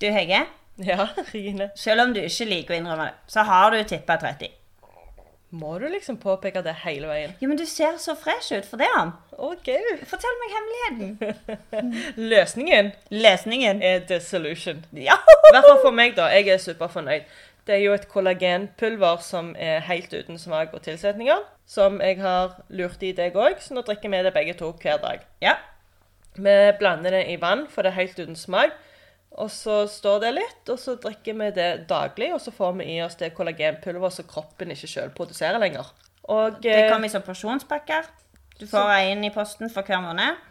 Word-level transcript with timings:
Du, 0.00 0.06
Hege, 0.14 0.44
Ja, 0.78 1.08
Rine. 1.34 1.70
selv 1.74 2.00
om 2.04 2.12
du 2.14 2.20
ikke 2.22 2.44
liker 2.46 2.74
å 2.74 2.78
innrømme 2.78 3.08
det, 3.10 3.14
så 3.26 3.42
har 3.48 3.70
du 3.74 3.80
tippa 3.82 4.16
30. 4.22 4.52
Må 5.58 5.78
du 5.80 5.86
liksom 5.88 6.18
påpeke 6.20 6.60
det 6.62 6.74
hele 6.84 7.08
veien? 7.08 7.30
Jo, 7.40 7.48
men 7.48 7.56
du 7.56 7.64
ser 7.66 7.96
så 7.98 8.12
fresh 8.20 8.52
ut 8.52 8.66
for 8.68 8.76
det. 8.76 8.86
han. 8.94 9.14
Gud. 9.64 9.86
Fortell 10.06 10.34
meg 10.42 10.54
hemmeligheten. 10.58 11.94
Løsningen 12.32 12.92
Løsningen. 13.10 13.82
er 13.82 14.00
the 14.06 14.20
solution. 14.20 14.84
Ja! 14.92 15.16
I 15.16 15.52
hvert 15.54 15.64
fall 15.70 15.80
for 15.86 15.90
meg, 15.96 16.14
da. 16.18 16.26
Jeg 16.36 16.48
er 16.52 16.58
superfornøyd. 16.60 17.22
Det 17.66 17.74
er 17.74 17.80
jo 17.82 17.94
et 17.96 18.06
kollagenpulver 18.12 19.22
som 19.24 19.54
er 19.58 19.80
helt 19.88 20.12
uten 20.14 20.38
smak 20.40 20.74
og 20.76 20.82
tilsetninger. 20.84 21.40
Som 21.66 21.98
jeg 22.04 22.20
har 22.20 22.58
lurt 22.68 23.02
i 23.02 23.12
deg 23.16 23.34
òg, 23.36 23.56
så 23.64 23.74
nå 23.76 23.82
drikker 23.88 24.12
vi 24.12 24.20
det 24.24 24.34
begge 24.36 24.54
to 24.60 24.70
hver 24.82 25.00
dag. 25.02 25.24
Ja. 25.44 25.56
Vi 26.36 26.54
blander 26.78 27.10
det 27.16 27.24
i 27.32 27.36
vann, 27.40 27.64
for 27.72 27.82
det 27.82 27.92
er 27.94 28.02
helt 28.02 28.20
uten 28.20 28.36
smak. 28.36 28.76
Og 29.38 29.50
så 29.52 29.82
står 29.90 30.22
det 30.24 30.30
litt, 30.38 30.62
og 30.72 30.78
så 30.80 30.96
drikker 30.98 31.36
vi 31.36 31.50
det 31.54 31.68
daglig, 31.90 32.30
og 32.34 32.40
så 32.40 32.52
får 32.54 32.78
vi 32.80 32.88
i 32.94 33.00
oss 33.04 33.18
det 33.20 33.34
kollagenpulver 33.36 34.10
som 34.14 34.26
kroppen 34.28 34.72
ikke 34.74 34.88
sjøl 34.90 35.12
produserer 35.14 35.60
lenger. 35.62 35.90
Og 36.28 36.58
Det 36.62 36.74
eh, 36.74 36.88
kommer 36.90 37.08
i 37.08 37.12
som 37.12 37.24
porsjonspakker. 37.24 38.08
Du 38.58 38.66
får 38.66 38.90
en 38.96 39.24
i 39.24 39.30
posten 39.30 39.70
for 39.70 39.86
hver 39.86 40.02
måned. 40.02 40.44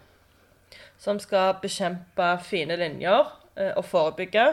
som 0.98 1.20
skal 1.20 1.60
bekjempe 1.62 2.40
fine 2.42 2.74
linjer 2.76 3.28
eh, 3.56 3.74
og 3.78 3.86
forebygge 3.86 4.48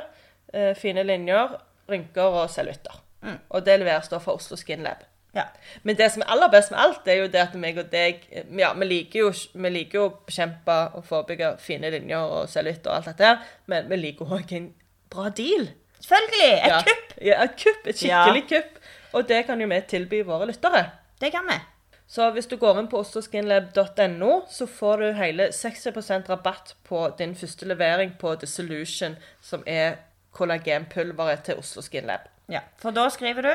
eh, 0.52 0.74
fine 0.76 1.02
linjer, 1.02 1.56
rynker 1.88 2.36
og 2.42 2.50
cellulitter. 2.50 3.00
Mm. 3.24 3.38
Og 3.48 3.64
det 3.64 3.78
leveres 3.80 4.10
da 4.12 4.20
fra 4.20 4.34
Oslo 4.36 4.56
Skin 4.60 4.84
Lab. 4.84 5.06
Ja. 5.34 5.48
Men 5.82 5.98
det 5.98 6.10
som 6.14 6.22
er 6.22 6.30
aller 6.30 6.50
best 6.52 6.70
med 6.70 6.80
alt, 6.80 7.00
det 7.04 7.14
er 7.14 7.22
jo 7.24 7.30
det 7.32 7.40
at 7.42 7.54
meg 7.58 7.78
og 7.82 7.90
deg 7.90 8.22
Ja, 8.58 8.72
vi 8.78 8.86
liker 8.86 9.24
jo, 9.24 9.32
vi 9.54 9.72
liker 9.74 9.98
jo 9.98 10.04
å 10.06 10.14
bekjempe 10.28 10.76
og 10.94 11.06
forebygge 11.08 11.56
fine 11.62 11.90
linjer 11.90 12.22
og 12.22 12.48
cellulitt 12.52 12.86
og 12.86 12.98
alt 12.98 13.10
dette 13.10 13.30
her, 13.32 13.42
men 13.70 13.90
vi 13.90 13.98
liker 13.98 14.34
òg 14.38 14.54
en 14.54 14.70
bra 15.10 15.28
deal. 15.34 15.68
Selvfølgelig! 16.04 16.50
Et 16.54 16.70
ja. 16.70 16.80
kupp! 16.86 17.14
Ja, 17.24 17.42
et 17.44 17.58
kupp. 17.60 17.86
Et 17.88 17.98
skikkelig 17.98 18.46
kupp. 18.50 18.82
Og 19.14 19.28
det 19.28 19.44
kan 19.46 19.60
jo 19.60 19.68
vi 19.70 19.80
tilby 19.88 20.22
våre 20.26 20.48
lyttere. 20.50 20.84
Det 21.20 21.30
kan 21.32 21.46
vi. 21.48 21.58
Så 22.06 22.28
hvis 22.34 22.46
du 22.46 22.56
går 22.60 22.78
inn 22.78 22.88
på 22.90 23.00
ostoskinlab.no, 23.00 24.32
så 24.50 24.66
får 24.68 25.00
du 25.00 25.06
hele 25.18 25.48
60% 25.56 26.28
rabatt 26.30 26.74
på 26.84 27.06
din 27.18 27.32
første 27.34 27.66
levering 27.66 28.12
på 28.20 28.34
The 28.36 28.46
Solution, 28.46 29.16
som 29.40 29.64
er 29.66 29.96
kollagenpulveret 30.36 31.46
til 31.46 31.62
Oslo 31.62 31.82
Skinlab. 31.82 32.28
Ja. 32.52 32.60
For 32.78 32.92
da 32.94 33.08
skriver 33.10 33.46
du 33.46 33.52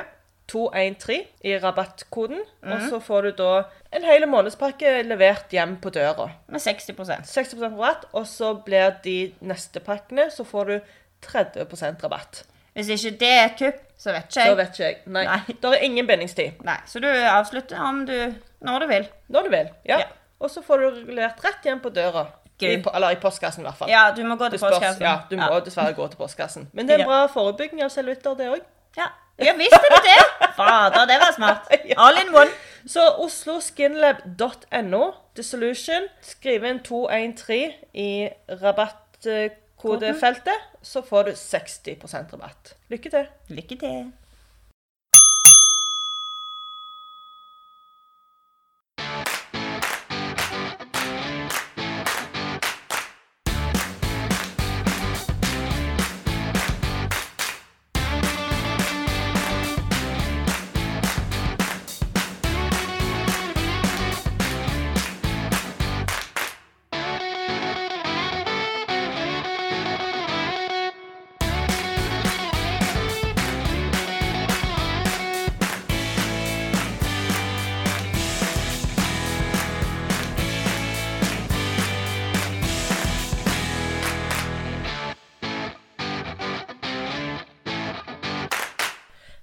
213 0.49 1.25
i 1.45 1.53
rabattkoden, 1.61 2.41
Mm. 2.63 2.71
og 2.73 2.81
så 2.89 2.99
får 2.99 3.21
du 3.21 3.31
da 3.43 3.63
en 3.93 4.03
hel 4.03 4.25
månedspakke 4.27 5.03
levert 5.07 5.49
hjem 5.53 5.77
på 5.81 5.89
døra. 5.93 6.29
med 6.47 6.59
60% 6.61 7.25
60% 7.29 7.61
rabatt, 7.77 8.05
og 8.13 8.25
så 8.27 8.53
blir 8.65 8.95
de 9.03 9.33
neste 9.41 9.79
pakkene, 9.79 10.29
så 10.31 10.43
får 10.43 10.65
du 10.65 10.79
30% 11.21 12.03
rabatt. 12.03 12.43
Hvis 12.75 12.89
ikke 12.89 13.17
det 13.19 13.29
er 13.29 13.45
et 13.45 13.57
kupp, 13.59 13.79
så 13.97 14.11
vet 14.13 14.23
ikke 14.29 14.39
jeg. 14.41 14.49
Så 14.51 14.55
vet 14.55 14.69
ikke 14.69 14.83
jeg. 14.85 14.97
Nei, 15.07 15.23
Nei. 15.25 15.39
det 15.61 15.71
er 15.73 15.83
ingen 15.83 16.07
bindingstid. 16.07 16.61
Nei, 16.63 16.77
Så 16.87 16.99
du 17.03 17.07
avslutter 17.07 17.79
om 17.83 18.05
du 18.07 18.33
når 18.61 18.79
du 18.79 18.87
vil. 18.87 19.07
Når 19.29 19.43
du 19.43 19.49
vil. 19.49 19.69
Ja. 19.85 19.97
Ja. 19.99 20.05
Og 20.39 20.49
så 20.53 20.61
får 20.63 20.77
du 20.79 20.89
regulert 21.01 21.41
rett 21.43 21.65
hjem 21.67 21.79
på 21.83 21.89
døra. 21.91 22.27
I, 22.61 22.73
eller 22.93 23.09
i 23.11 23.15
postkassen, 23.15 23.63
i 23.63 23.67
hvert 23.69 23.77
fall. 23.79 23.89
Ja, 23.89 24.11
du 24.11 24.21
må 24.27 24.35
gå 24.35 24.49
til 24.51 24.59
postkassen. 24.59 25.01
ja, 25.01 25.13
du 25.29 25.37
må 25.39 25.59
dessverre 25.63 25.93
gå 25.95 26.07
til 26.11 26.17
postkassen. 26.19 26.65
Men 26.73 26.87
det 26.87 26.93
er 26.97 26.99
en 26.99 27.05
Ja. 27.05 27.07
bra 27.07 27.27
forebygging 27.31 27.81
av 27.83 27.89
cellulitter, 27.89 28.33
det 28.35 28.47
òg. 28.51 28.59
Ja. 28.97 29.05
Ja, 29.45 29.53
visste 29.57 29.79
du 29.89 29.97
det? 30.05 30.21
Fader, 30.55 31.05
det 31.09 31.17
var 31.21 31.33
smart. 31.35 31.69
All 32.03 32.17
in 32.21 32.29
one. 32.35 32.49
Så 32.87 33.03
osloskinlab.no, 33.25 35.03
The 35.35 35.43
Solution. 35.43 36.07
Skriv 36.21 36.63
inn 36.65 36.79
213 36.83 37.71
i 37.93 38.29
rabattkodefeltet, 38.61 40.53
så 40.81 41.01
får 41.05 41.23
du 41.23 41.31
60% 41.31 42.33
rabatt. 42.33 42.73
Lykke 42.89 43.09
til. 43.13 43.27
Lykke 43.49 43.75
til. 43.83 44.11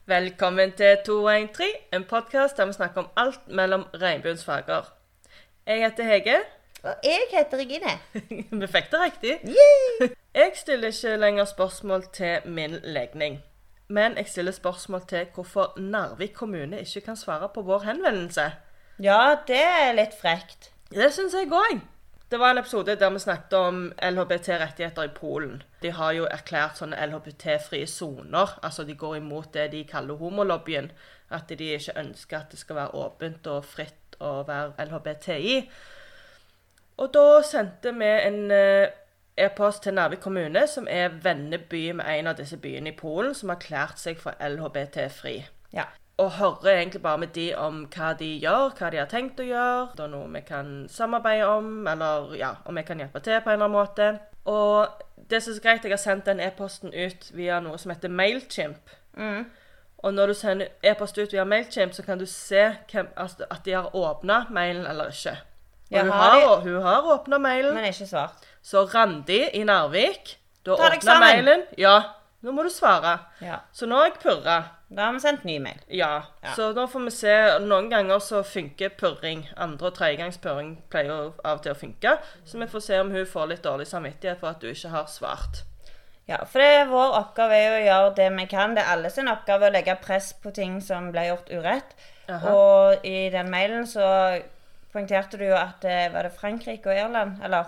Velkommen 0.06 0.70
til 0.72 0.98
213, 1.06 1.64
en 1.92 2.04
podkast 2.04 2.56
der 2.56 2.66
vi 2.66 2.72
snakker 2.72 3.00
om 3.00 3.08
alt 3.16 3.48
mellom 3.48 3.80
regnbuens 3.94 4.44
farger. 4.44 4.84
Jeg 5.66 5.80
heter 5.82 6.04
Hege. 6.04 6.36
Og 6.82 6.92
jeg 7.04 7.24
heter 7.30 7.58
Regine. 7.58 7.94
Vi 8.60 8.66
fikk 8.66 8.92
det 8.92 9.00
riktig. 9.00 9.32
Yay! 9.44 10.08
Jeg 10.34 10.52
stiller 10.54 10.88
ikke 10.88 11.16
lenger 11.16 11.44
spørsmål 11.44 12.04
til 12.12 12.38
min 12.44 12.78
legning. 12.82 13.42
Men 13.88 14.16
jeg 14.16 14.26
stiller 14.26 14.52
spørsmål 14.52 15.02
til 15.08 15.26
hvorfor 15.34 15.74
Narvik 15.80 16.32
kommune 16.34 16.80
ikke 16.80 17.00
kan 17.00 17.16
svare 17.16 17.48
på 17.54 17.62
vår 17.62 17.78
henvendelse. 17.78 18.50
Ja, 19.02 19.36
det 19.46 19.64
er 19.64 19.92
litt 19.92 20.14
frekt. 20.20 20.70
Det 20.94 21.12
syns 21.12 21.34
jeg 21.34 21.50
òg. 21.50 21.80
Det 22.30 22.38
var 22.38 22.50
en 22.50 22.58
episode 22.58 22.96
der 22.98 23.10
vi 23.10 23.18
snakket 23.18 23.52
om 23.52 23.92
LHBT-rettigheter 24.02 25.02
i 25.02 25.08
Polen. 25.14 25.62
De 25.82 25.92
har 25.94 26.12
jo 26.12 26.24
erklært 26.26 26.80
sånne 26.80 26.98
LHBT-frie 27.06 27.86
soner. 27.86 28.56
Altså 28.66 28.82
de 28.84 28.96
går 28.98 29.20
imot 29.20 29.52
det 29.54 29.68
de 29.72 29.84
kaller 29.86 30.18
homolobbyen. 30.18 30.90
At 31.30 31.48
de 31.48 31.68
ikke 31.76 31.94
ønsker 32.00 32.38
at 32.38 32.50
det 32.50 32.58
skal 32.58 32.76
være 32.76 32.94
åpent 32.98 33.46
og 33.46 33.64
fritt 33.64 34.18
å 34.18 34.40
være 34.48 34.88
LHBTI. 34.88 35.54
Og 36.98 37.12
da 37.14 37.42
sendte 37.46 37.92
vi 37.94 38.08
en 38.08 38.50
eh, 38.50 38.88
e-post 39.38 39.84
til 39.84 39.94
Narvik 39.94 40.20
kommune, 40.24 40.66
som 40.66 40.88
er 40.90 41.14
venneby 41.22 41.92
med 41.92 42.10
en 42.10 42.32
av 42.32 42.40
disse 42.40 42.56
byene 42.56 42.90
i 42.90 42.96
Polen, 42.98 43.34
som 43.34 43.52
har 43.52 43.60
erklært 43.60 44.02
seg 44.02 44.18
for 44.18 44.34
LHBT-fri 44.40 45.44
Ja. 45.76 45.86
Og 46.16 46.30
hører 46.30 46.78
egentlig 46.78 47.02
bare 47.02 47.18
med 47.18 47.28
de 47.34 47.50
om 47.60 47.82
hva 47.92 48.12
de 48.16 48.28
gjør, 48.40 48.70
hva 48.78 48.88
de 48.92 49.00
har 49.02 49.08
tenkt 49.10 49.40
å 49.40 49.44
gjøre. 49.44 49.88
Det 49.96 50.04
er 50.06 50.12
noe 50.14 50.30
vi 50.32 50.40
kan 50.48 50.70
samarbeide 50.88 51.48
om, 51.58 51.68
eller 51.92 52.32
ja, 52.38 52.54
om 52.64 52.78
vi 52.78 52.84
kan 52.88 53.02
hjelpe 53.02 53.20
til 53.20 53.42
på 53.44 53.52
en 53.52 53.58
eller 53.58 53.68
annen 53.68 53.76
måte. 53.76 54.08
Og 54.48 55.02
det 55.30 55.42
som 55.42 55.52
er 55.52 55.58
så 55.58 55.62
greit, 55.62 55.84
jeg 55.84 55.92
har 55.92 56.00
sendt 56.00 56.30
den 56.30 56.40
e-posten 56.40 56.94
ut 56.94 57.28
via 57.36 57.60
noe 57.60 57.76
som 57.78 57.92
heter 57.92 58.12
Mailchimp. 58.12 58.94
Mm. 59.18 59.44
Og 60.06 60.14
når 60.14 60.32
du 60.32 60.34
sender 60.38 60.72
e-post 60.86 61.18
ut 61.18 61.32
via 61.34 61.44
Mailchimp, 61.44 61.92
så 61.92 62.04
kan 62.06 62.18
du 62.18 62.26
se 62.30 62.64
hvem, 62.92 63.08
altså, 63.16 63.44
at 63.50 63.64
de 63.64 63.76
har 63.76 63.92
åpna 63.96 64.44
mailen 64.50 64.86
eller 64.86 65.12
ikke. 65.12 65.36
Og 65.90 65.96
Ja, 65.96 66.02
hun, 66.02 66.10
har 66.10 66.40
har, 66.40 66.60
hun 66.60 66.82
har 66.82 67.12
åpna 67.12 67.38
mailen. 67.38 67.74
Men 67.74 67.84
ikke 67.84 68.06
svart. 68.06 68.46
Så 68.62 68.84
Randi 68.84 69.42
i 69.52 69.64
Narvik, 69.64 70.38
du 70.64 70.72
har 70.72 70.96
åpna 70.96 71.18
mailen. 71.20 71.62
Ja, 71.78 72.00
nå 72.40 72.52
må 72.52 72.62
du 72.62 72.70
svare. 72.70 73.18
Ja. 73.40 73.60
Så 73.72 73.86
nå 73.86 73.98
har 74.00 74.10
jeg 74.10 74.18
purra. 74.22 74.62
Da 74.88 75.02
har 75.08 75.12
vi 75.16 75.20
sendt 75.20 75.44
ny 75.44 75.58
mail. 75.58 75.80
Ja, 75.88 76.22
Ja. 76.42 76.52
så 76.54 76.72
da 76.74 76.86
får 76.86 77.04
vi 77.04 77.10
se. 77.10 77.34
Noen 77.58 77.88
ganger 77.90 78.18
så 78.22 78.42
funker 78.46 78.88
purring. 78.88 79.48
Andre- 79.56 79.86
og 79.86 79.94
tredjegangspurring 79.94 80.76
pleier 80.90 81.32
av 81.44 81.56
og 81.58 81.62
til 81.62 81.72
å 81.72 81.76
funke. 81.76 82.18
Så 82.44 82.58
vi 82.58 82.66
får 82.66 82.80
se 82.82 82.98
om 83.00 83.10
hun 83.10 83.26
får 83.26 83.48
litt 83.48 83.62
dårlig 83.62 83.86
samvittighet 83.86 84.38
for 84.40 84.48
at 84.48 84.60
du 84.60 84.68
ikke 84.70 84.88
har 84.90 85.06
svart. 85.06 85.64
Ja, 86.28 86.44
for 86.44 86.58
det 86.58 86.88
vår 86.88 87.12
oppgave 87.18 87.50
er 87.54 87.66
jo 87.66 87.74
å 87.80 87.86
gjøre 87.86 88.14
det 88.16 88.30
vi 88.36 88.46
kan. 88.46 88.74
Det 88.74 88.82
er 88.84 88.92
alle 88.92 89.10
sin 89.10 89.28
oppgave 89.28 89.68
å 89.68 89.72
legge 89.72 89.96
press 90.02 90.32
på 90.32 90.52
ting 90.54 90.80
som 90.80 91.10
ble 91.12 91.26
gjort 91.28 91.50
urett. 91.50 91.94
Aha. 92.28 92.48
Og 92.54 93.04
i 93.06 93.28
den 93.30 93.50
mailen 93.50 93.86
så 93.86 94.42
poengterte 94.92 95.36
du 95.38 95.44
jo 95.46 95.54
at 95.54 95.80
det 95.82 96.12
var 96.12 96.22
det 96.22 96.32
Frankrike 96.32 96.86
og 96.86 96.96
Irland, 96.96 97.42
eller? 97.44 97.64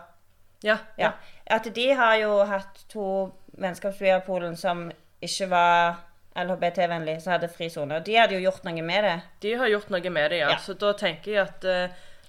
Ja. 0.63 0.79
Ja. 0.99 1.13
At 1.47 1.65
de 1.75 1.93
har 1.95 2.17
jo 2.17 2.45
hatt 2.45 2.85
to 2.89 3.33
vennskapsbyer 3.59 4.17
i 4.23 4.27
Polen 4.27 4.57
som 4.57 4.91
ikke 5.23 5.49
var 5.51 5.97
LHBT-vennlige, 6.45 7.21
som 7.25 7.33
hadde 7.33 7.49
frisoner. 7.49 8.01
de 8.05 8.15
hadde 8.17 8.35
jo 8.39 8.45
gjort 8.47 8.65
noe 8.65 8.83
med 8.83 9.05
det. 9.05 9.17
De 9.43 9.55
har 9.61 9.69
gjort 9.73 9.91
noe 9.91 10.11
med 10.11 10.31
det, 10.31 10.39
ja. 10.45 10.51
Ja. 10.55 10.59
Så 10.63 10.75
da 10.79 10.93
tenker 10.93 11.33
jeg 11.33 11.43
at 11.47 11.65
eh, 11.65 11.89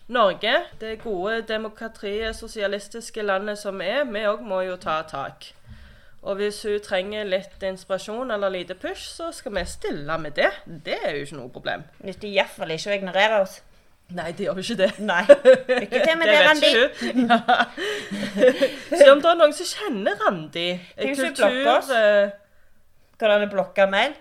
Norge, 0.10 0.56
det 0.82 0.96
gode 1.04 1.42
demokratiet, 1.48 2.36
sosialistiske 2.36 3.22
landet 3.22 3.60
som 3.62 3.82
er, 3.82 4.04
vi 4.10 4.24
òg 4.26 4.42
må 4.42 4.62
jo 4.66 4.76
ta 4.82 5.02
tak. 5.06 5.52
Og 6.22 6.36
hvis 6.36 6.58
hun 6.68 6.80
trenger 6.84 7.24
litt 7.30 7.62
inspirasjon 7.64 8.32
eller 8.36 8.50
lite 8.52 8.76
push, 8.76 9.06
så 9.16 9.30
skal 9.32 9.54
vi 9.56 9.64
stille 9.70 10.18
med 10.20 10.32
det. 10.36 10.50
Det 10.66 10.98
er 11.06 11.16
jo 11.16 11.22
ikke 11.28 11.38
noe 11.38 11.50
problem. 11.54 11.86
Nytter 12.04 12.28
iallfall 12.28 12.74
ikke 12.76 12.90
å 12.92 12.96
ignorere 12.98 13.38
oss. 13.46 13.62
Nei, 14.18 14.32
det 14.34 14.48
gjør 14.48 14.58
jo 14.58 14.66
ikke 14.66 14.76
det. 14.82 14.90
Nei. 15.06 15.22
Lykke 15.30 16.00
til 16.02 16.16
med 16.18 16.28
det, 16.32 16.36
vet 16.36 16.48
Randi. 16.50 16.72
ikke. 16.74 17.10
Ja. 17.30 18.98
Se 18.98 19.12
om 19.14 19.22
det 19.22 19.30
er 19.32 19.38
noen 19.40 19.54
som 19.54 19.70
kjenner 19.70 20.18
Randi. 20.26 20.68
Tenk 20.98 21.22
hvis 23.20 23.28
det 23.28 23.28
Kan 23.28 23.40
han 23.40 23.50
blokke 23.50 23.88
mail? 23.92 24.14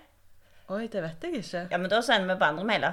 Oi, 0.68 0.86
det 0.86 1.02
vet 1.02 1.22
jeg 1.22 1.34
ikke. 1.34 1.68
Ja, 1.70 1.78
men 1.78 1.90
da 1.90 2.00
sender 2.04 2.34
vi 2.34 2.38
på 2.38 2.44
andre 2.44 2.64
mailer. 2.64 2.92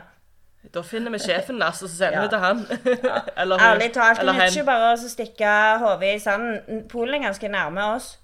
Da 0.73 0.81
finner 0.81 1.11
vi 1.11 1.19
sjefen 1.19 1.61
altså, 1.61 1.87
så 1.87 1.95
sender 1.97 2.21
vi 2.21 2.29
til 2.29 2.39
han. 2.39 2.61
Eller 3.41 3.59
hun. 3.59 3.65
Ærlig 3.65 3.91
talt, 3.93 4.19
Eller 4.19 4.33
nytter 4.33 4.55
ikke 4.55 4.65
bare 4.69 4.93
å 4.93 5.09
stikke 5.09 5.51
hodet 5.81 6.15
i 6.15 6.19
sanden. 6.23 6.85
Polen 6.89 7.19
er 7.19 7.27
ganske 7.27 7.51
nærme 7.51 7.83
oss, 7.95 8.15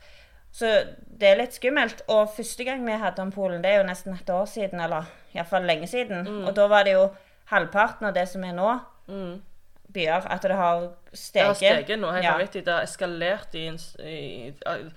så 0.51 0.71
det 1.21 1.29
er 1.29 1.37
litt 1.43 1.53
skummelt. 1.53 2.01
Og 2.07 2.31
første 2.35 2.63
gang 2.63 2.85
vi 2.85 2.97
hadde 2.97 3.21
om 3.21 3.31
Polen, 3.31 3.61
det 3.63 3.71
er 3.71 3.81
jo 3.81 3.89
nesten 3.89 4.15
et 4.15 4.29
år 4.33 4.45
siden, 4.49 4.79
eller 4.81 5.09
iallfall 5.35 5.67
lenge 5.67 5.87
siden. 5.87 6.25
Mm. 6.27 6.43
Og 6.47 6.55
da 6.55 6.67
var 6.71 6.87
det 6.87 6.95
jo 6.95 7.09
halvparten 7.51 8.07
av 8.09 8.15
det 8.15 8.27
som 8.31 8.43
er 8.47 8.55
nå, 8.57 8.71
byer. 9.93 10.27
At 10.31 10.41
det 10.47 10.55
har 10.55 10.87
steget. 11.13 11.33
Det 11.33 11.45
har 11.45 11.55
steget 11.59 11.99
nå 11.99 12.11
helt 12.15 12.25
ja. 12.25 12.37
vanvittig. 12.37 12.65
Det 12.65 12.73
har 12.73 12.87
eskalert 12.87 13.55
i 13.55 13.67
i- 13.67 14.49
i- 14.49 14.91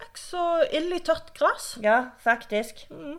Ikke 0.00 0.20
så 0.20 0.42
ild 0.72 0.92
i 0.94 0.98
tørt 1.04 1.32
gress. 1.38 1.78
ja, 1.82 2.04
faktisk. 2.22 2.84
Mm. 2.90 3.18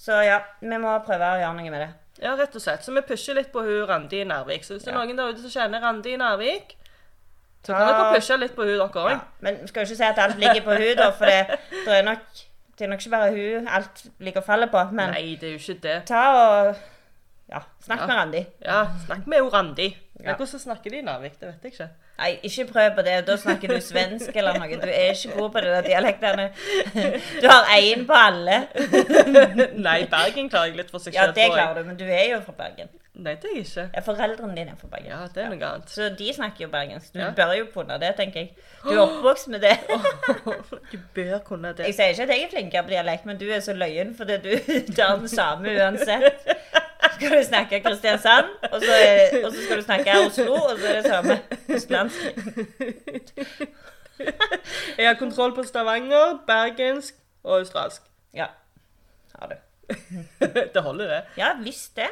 Så 0.00 0.12
ja, 0.24 0.38
vi 0.60 0.76
må 0.80 0.92
prøve 1.04 1.26
å 1.34 1.40
gjøre 1.40 1.56
noe 1.58 1.70
med 1.70 1.80
det. 1.84 1.90
Ja, 2.22 2.34
rett 2.36 2.54
og 2.56 2.62
slett. 2.62 2.84
Så 2.84 2.92
vi 2.94 3.00
pusher 3.04 3.34
litt 3.36 3.50
på 3.52 3.60
hun 3.64 3.86
Randi 3.88 4.20
i 4.20 4.24
Nærvik. 4.28 4.64
Så 4.64 4.74
hvis 4.74 4.84
det 4.84 4.92
er 4.94 4.98
Ja. 4.98 5.04
noen 5.04 5.16
der 5.16 5.32
ute 5.32 5.42
som 5.42 5.50
kjenner 5.50 5.80
Randi 5.82 6.12
i 6.14 6.16
Nærvik, 6.20 6.76
så 7.64 7.74
kan 7.76 7.86
dere 7.88 8.14
pushe 8.14 8.36
litt 8.40 8.54
på 8.56 8.62
hun 8.64 8.78
dere 8.78 8.88
òg. 8.88 9.10
Ja. 9.10 9.18
Men 9.40 9.66
skal 9.68 9.84
jo 9.84 9.90
ikke 9.90 9.96
si 9.96 10.04
at 10.04 10.18
alt 10.18 10.38
ligger 10.38 10.62
på 10.64 10.76
hun, 10.78 10.96
da, 10.96 11.10
for 11.10 11.24
det, 11.26 11.58
det 11.84 11.98
er 11.98 12.02
nok 12.02 12.18
det 12.78 12.86
er 12.86 12.90
nok 12.94 13.00
ikke 13.04 13.10
bare 13.10 13.30
hun 13.36 13.68
alt 13.68 14.06
ligger 14.18 14.40
og 14.40 14.46
faller 14.46 14.66
på. 14.72 14.84
Men 14.92 15.10
Nei, 15.12 15.36
det 15.40 15.48
er 15.50 15.52
jo 15.52 15.58
ikke 15.58 15.80
det. 15.82 15.96
ta 16.08 16.22
og 16.32 16.76
ja, 17.50 17.60
snakk 17.84 18.06
med 18.06 18.16
Randi. 18.16 18.44
Ja, 18.64 18.80
snakk 19.06 19.26
med 19.26 19.52
Randi. 19.52 19.88
Ja. 20.24 20.34
Hvordan 20.36 20.60
snakker 20.60 20.90
de 20.92 21.00
Narvik? 21.02 21.38
Det 21.40 21.48
vet 21.48 21.62
jeg 21.64 21.72
ikke. 21.72 21.88
Nei, 22.20 22.30
ikke 22.44 22.64
prøv 22.72 22.90
på 22.98 23.02
det. 23.06 23.14
Da 23.26 23.36
snakker 23.40 23.68
du 23.72 23.78
svensk 23.80 24.34
eller 24.36 24.58
noe. 24.60 24.76
Du 24.82 24.88
er 24.92 25.14
ikke 25.14 25.32
god 25.38 25.50
på 25.54 25.60
det 25.64 25.70
der 25.72 25.86
dialektene. 25.86 26.50
Du 27.40 27.46
har 27.48 27.70
én 27.78 28.02
på 28.06 28.12
alle. 28.12 28.58
Nei, 29.86 30.02
Bergen 30.12 30.50
klarer 30.52 30.68
jeg 30.68 30.76
litt 30.82 30.90
for 30.92 31.00
seg 31.00 31.16
Ja, 31.16 31.30
det 31.32 31.46
klarer 31.54 31.80
du, 31.80 31.86
men 31.88 31.96
du 31.96 32.04
er 32.04 32.26
jo 32.34 32.42
fra 32.44 32.52
Bergen. 32.58 32.92
Nei, 33.20 33.34
det 33.40 33.48
er 33.48 33.56
jeg 33.56 33.64
ikke. 33.66 33.86
Ja, 33.96 34.02
Foreldrene 34.04 34.54
dine 34.58 34.74
er 34.76 34.78
fra 34.82 34.90
Bergen. 34.92 35.08
Ja, 35.14 35.22
det 35.34 35.42
er 35.46 35.48
noe 35.54 35.70
annet. 35.72 35.90
Så 35.96 36.10
de 36.20 36.28
snakker 36.36 36.66
jo 36.66 36.68
bergensk. 36.72 37.14
Du 37.14 37.18
Ja. 37.24 37.30
bør 37.40 37.56
jo 37.56 37.66
kunne 37.74 37.96
det, 38.04 38.12
tenker 38.20 38.40
jeg. 38.44 38.52
Du 38.84 38.92
er 38.92 39.00
oppvokst 39.06 39.48
med 39.48 39.60
det. 39.64 39.74
Du 40.92 40.98
bør 41.16 41.38
kunne 41.48 41.72
det. 41.76 41.86
Jeg 41.88 41.94
sier 41.96 42.12
ikke 42.12 42.28
at 42.28 42.36
jeg 42.36 42.44
er 42.44 42.52
flinkere 42.52 42.82
på 42.86 42.92
dialekt, 42.92 43.26
men 43.26 43.40
du 43.40 43.48
er 43.48 43.60
så 43.64 43.72
løyen 43.72 44.12
fordi 44.16 44.36
du 44.44 44.52
tar 45.00 45.16
den 45.16 45.28
samme 45.28 45.72
uansett. 45.80 46.46
Skal 47.20 47.38
du 47.38 47.44
snakke 47.44 47.80
Kristiansand, 47.84 48.46
og 48.72 48.80
så, 48.80 48.94
og 49.44 49.52
så 49.52 49.64
skal 49.64 49.76
du 49.76 49.82
snakke 49.82 50.12
Oslo, 50.26 50.54
og 50.54 50.78
så 50.78 50.86
er 50.88 51.00
det 51.00 51.10
samme 51.10 51.40
østlandsk. 51.68 52.20
Jeg 54.98 55.08
har 55.08 55.14
kontroll 55.18 55.54
på 55.54 55.62
Stavanger, 55.62 56.38
bergensk 56.46 57.14
og 57.44 57.58
australsk. 57.58 58.02
Ja. 58.34 58.46
Har 59.38 59.46
du. 59.46 59.54
det 60.74 60.82
holder, 60.82 61.06
det. 61.06 61.22
Ja, 61.36 61.52
visst 61.62 61.96
det. 61.96 62.08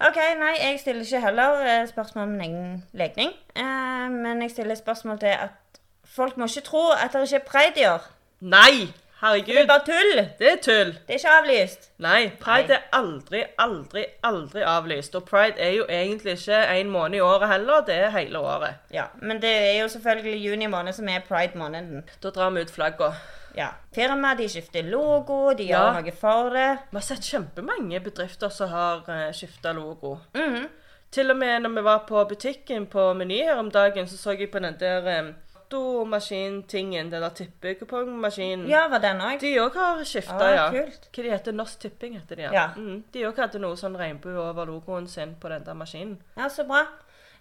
OK, 0.00 0.16
nei, 0.38 0.54
jeg 0.58 0.80
stiller 0.80 1.02
ikke 1.02 1.20
heller 1.20 1.60
eh, 1.66 1.88
spørsmål 1.88 2.22
om 2.22 2.28
min 2.28 2.40
egen 2.40 2.84
legning. 2.92 3.30
Eh, 3.56 4.10
men 4.10 4.42
jeg 4.42 4.50
stiller 4.50 4.74
spørsmål 4.74 5.18
til 5.18 5.26
at 5.26 5.80
folk 6.04 6.36
må 6.36 6.44
ikke 6.44 6.60
tro 6.60 6.90
at 6.90 7.12
det 7.12 7.22
ikke 7.22 7.36
er 7.36 7.48
pride 7.48 7.80
i 7.80 7.86
år. 7.86 8.10
Nei! 8.40 9.03
Det 9.20 9.56
er 9.56 9.66
bare 9.66 9.84
tull! 9.86 10.18
Det 10.38 10.48
er 10.52 10.56
tull. 10.62 10.90
Det 11.06 11.14
er 11.14 11.18
ikke 11.18 11.34
avlyst. 11.38 11.90
Nei, 11.98 12.30
pride 12.40 12.68
Nei. 12.68 12.76
er 12.76 12.82
aldri, 12.98 13.42
aldri, 13.58 14.04
aldri 14.22 14.62
avlyst. 14.62 15.14
Og 15.14 15.24
pride 15.24 15.56
er 15.58 15.70
jo 15.78 15.86
egentlig 15.88 16.32
ikke 16.38 16.58
en 16.80 16.90
måned 16.90 17.16
i 17.16 17.20
året 17.20 17.48
heller, 17.48 17.80
det 17.86 17.94
er 17.94 18.10
hele 18.10 18.38
året. 18.38 18.74
Ja, 18.92 19.04
Men 19.22 19.40
det 19.40 19.50
er 19.50 19.80
jo 19.82 19.88
selvfølgelig 19.88 20.44
juni 20.44 20.66
måned 20.66 20.92
som 20.92 21.08
er 21.08 21.20
pride-måneden. 21.28 22.04
Da 22.22 22.30
drar 22.30 22.50
vi 22.50 22.60
ut 22.60 22.70
flagga. 22.70 23.12
Ja. 23.56 23.68
Firmaet 23.94 24.38
de 24.38 24.48
skifter 24.48 24.82
logo, 24.82 25.52
de 25.54 25.64
Ja. 25.64 25.78
gjør 25.78 26.02
noe 26.02 26.12
for 26.12 26.50
det. 26.50 26.78
Vi 26.90 26.96
har 26.96 27.00
sett 27.06 27.22
kjempemange 27.22 28.00
bedrifter 28.02 28.48
som 28.50 28.68
har 28.68 29.04
uh, 29.08 29.32
skifta 29.32 29.72
logo. 29.72 30.16
Mhm. 30.34 30.66
Til 31.14 31.30
og 31.30 31.36
med 31.36 31.60
når 31.62 31.70
vi 31.76 31.82
var 31.84 31.98
på 32.08 32.24
butikken 32.28 32.86
på 32.86 33.12
Meny 33.14 33.44
her 33.44 33.54
om 33.56 33.70
dagen, 33.70 34.08
så 34.08 34.16
så 34.18 34.30
jeg 34.38 34.50
på 34.50 34.58
den 34.58 34.74
der 34.80 35.20
um, 35.20 35.34
tingen 35.70 37.10
den 37.10 37.22
der 37.22 37.30
tippekupongmaskinen. 37.30 38.66
Ja, 38.68 38.88
var 38.88 38.98
den 39.02 39.20
òg? 39.20 39.38
De 39.40 39.54
òg 39.60 39.74
har 39.74 40.04
skifta, 40.04 40.38
Ah, 40.40 40.54
ja. 40.54 40.70
kult. 40.70 41.08
Hva 41.12 41.22
de 41.22 41.30
heter 41.30 41.52
Norsk 41.52 41.78
Tipping, 41.80 42.14
heter 42.18 42.36
de. 42.36 42.42
Ja. 42.52 42.68
Mm, 42.76 43.04
de 43.12 43.24
òg 43.26 43.36
hadde 43.36 43.58
noe 43.60 43.76
sånn 43.76 43.96
regnbue 43.96 44.36
over 44.38 44.66
logoen 44.66 45.08
sin 45.08 45.34
på 45.40 45.48
den 45.48 45.64
der 45.64 45.74
maskinen. 45.74 46.18
Ja, 46.36 46.48
så 46.48 46.64
bra. 46.66 46.86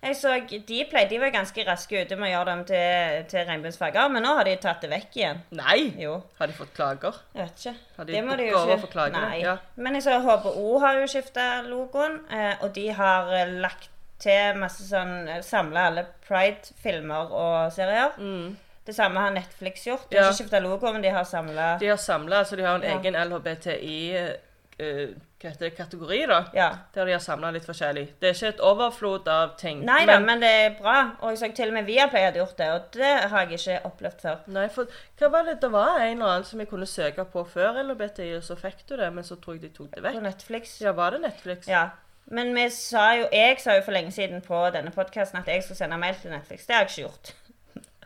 Jeg 0.04 0.16
så, 0.20 0.34
De 0.68 0.84
pleide 0.92 1.10
de 1.10 1.18
var 1.20 1.30
ganske 1.32 1.64
raske 1.66 2.02
ute 2.04 2.18
med 2.18 2.28
å 2.28 2.32
gjøre 2.34 2.46
dem 2.46 2.66
til, 2.66 3.24
til 3.32 3.46
regnbuesfarger, 3.48 4.10
men 4.12 4.24
nå 4.24 4.34
har 4.36 4.44
de 4.44 4.56
tatt 4.58 4.82
det 4.82 4.90
vekk 4.92 5.16
igjen. 5.16 5.38
Nei! 5.52 5.94
Jo, 5.98 6.18
Har 6.40 6.48
de 6.48 6.54
fått 6.54 6.74
klager? 6.76 7.14
jeg 7.34 7.46
vet 7.46 7.56
ikke. 7.64 7.76
Har 7.98 8.06
de 8.06 8.12
Det 8.12 8.24
må 8.26 8.36
de 8.36 8.44
jo 8.50 8.58
ikke- 8.58 8.80
for 8.82 8.88
klagene? 8.92 9.22
Nei. 9.30 9.40
Ja. 9.42 9.58
Men 9.78 9.94
jeg 9.94 10.04
så 10.04 10.20
HBO 10.20 10.80
har 10.80 10.96
jo 11.00 11.08
skifta 11.08 11.64
logoen, 11.70 12.20
eh, 12.30 12.56
og 12.62 12.74
de 12.74 12.88
har 12.90 13.32
eh, 13.34 13.46
lagt 13.62 13.88
til 14.24 14.60
masse 14.62 14.86
sånn 14.88 15.28
Samla 15.46 15.88
alle 15.92 16.06
Pride-filmer 16.28 17.32
og 17.36 17.74
serier. 17.76 18.16
Mm. 18.18 18.56
Det 18.86 18.96
samme 18.96 19.22
har 19.24 19.32
Netflix 19.36 19.86
gjort. 19.88 20.10
De 20.12 20.18
har 20.18 20.26
Ja. 20.26 20.32
ikke 20.32 20.44
skifta 20.44 20.60
logo, 20.64 20.92
men 20.92 21.02
de 21.02 21.10
har 21.16 21.24
samla 21.24 21.78
De 21.80 21.88
har 21.88 21.98
samla, 21.98 22.40
altså 22.44 22.58
de 22.58 22.64
har 22.68 22.76
en 22.76 22.82
Ja. 22.84 22.98
egen 22.98 23.16
LHBTI 23.16 24.16
eh, 24.80 25.08
hva 25.40 25.50
heter 25.52 25.60
det, 25.70 25.76
kategori, 25.78 26.26
da. 26.28 26.38
Ja. 26.56 26.70
Der 26.96 27.06
de 27.06 27.12
har 27.12 27.20
samla 27.20 27.52
litt 27.54 27.66
forskjellig. 27.68 28.08
Det 28.20 28.30
er 28.30 28.34
ikke 28.34 28.48
et 28.56 28.60
overflod 28.64 29.28
av 29.28 29.58
ting. 29.60 29.84
Nei 29.86 30.06
da, 30.08 30.18
men 30.20 30.40
det 30.40 30.50
er 30.50 30.70
bra. 30.82 31.12
Og 31.22 31.30
jeg 31.32 31.38
så 31.42 31.56
til 31.56 31.68
og 31.68 31.74
med 31.74 31.86
Viaplay 31.86 32.24
hadde 32.26 32.40
gjort 32.40 32.58
det, 32.58 32.70
og 32.72 32.82
det 32.96 33.30
har 33.30 33.46
jeg 33.46 33.60
ikke 33.60 33.82
opplevd 33.86 34.22
før. 34.22 34.38
Nei, 34.48 34.68
for 34.70 34.86
hva 35.20 35.30
var 35.32 35.44
det? 35.44 35.60
Det 35.62 35.72
var 35.72 36.00
en 36.00 36.16
eller 36.18 36.26
annen 36.32 36.46
som 36.46 36.60
jeg 36.64 36.70
kunne 36.70 36.88
søke 36.88 37.26
på 37.26 37.44
før 37.48 37.80
LHBTI, 37.84 38.36
og 38.38 38.44
så 38.44 38.56
fikk 38.58 38.86
du 38.88 38.96
det, 38.98 39.12
men 39.14 39.24
så 39.24 39.36
tror 39.40 39.54
jeg 39.60 39.62
de 39.62 39.70
tok 39.70 39.92
det 39.96 40.04
vekk. 40.04 40.14
På. 40.16 40.22
Netflix. 40.22 40.80
Ja, 40.82 40.92
var 40.94 41.12
det 41.12 41.22
Netflix? 41.22 41.68
Ja. 41.68 41.90
Men 42.26 42.54
vi 42.56 42.70
sa 42.72 43.14
jo, 43.20 43.28
jeg 43.32 43.60
sa 43.62 43.78
jo 43.78 43.86
for 43.86 43.96
lenge 43.96 44.12
siden 44.16 44.42
på 44.42 44.60
denne 44.74 44.92
podkasten 44.96 45.42
at 45.42 45.48
jeg 45.48 45.64
skulle 45.64 45.78
sende 45.78 45.98
mail 46.02 46.16
til 46.22 46.32
Netflix. 46.32 46.66
Det 46.66 46.76
har 46.76 46.86
jeg 46.86 46.94
ikke 46.94 47.08
gjort. 47.08 47.34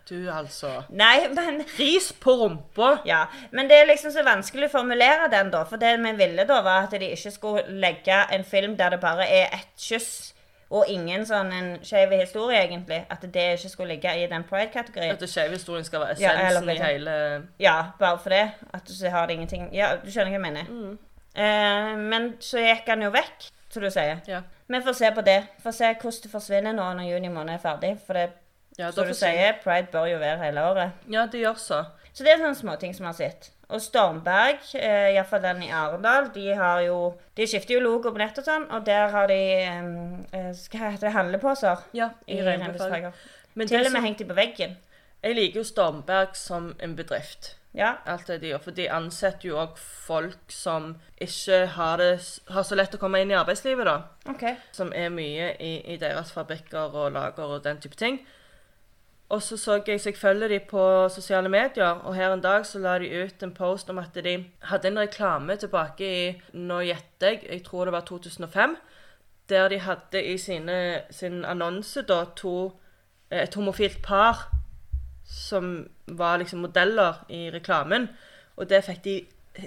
Du, 0.09 0.29
altså. 0.31 0.69
Nei, 0.89 1.27
men 1.35 1.65
Ris 1.79 2.13
på 2.23 2.31
rumpa! 2.39 2.93
Ja, 3.05 3.25
men 3.51 3.67
det 3.67 3.81
er 3.81 3.89
liksom 3.89 4.13
så 4.15 4.23
vanskelig 4.23 4.69
å 4.69 4.75
formulere 4.77 5.27
den, 5.31 5.51
da. 5.51 5.65
For 5.67 5.79
det 5.81 5.97
vi 5.99 6.13
ville 6.15 6.45
da, 6.47 6.61
var 6.63 6.87
at 6.87 6.95
de 6.95 7.09
ikke 7.11 7.33
skulle 7.35 7.65
legge 7.81 8.21
en 8.31 8.47
film 8.47 8.77
der 8.79 8.95
det 8.95 9.01
bare 9.03 9.27
er 9.27 9.51
ett 9.57 9.73
kyss, 9.75 10.31
og 10.67 10.87
ingen 10.91 11.23
sånn 11.27 11.51
en 11.55 11.67
skeiv 11.83 12.11
historie, 12.15 12.61
egentlig. 12.63 13.01
At 13.11 13.23
det 13.23 13.43
ikke 13.57 13.71
skulle 13.71 13.95
ligge 13.95 14.13
i 14.19 14.25
den 14.31 14.47
pride-kategorien. 14.47 15.15
At 15.15 15.27
skeiv 15.31 15.51
historien 15.55 15.87
skal 15.87 16.03
være 16.03 16.17
Ja, 16.23 16.33
essensen 16.39 16.71
i 16.71 16.79
hele 16.81 17.17
Ja, 17.63 17.75
bare 17.99 18.19
for 18.23 18.35
det. 18.35 18.45
At 18.75 18.87
du 18.87 19.05
har 19.11 19.27
det 19.27 19.37
ingenting 19.37 19.69
Ja, 19.75 19.93
du 20.03 20.11
skjønner 20.11 20.31
hva 20.31 20.39
jeg 20.39 20.45
mener. 20.47 20.71
Mm. 20.71 20.97
Eh, 21.37 21.93
men 21.99 22.33
så 22.43 22.63
gikk 22.63 22.87
han 22.91 23.03
jo 23.05 23.11
vekk, 23.15 23.51
som 23.77 23.85
du 23.85 23.91
sier. 23.93 24.19
Ja. 24.27 24.41
Vi 24.67 24.81
får 24.83 24.97
se 24.99 25.11
på 25.15 25.23
det. 25.27 25.37
Får 25.63 25.75
se 25.77 25.93
hvordan 25.93 26.23
det 26.25 26.31
forsvinner 26.33 26.75
nå 26.75 26.87
når 26.97 27.07
juni 27.11 27.29
måned 27.31 27.55
er 27.55 27.63
ferdig. 27.63 27.93
For 28.07 28.17
det, 28.17 28.29
Ja, 28.77 28.91
som 28.93 29.07
du 29.09 29.13
sier, 29.17 29.55
pride 29.63 29.87
bør 29.93 30.05
jo 30.11 30.17
være 30.21 30.37
hele 30.43 30.61
året. 30.71 30.91
Ja, 31.09 31.23
det 31.31 31.39
gjør 31.41 31.55
så. 31.61 31.79
Så 32.13 32.25
det 32.25 32.33
er 32.33 32.41
sånne 32.43 32.57
småting 32.57 32.93
som 32.97 33.05
vi 33.07 33.11
har 33.11 33.17
sett. 33.17 33.47
Og 33.69 33.81
Stormberg, 33.83 34.61
eh, 34.79 35.13
iallfall 35.15 35.41
den 35.43 35.63
i 35.65 35.71
Arendal, 35.75 36.29
de 36.35 36.45
har 36.55 36.81
jo 36.85 36.99
De 37.35 37.47
skifter 37.47 37.73
jo 37.75 37.81
logo 37.83 38.11
på 38.13 38.17
nett 38.21 38.37
og 38.39 38.45
sånn, 38.47 38.63
og 38.71 38.85
der 38.87 39.09
har 39.11 39.27
de 39.27 39.39
eh, 39.65 40.53
Hva 40.71 40.91
heter 40.93 41.07
det? 41.09 41.13
Handleposer 41.17 41.81
Ja, 41.97 42.09
i 42.27 42.37
i 42.37 42.43
regnbuefarger. 42.45 43.11
Til 43.57 43.79
og 43.81 43.91
med 43.91 43.91
som, 43.91 44.03
hengt 44.05 44.19
de 44.19 44.25
på 44.29 44.37
veggen. 44.37 44.77
jeg 45.23 45.35
liker 45.35 45.59
jo 45.59 45.63
Stormberg 45.67 46.35
som 46.37 46.75
en 46.79 46.95
bedrift. 46.95 47.55
Ja. 47.77 47.93
Alt 48.05 48.27
det 48.27 48.39
de 48.41 48.51
gjør. 48.51 48.63
For 48.65 48.77
de 48.77 48.87
ansetter 48.91 49.51
jo 49.51 49.59
òg 49.61 49.77
folk 49.77 50.49
som 50.53 50.95
ikke 51.21 51.65
har, 51.75 52.01
det, 52.01 52.41
har 52.49 52.65
så 52.65 52.77
lett 52.77 52.95
å 52.97 53.01
komme 53.01 53.21
inn 53.21 53.31
i 53.31 53.37
arbeidslivet, 53.37 53.85
da. 53.85 54.33
Okay. 54.33 54.57
Som 54.73 54.89
er 54.97 55.13
mye 55.13 55.53
i, 55.61 55.77
i 55.93 55.99
deres 56.01 56.33
fabrikker 56.33 56.89
og 56.89 57.13
lager 57.13 57.57
og 57.57 57.63
den 57.67 57.81
type 57.83 57.99
ting. 57.99 58.19
Og 59.29 59.41
så 59.43 59.57
så 59.59 59.81
jeg, 59.85 59.99
så 60.01 60.09
jeg 60.09 60.17
følger 60.17 60.47
de 60.47 60.59
på 60.63 60.81
sosiale 61.11 61.49
medier, 61.51 61.99
og 62.07 62.15
her 62.15 62.31
en 62.33 62.41
dag 62.41 62.65
så 62.65 62.79
la 62.79 62.95
de 62.99 63.09
ut 63.11 63.43
en 63.43 63.53
post 63.53 63.89
om 63.91 63.99
at 63.99 64.15
de 64.15 64.37
hadde 64.71 64.87
en 64.87 64.99
reklame 64.99 65.57
tilbake 65.59 66.07
i 66.07 66.21
Nå 66.53 66.79
gjetter 66.87 67.35
jeg, 67.35 67.43
jeg 67.49 67.63
tror 67.65 67.85
det 67.85 67.93
var 67.93 68.07
2005. 68.07 68.77
Der 69.49 69.67
de 69.69 69.79
hadde 69.79 70.23
i 70.23 70.37
sine, 70.37 71.01
sin 71.11 71.45
annonse 71.45 72.01
da 72.01 72.23
to 72.35 72.73
Et 73.31 73.55
homofilt 73.55 74.01
par 74.01 74.56
som 75.27 75.87
var 76.07 76.37
liksom 76.37 76.63
modeller 76.63 77.25
i 77.29 77.49
reklamen. 77.51 78.07
Og 78.55 78.69
det 78.69 78.85
fikk 78.87 79.03
de 79.03 79.17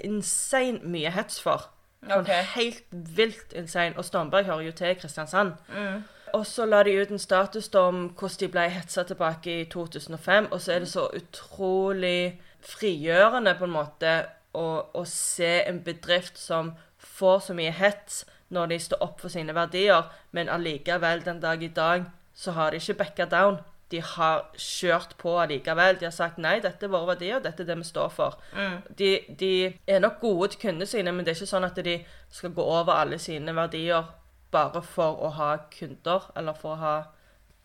insane 0.03 0.81
mye 0.83 1.11
hets 1.13 1.39
for. 1.43 1.69
Sånn 2.01 2.23
okay. 2.23 2.41
Helt 2.55 2.83
vilt 2.91 3.53
insane. 3.53 3.93
Og 3.97 4.05
Stormberg 4.07 4.49
hører 4.49 4.65
jo 4.71 4.75
til 4.75 4.97
Kristiansand. 4.97 5.53
Mm. 5.69 6.01
Og 6.33 6.45
så 6.47 6.65
la 6.65 6.81
de 6.87 6.95
ut 6.95 7.11
en 7.11 7.19
status 7.19 7.67
om 7.75 8.07
hvordan 8.17 8.39
de 8.39 8.49
ble 8.51 8.67
hetsa 8.73 9.03
tilbake 9.05 9.57
i 9.61 9.65
2005. 9.69 10.49
Og 10.51 10.61
så 10.61 10.75
er 10.75 10.85
det 10.85 10.91
så 10.91 11.07
utrolig 11.13 12.39
frigjørende 12.65 13.53
på 13.59 13.67
en 13.67 13.75
måte 13.75 14.13
å, 14.57 14.67
å 14.93 15.03
se 15.07 15.61
en 15.65 15.81
bedrift 15.83 16.39
som 16.39 16.73
får 17.01 17.39
så 17.47 17.57
mye 17.57 17.73
hets, 17.75 18.23
når 18.51 18.73
de 18.73 18.79
står 18.83 19.03
opp 19.03 19.21
for 19.23 19.31
sine 19.31 19.53
verdier, 19.55 20.09
men 20.35 20.49
allikevel 20.51 21.23
den 21.23 21.39
dag 21.43 21.61
i 21.63 21.71
dag 21.71 22.09
så 22.35 22.51
har 22.57 22.71
de 22.71 22.81
ikke 22.81 22.97
backa 22.99 23.27
down. 23.31 23.61
De 23.91 23.99
har 24.01 24.45
kjørt 24.55 25.17
på 25.19 25.33
allikevel. 25.41 25.97
De 25.99 26.05
har 26.07 26.13
sagt 26.15 26.37
nei, 26.39 26.59
dette 26.63 26.85
er 26.87 26.91
våre 26.93 27.09
verdier, 27.13 27.41
dette 27.43 27.63
er 27.65 27.67
det 27.67 27.77
vi 27.81 27.87
står 27.89 28.09
for. 28.15 28.37
De, 28.97 29.11
de 29.39 29.51
er 29.87 29.99
nok 29.99 30.19
gode 30.21 30.47
til 30.53 30.61
kundene 30.67 30.87
sine, 30.87 31.11
men 31.11 31.25
det 31.25 31.33
er 31.35 31.41
ikke 31.41 31.51
sånn 31.51 31.67
at 31.67 31.79
de 31.85 31.97
skal 32.31 32.53
gå 32.55 32.63
over 32.63 32.93
alle 32.93 33.19
sine 33.19 33.55
verdier 33.55 34.07
bare 34.51 34.81
for 34.83 35.19
å 35.23 35.29
ha 35.37 35.51
kunder, 35.71 36.31
eller 36.35 36.53
for 36.59 36.75
å 36.75 36.79
ha 36.85 36.93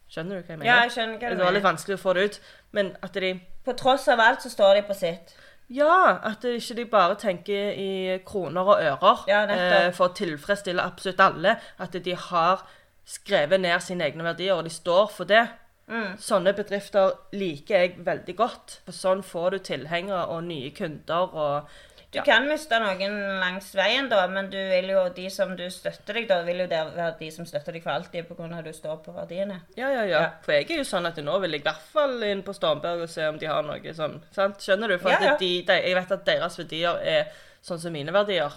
Skjønner 0.06 0.38
du 0.38 0.42
hva 0.47 0.52
jeg 0.52 0.59
mener? 0.61 0.68
Ja, 0.71 0.83
jeg 0.85 0.92
skjønner 0.95 1.16
hva 1.16 1.18
du 1.18 1.25
mener. 1.25 1.37
det 1.40 1.45
var 1.49 1.54
litt 1.56 1.64
vanskelig 1.64 1.97
å 1.97 1.99
få 1.99 2.12
det 2.14 2.25
ut. 2.28 2.37
Men 2.78 2.92
at 3.02 3.16
de 3.18 3.33
På 3.66 3.73
tross 3.75 4.04
av 4.09 4.21
alt 4.23 4.45
så 4.45 4.50
står 4.52 4.76
de 4.78 4.83
på 4.87 4.95
sitt. 4.95 5.33
Ja, 5.75 6.21
at 6.23 6.45
de 6.47 6.52
ikke 6.61 6.76
de 6.78 6.85
bare 6.92 7.16
tenker 7.18 7.73
i 7.75 8.18
kroner 8.26 8.68
og 8.71 8.83
ører 8.85 9.25
Ja, 9.26 9.40
eh, 9.50 9.90
for 9.97 10.06
å 10.06 10.14
tilfredsstille 10.14 10.78
absolutt 10.83 11.18
alle. 11.25 11.56
At 11.83 11.99
de 12.04 12.14
har 12.14 12.62
skrevet 13.06 13.61
ned 13.61 13.83
sine 13.83 14.06
egne 14.06 14.23
verdier, 14.23 14.54
og 14.54 14.64
de 14.64 14.71
står 14.71 15.11
for 15.11 15.25
det. 15.26 15.49
Mm. 15.87 16.16
Sånne 16.19 16.50
bedrifter 16.57 17.12
liker 17.37 17.85
jeg 17.85 18.07
veldig 18.07 18.35
godt. 18.38 18.81
For 18.87 18.97
sånn 18.97 19.23
får 19.26 19.55
du 19.55 19.59
tilhengere 19.71 20.25
og 20.35 20.49
nye 20.49 20.73
kunder 20.75 21.31
og 21.31 21.76
Du 22.16 22.21
kan 22.25 22.47
miste 22.49 22.78
noen 22.81 23.16
langs 23.43 23.66
veien, 23.76 24.07
da, 24.09 24.23
men 24.31 24.47
du 24.49 24.57
vil 24.57 24.88
jo, 24.88 25.02
de 25.12 25.26
som 25.31 25.50
du 25.59 25.64
støtter 25.71 26.16
deg, 26.16 26.28
da 26.31 26.38
vil 26.47 26.62
jo 26.62 26.69
være 26.71 27.11
de 27.19 27.28
som 27.35 27.45
støtter 27.45 27.76
deg 27.76 27.85
for 27.85 27.93
alltid 27.93 28.31
pga. 28.31 28.62
du 28.64 28.73
står 28.73 29.02
på 29.05 29.12
verdiene. 29.12 29.59
Ja, 29.76 29.90
ja, 29.90 30.05
ja. 30.07 30.21
Ja. 30.23 30.31
For 30.43 30.55
jeg 30.57 30.71
er 30.71 30.81
jo 30.81 30.87
sånn 30.88 31.07
at 31.07 31.19
nå 31.21 31.38
vil 31.43 31.59
jeg 31.59 31.61
i 31.61 31.66
hvert 31.66 31.90
fall 31.93 32.23
inn 32.25 32.43
på 32.47 32.55
Stormberg 32.57 33.05
og 33.05 33.11
se 33.12 33.26
om 33.28 33.38
de 33.38 33.50
har 33.50 33.66
noe 33.66 33.95
sånn. 33.95 34.23
sant? 34.33 34.62
Skjønner 34.62 34.95
du? 34.95 34.99
For 35.02 35.12
Ja, 35.12 35.21
ja. 35.33 35.37
De, 35.37 35.50
de, 35.66 35.81
jeg 35.83 35.99
vet 35.99 36.16
at 36.16 36.25
deres 36.31 36.59
verdier 36.62 37.02
er 37.02 37.28
sånn 37.66 37.83
som 37.83 37.93
mine 37.93 38.14
verdier. 38.14 38.55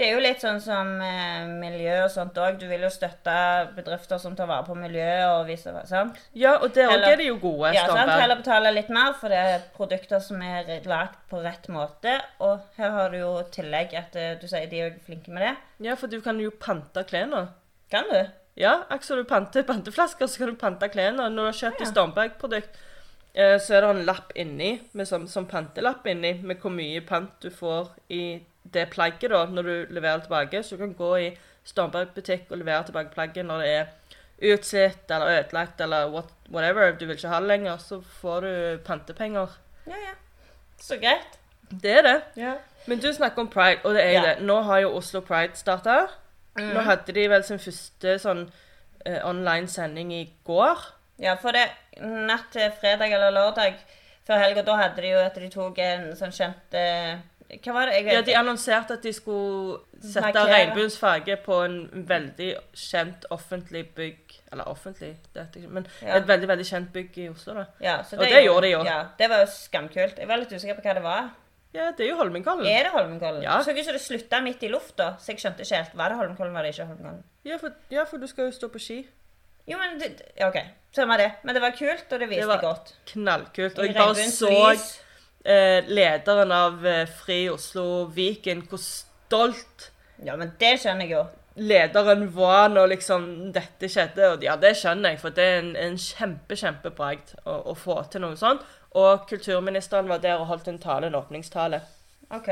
Det 0.00 0.06
er 0.08 0.14
jo 0.16 0.20
litt 0.24 0.40
sånn 0.40 0.62
som 0.64 0.94
eh, 1.04 1.42
miljø 1.60 1.98
og 2.06 2.10
sånt 2.14 2.38
òg. 2.40 2.54
Du 2.56 2.62
vil 2.70 2.80
jo 2.86 2.88
støtte 2.88 3.34
bedrifter 3.76 4.16
som 4.22 4.32
tar 4.38 4.48
vare 4.48 4.64
på 4.64 4.72
miljøet 4.78 5.26
og 5.28 5.42
viser 5.50 5.76
sant? 5.84 6.16
Ja, 6.32 6.54
og 6.56 6.72
der 6.72 6.88
òg 6.88 7.04
er 7.04 7.18
de 7.20 7.26
jo 7.26 7.34
gode. 7.42 7.74
Ja, 7.76 7.82
sant? 7.90 8.08
Heller 8.08 8.40
betale 8.40 8.72
litt 8.72 8.88
mer, 8.88 9.12
for 9.20 9.28
det 9.28 9.42
er 9.44 9.66
produkter 9.76 10.22
som 10.24 10.40
er 10.40 10.70
lagd 10.88 11.18
på 11.28 11.42
rett 11.44 11.68
måte. 11.68 12.16
Og 12.40 12.64
her 12.80 12.96
har 12.96 13.12
du 13.12 13.18
jo 13.20 13.34
tillegg 13.52 13.92
at 14.00 14.16
eh, 14.16 14.32
du 14.40 14.48
sier 14.48 14.72
de 14.72 14.80
er 14.86 14.96
flinke 15.04 15.36
med 15.36 15.44
det. 15.50 15.54
Ja, 15.90 16.00
for 16.00 16.08
du 16.08 16.16
kan 16.24 16.40
jo 16.40 16.48
pante 16.56 17.04
klærne. 17.04 17.50
Kan 17.92 18.08
du? 18.08 18.22
Ja, 18.56 18.78
akkurat 18.88 19.04
som 19.12 19.20
du 19.20 19.28
panter 19.28 19.68
panteflasker, 19.68 20.32
så 20.32 20.46
kan 20.46 20.54
du 20.54 20.62
pante 20.64 20.88
klærne. 20.88 21.28
Når 21.28 21.36
du 21.36 21.44
har 21.50 21.58
kjøpt 21.60 21.84
Ja. 21.84 21.86
et 21.90 21.92
Stormberg-produkt, 21.92 22.80
eh, 23.34 23.58
så 23.60 23.76
er 23.76 23.84
det 23.84 23.90
en 23.98 24.06
lapp 24.08 24.32
inni, 24.34 24.78
med 24.96 25.04
som, 25.12 25.28
som 25.28 25.44
pantelapp 25.44 26.08
inni, 26.08 26.38
med 26.40 26.56
hvor 26.64 26.72
mye 26.72 27.04
pant 27.04 27.36
du 27.44 27.50
får 27.52 27.92
i 28.08 28.22
det 28.64 28.88
plagget 28.90 29.30
da, 29.30 29.44
når 29.46 29.62
du 29.62 29.86
leverer 29.94 30.20
tilbake. 30.24 30.62
Så 30.62 30.76
du 30.76 30.84
kan 30.84 30.94
gå 30.94 31.10
i 31.18 31.30
Stormberg-butikk 31.64 32.50
og 32.50 32.58
levere 32.58 32.84
tilbake 32.88 33.12
plagget 33.14 33.46
når 33.46 33.58
det 33.64 33.70
er 33.78 33.86
utslitt 34.54 35.10
eller 35.12 35.38
ødelagt 35.38 35.80
eller 35.84 36.08
what, 36.10 36.30
whatever, 36.50 36.92
du 36.96 37.04
vil 37.06 37.16
ikke 37.16 37.28
ha 37.28 37.40
det 37.40 37.48
lenger, 37.48 37.76
så 37.78 38.00
får 38.20 38.40
du 38.46 38.78
pantepenger. 38.86 39.48
Ja, 39.86 39.96
ja. 40.06 40.14
Så 40.80 40.96
greit. 40.96 41.36
Det 41.70 41.98
er 41.98 42.02
det. 42.02 42.16
Ja. 42.36 42.54
Men 42.86 42.98
du 42.98 43.12
snakker 43.12 43.42
om 43.44 43.48
pride, 43.52 43.80
og 43.84 43.94
det 43.94 44.04
er 44.04 44.10
Ja. 44.10 44.22
det. 44.22 44.42
Nå 44.42 44.62
har 44.62 44.78
jo 44.80 44.94
Oslo 44.96 45.20
Pride 45.20 45.54
starta. 45.56 46.06
Mm. 46.56 46.72
Nå 46.74 46.80
hadde 46.80 47.12
de 47.12 47.28
vel 47.30 47.44
sin 47.44 47.58
første 47.58 48.18
sånn 48.18 48.40
uh, 49.06 49.20
online 49.28 49.68
sending 49.68 50.12
i 50.12 50.24
går. 50.44 50.80
Ja, 51.18 51.34
for 51.36 51.52
det 51.52 51.66
natt 52.00 52.48
til 52.52 52.72
fredag 52.80 53.12
eller 53.12 53.30
lørdag 53.30 53.74
før 54.26 54.38
helga, 54.40 54.62
da 54.62 54.76
hadde 54.76 55.02
de 55.02 55.08
jo 55.12 55.18
at 55.20 55.34
de 55.34 55.48
tok 55.52 55.78
en 55.78 56.16
sånn 56.16 56.32
kjent 56.32 56.74
eh, 56.74 57.18
Hva 57.64 57.72
var 57.72 57.86
det? 57.86 57.94
Jeg 58.04 58.12
Ja, 58.14 58.20
De 58.22 58.34
annonserte 58.36 58.92
at 58.92 59.02
de 59.02 59.12
skulle 59.12 59.80
sette 60.00 60.22
Markere. 60.32 60.52
regnbuens 60.54 60.98
farge 60.98 61.36
på 61.44 61.64
en 61.64 62.04
veldig 62.08 62.54
kjent 62.74 63.24
offentlig 63.30 63.88
bygg 63.94 64.36
Eller 64.52 64.64
offentlig, 64.64 65.16
det 65.34 65.42
vet 65.42 65.54
jeg 65.54 65.62
ikke, 65.64 65.72
men 65.72 65.86
Ja. 66.02 66.16
et 66.16 66.26
veldig 66.26 66.48
veldig 66.48 66.66
kjent 66.66 66.92
bygg 66.92 67.18
i 67.18 67.28
Oslo. 67.28 67.54
da. 67.54 67.64
Ja, 67.80 68.02
så 68.02 68.16
Og 68.18 68.24
det 68.24 68.44
gjorde 68.44 68.62
de 68.62 68.70
jo. 68.72 68.82
Ja, 68.84 69.04
det 69.18 69.28
var 69.30 69.38
jo 69.40 69.46
skamkult. 69.46 70.18
Jeg 70.18 70.28
var 70.28 70.36
litt 70.38 70.50
usikker 70.52 70.74
på 70.74 70.82
hva 70.82 70.94
det 70.94 71.02
var. 71.02 71.30
Ja, 71.72 71.92
det 71.92 72.00
er 72.00 72.08
jo 72.10 72.16
Holmenkollen. 72.16 72.66
Er 72.66 72.82
det 72.84 72.92
Holmenkollen? 72.92 73.42
Ja. 73.42 73.60
Så 73.62 73.70
ut 73.70 73.84
som 73.84 73.92
det 73.94 74.00
slutta 74.02 74.40
midt 74.42 74.62
i 74.62 74.68
lufta, 74.68 75.16
så 75.20 75.26
jeg 75.28 75.38
skjønte 75.38 75.60
ikke 75.62 75.76
helt. 75.76 75.94
Var 75.96 76.08
det 76.08 76.16
Holmenkollen, 76.18 76.52
var 76.52 76.62
det 76.62 76.74
ikke 76.74 76.86
Holmenkollen? 76.86 77.22
Ja 77.44 77.56
for, 77.58 77.70
ja, 77.90 78.04
for 78.04 78.16
du 78.18 78.26
skal 78.26 78.44
jo 78.46 78.50
stå 78.50 78.68
på 78.68 78.80
ski. 78.80 79.06
Jo, 79.68 79.78
men 79.78 79.98
det, 80.00 80.22
OK. 80.42 80.56
Samme 80.92 81.16
det. 81.16 81.32
Men 81.44 81.54
det 81.54 81.62
var 81.62 81.70
kult, 81.70 82.12
og 82.12 82.18
det 82.20 82.28
viste 82.28 82.40
Det 82.40 82.48
var 82.48 82.60
godt. 82.60 82.94
Knallkult. 83.06 83.78
Og 83.78 83.86
jeg 83.86 83.94
bare 83.94 84.14
så 84.14 84.50
lys. 84.72 85.00
Eh, 85.44 85.84
lederen 85.88 86.52
av 86.52 86.86
eh, 86.86 87.06
Fri 87.22 87.42
Oslo 87.50 88.06
Viken, 88.14 88.64
hvor 88.68 88.80
stolt 88.82 89.90
Ja, 90.24 90.36
men 90.36 90.52
det 90.60 90.74
skjønner 90.82 91.06
jeg 91.06 91.14
jo. 91.16 91.22
lederen 91.56 92.26
var 92.34 92.68
når 92.68 92.90
liksom 92.94 93.52
dette 93.52 93.88
skjedde. 93.88 94.34
Og 94.34 94.44
ja, 94.44 94.56
det 94.60 94.74
skjønner 94.76 95.14
jeg, 95.14 95.20
for 95.22 95.30
det 95.36 95.44
er 95.44 95.58
en, 95.62 95.70
en 95.76 95.96
kjempe, 96.00 96.56
kjempebragd 96.56 97.34
å, 97.44 97.56
å 97.72 97.74
få 97.74 98.02
til 98.12 98.24
noe 98.26 98.36
sånt. 98.36 98.60
Og 98.98 99.26
kulturministeren 99.30 100.08
var 100.10 100.20
der 100.20 100.40
og 100.40 100.48
holdt 100.50 100.68
en 100.68 100.80
tale, 100.82 101.06
en 101.08 101.16
åpningstale. 101.18 101.80
OK. 102.34 102.48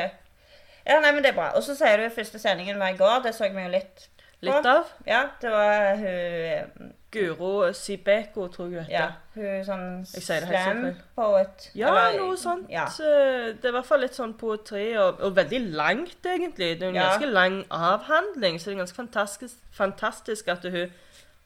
Ja, 0.86 1.00
nei, 1.02 1.10
men 1.12 1.20
det 1.22 1.32
er 1.32 1.36
bra. 1.40 1.50
Og 1.58 1.64
så 1.66 1.74
sier 1.76 2.00
du 2.00 2.08
første 2.14 2.38
sendingen 2.40 2.78
var 2.80 2.94
i 2.94 2.98
går. 2.98 3.20
Det 3.26 3.34
så 3.36 3.50
vi 3.52 3.64
jo 3.66 3.72
litt 3.74 4.06
på. 4.06 4.46
Litt 4.46 4.66
av. 4.70 4.86
Ja, 5.06 5.24
det 5.42 5.50
var 5.50 5.98
hun 5.98 6.92
Guro 7.10 7.72
Sibeko, 7.72 8.48
tror 8.48 8.66
jeg 8.68 8.82
hun 8.84 8.90
Ja, 8.90 9.06
hun 9.34 9.44
hun 9.44 9.64
sånn 9.64 10.06
slam 10.06 10.94
poet. 11.16 11.70
Ja, 11.74 11.88
eller- 12.08 12.18
noe 12.20 12.36
sånt. 12.36 12.66
Ja. 12.70 12.84
Eh, 12.84 13.54
Det 13.54 13.64
er 13.64 13.68
i 13.68 13.72
hvert 13.72 13.86
fall 13.86 14.00
litt 14.00 14.14
sånn 14.14 14.34
poetri, 14.38 14.96
og, 14.98 15.20
og 15.20 15.34
veldig 15.36 15.60
langt, 15.74 16.16
egentlig. 16.26 16.74
Det 16.78 16.82
er 16.82 16.88
en 16.88 16.94
Ja. 16.94 17.08
ganske 17.18 17.26
lang 17.32 17.64
avhandling, 17.70 18.58
så 18.60 18.70
det 18.70 18.74
er 18.74 18.84
ganske 18.84 18.96
fantastisk, 18.96 19.54
fantastisk 19.72 20.48
at 20.48 20.62
hun 20.62 20.90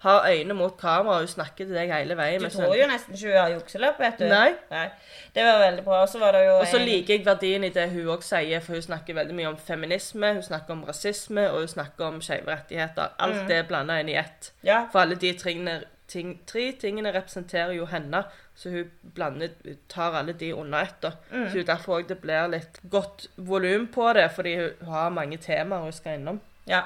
har 0.03 0.25
øynene 0.31 0.55
mot 0.59 0.77
kamera 0.81 1.15
og 1.15 1.19
hun 1.23 1.29
snakker 1.31 1.65
til 1.69 1.75
deg 1.77 1.91
hele 1.95 2.17
veien. 2.19 2.43
Du 2.43 2.49
tror 2.51 2.75
jo 2.75 2.87
nesten 2.91 3.15
ikke 3.15 3.29
hun 3.31 3.37
har 3.39 3.53
jukseløp, 3.55 3.99
vet 4.03 4.19
du. 4.19 4.25
Nei. 4.29 4.49
Nei. 4.71 4.89
Det 5.35 5.45
var 5.47 5.59
veldig 5.63 5.85
bra. 5.87 6.01
Og 6.03 6.09
så 6.11 6.19
var 6.19 6.33
det 6.33 6.41
jo 6.47 6.57
Og 6.59 6.67
så 6.67 6.77
en- 6.81 6.85
liker 6.89 7.15
jeg 7.15 7.25
verdien 7.27 7.65
i 7.65 7.69
det 7.69 7.89
hun 7.91 8.07
òg 8.17 8.23
sier, 8.27 8.61
for 8.61 8.73
hun 8.73 8.83
snakker 8.83 9.15
veldig 9.15 9.35
mye 9.35 9.47
om 9.49 9.57
feminisme, 9.57 10.33
hun 10.35 10.43
snakker 10.43 10.73
om 10.75 10.85
rasisme, 10.85 11.45
og 11.51 11.59
hun 11.59 11.69
snakker 11.69 12.05
om 12.05 12.21
skeive 12.21 12.47
rettigheter. 12.51 13.09
Alt 13.19 13.37
Mm. 13.43 13.47
det 13.49 13.57
er 13.57 13.63
blanda 13.63 14.01
inn 14.01 14.09
i 14.09 14.17
ett. 14.17 14.53
Ja. 14.65 14.87
For 14.93 14.99
alle 15.01 15.15
de 15.15 15.33
tingene, 15.33 15.85
ting, 16.09 16.41
tre 16.47 16.73
tingene 16.81 17.13
representerer 17.13 17.73
jo 17.73 17.87
henne, 17.87 18.25
så 18.57 18.71
hun 18.71 18.91
blander, 19.15 19.49
tar 19.89 20.13
alle 20.19 20.33
de 20.33 20.53
under 20.55 20.79
ett. 20.83 21.05
Mm. 21.33 21.49
Så 21.53 21.59
er 21.59 21.63
derfor 21.65 21.99
også 22.01 22.09
det 22.09 22.21
blir 22.21 22.49
litt 22.51 22.81
godt 22.91 23.29
volum 23.39 23.87
på 23.87 24.13
det, 24.15 24.31
fordi 24.33 24.57
hun 24.57 24.89
har 24.91 25.09
mange 25.11 25.37
temaer 25.39 25.81
hun 25.81 25.93
skal 25.93 26.19
innom. 26.19 26.41
ja. 26.67 26.83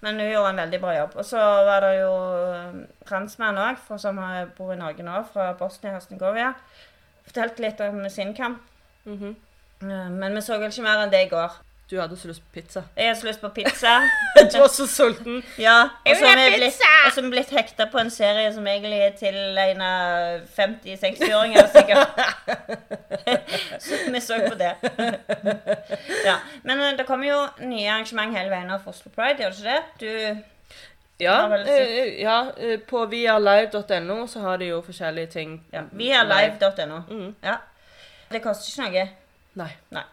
Men 0.00 0.20
hun 0.20 0.30
gjorde 0.30 0.50
en 0.50 0.62
veldig 0.62 0.80
bra 0.80 0.96
jobb. 0.96 1.16
Og 1.16 1.24
så 1.24 1.38
var 1.38 1.80
det 1.80 1.92
jo 2.00 2.12
franskmenn 3.08 3.58
òg, 3.58 3.98
som 3.98 4.18
har- 4.18 4.50
bor 4.56 4.72
i 4.72 4.76
Norge 4.76 5.02
nå, 5.02 5.24
fra 5.32 5.52
Bosnia-Hercegovina. 5.54 6.54
Fortalte 7.26 7.62
litt 7.62 7.80
om 7.80 8.08
sin 8.10 8.34
kamp. 8.34 8.58
Mm 9.04 9.18
-hmm. 9.18 9.34
Men 10.10 10.34
vi 10.34 10.40
så 10.40 10.58
vel 10.58 10.70
ikke 10.70 10.82
mer 10.82 11.02
enn 11.02 11.10
det 11.10 11.26
i 11.26 11.28
går. 11.28 11.52
Du 11.92 12.00
hadde 12.00 12.16
så 12.16 12.28
lyst 12.28 12.40
på 12.40 12.46
pizza. 12.52 12.82
Jeg 12.96 13.06
hadde 13.06 13.20
så 13.20 13.26
lyst 13.26 13.40
på 13.40 13.48
pizza. 13.48 13.88
du 14.52 14.58
var 14.58 14.68
så 14.68 14.86
sulten. 14.86 15.42
Ja, 15.58 15.82
og 15.82 16.16
så 16.16 16.26
har 16.26 16.38
vi 16.38 16.46
blitt, 16.54 16.62
pizza! 16.64 16.92
og 17.06 17.12
så 17.12 17.20
har 17.20 17.26
vi 17.26 17.30
blitt 17.34 17.50
hekta 17.52 17.86
på 17.92 17.98
en 18.00 18.10
serie 18.10 18.52
som 18.54 18.66
egentlig 18.66 19.00
er 19.04 19.10
tilegna 19.18 19.90
50-60-åringer, 20.56 21.68
sikkert. 21.74 22.22
så 23.84 23.98
vi 24.14 24.22
så 24.24 24.38
på 24.46 24.56
det. 24.62 24.70
ja. 26.28 26.38
Men 26.62 26.80
eh, 26.80 26.96
det 26.96 27.06
kommer 27.10 27.28
jo 27.28 27.42
nye 27.66 27.90
arrangement 27.90 28.38
hele 28.38 28.48
veien 28.54 28.72
av 28.72 28.88
Oslo 28.88 29.12
Pride, 29.12 29.44
gjør 29.44 29.52
det 29.52 29.60
ikke 29.60 29.76
det? 29.76 29.84
Du 30.00 31.22
Ja, 31.26 31.36
vel 31.52 31.68
eh, 31.68 32.00
ja 32.22 32.38
eh, 32.56 32.80
på 32.88 33.04
vialive.no 33.12 34.18
så 34.32 34.46
har 34.48 34.64
de 34.64 34.72
jo 34.72 34.80
forskjellige 34.88 35.34
ting. 35.36 35.60
ja, 35.76 35.84
vialive.no. 35.92 37.04
Mm. 37.12 37.30
Ja. 37.44 37.60
Det 38.32 38.40
koster 38.40 38.72
ikke 38.72 38.88
noe. 38.88 39.06
Nei. 39.60 39.70
Nei. 39.92 40.08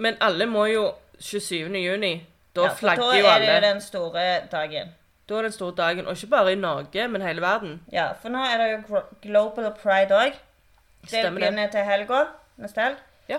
Men 0.00 0.16
alle 0.24 0.46
må 0.48 0.64
jo 0.70 0.86
27. 1.20 1.76
juni. 1.76 2.14
Da 2.56 2.66
Ja, 2.66 2.72
for 2.74 2.88
alle. 2.88 3.22
da 3.22 3.34
er 3.34 3.38
det 3.38 3.54
jo 3.54 3.60
den 3.68 3.80
store 3.84 4.26
dagen. 4.52 4.94
Da 5.28 5.34
er 5.34 5.42
det 5.42 5.50
den 5.50 5.52
store 5.52 5.74
dagen. 5.76 6.06
Og 6.06 6.16
ikke 6.16 6.26
bare 6.26 6.52
i 6.52 6.58
Norge, 6.58 7.08
men 7.08 7.22
hele 7.22 7.40
verden. 7.40 7.80
Ja, 7.92 8.12
for 8.12 8.28
nå 8.28 8.38
er 8.38 8.58
det 8.58 8.70
jo 8.72 9.02
Global 9.22 9.72
Pride 9.82 10.16
òg. 10.16 10.32
Det 11.10 11.32
begynner 11.34 11.70
til 11.70 11.84
helga. 11.86 12.24
Neste 12.56 12.80
helg. 12.80 12.96
Ja. 13.28 13.38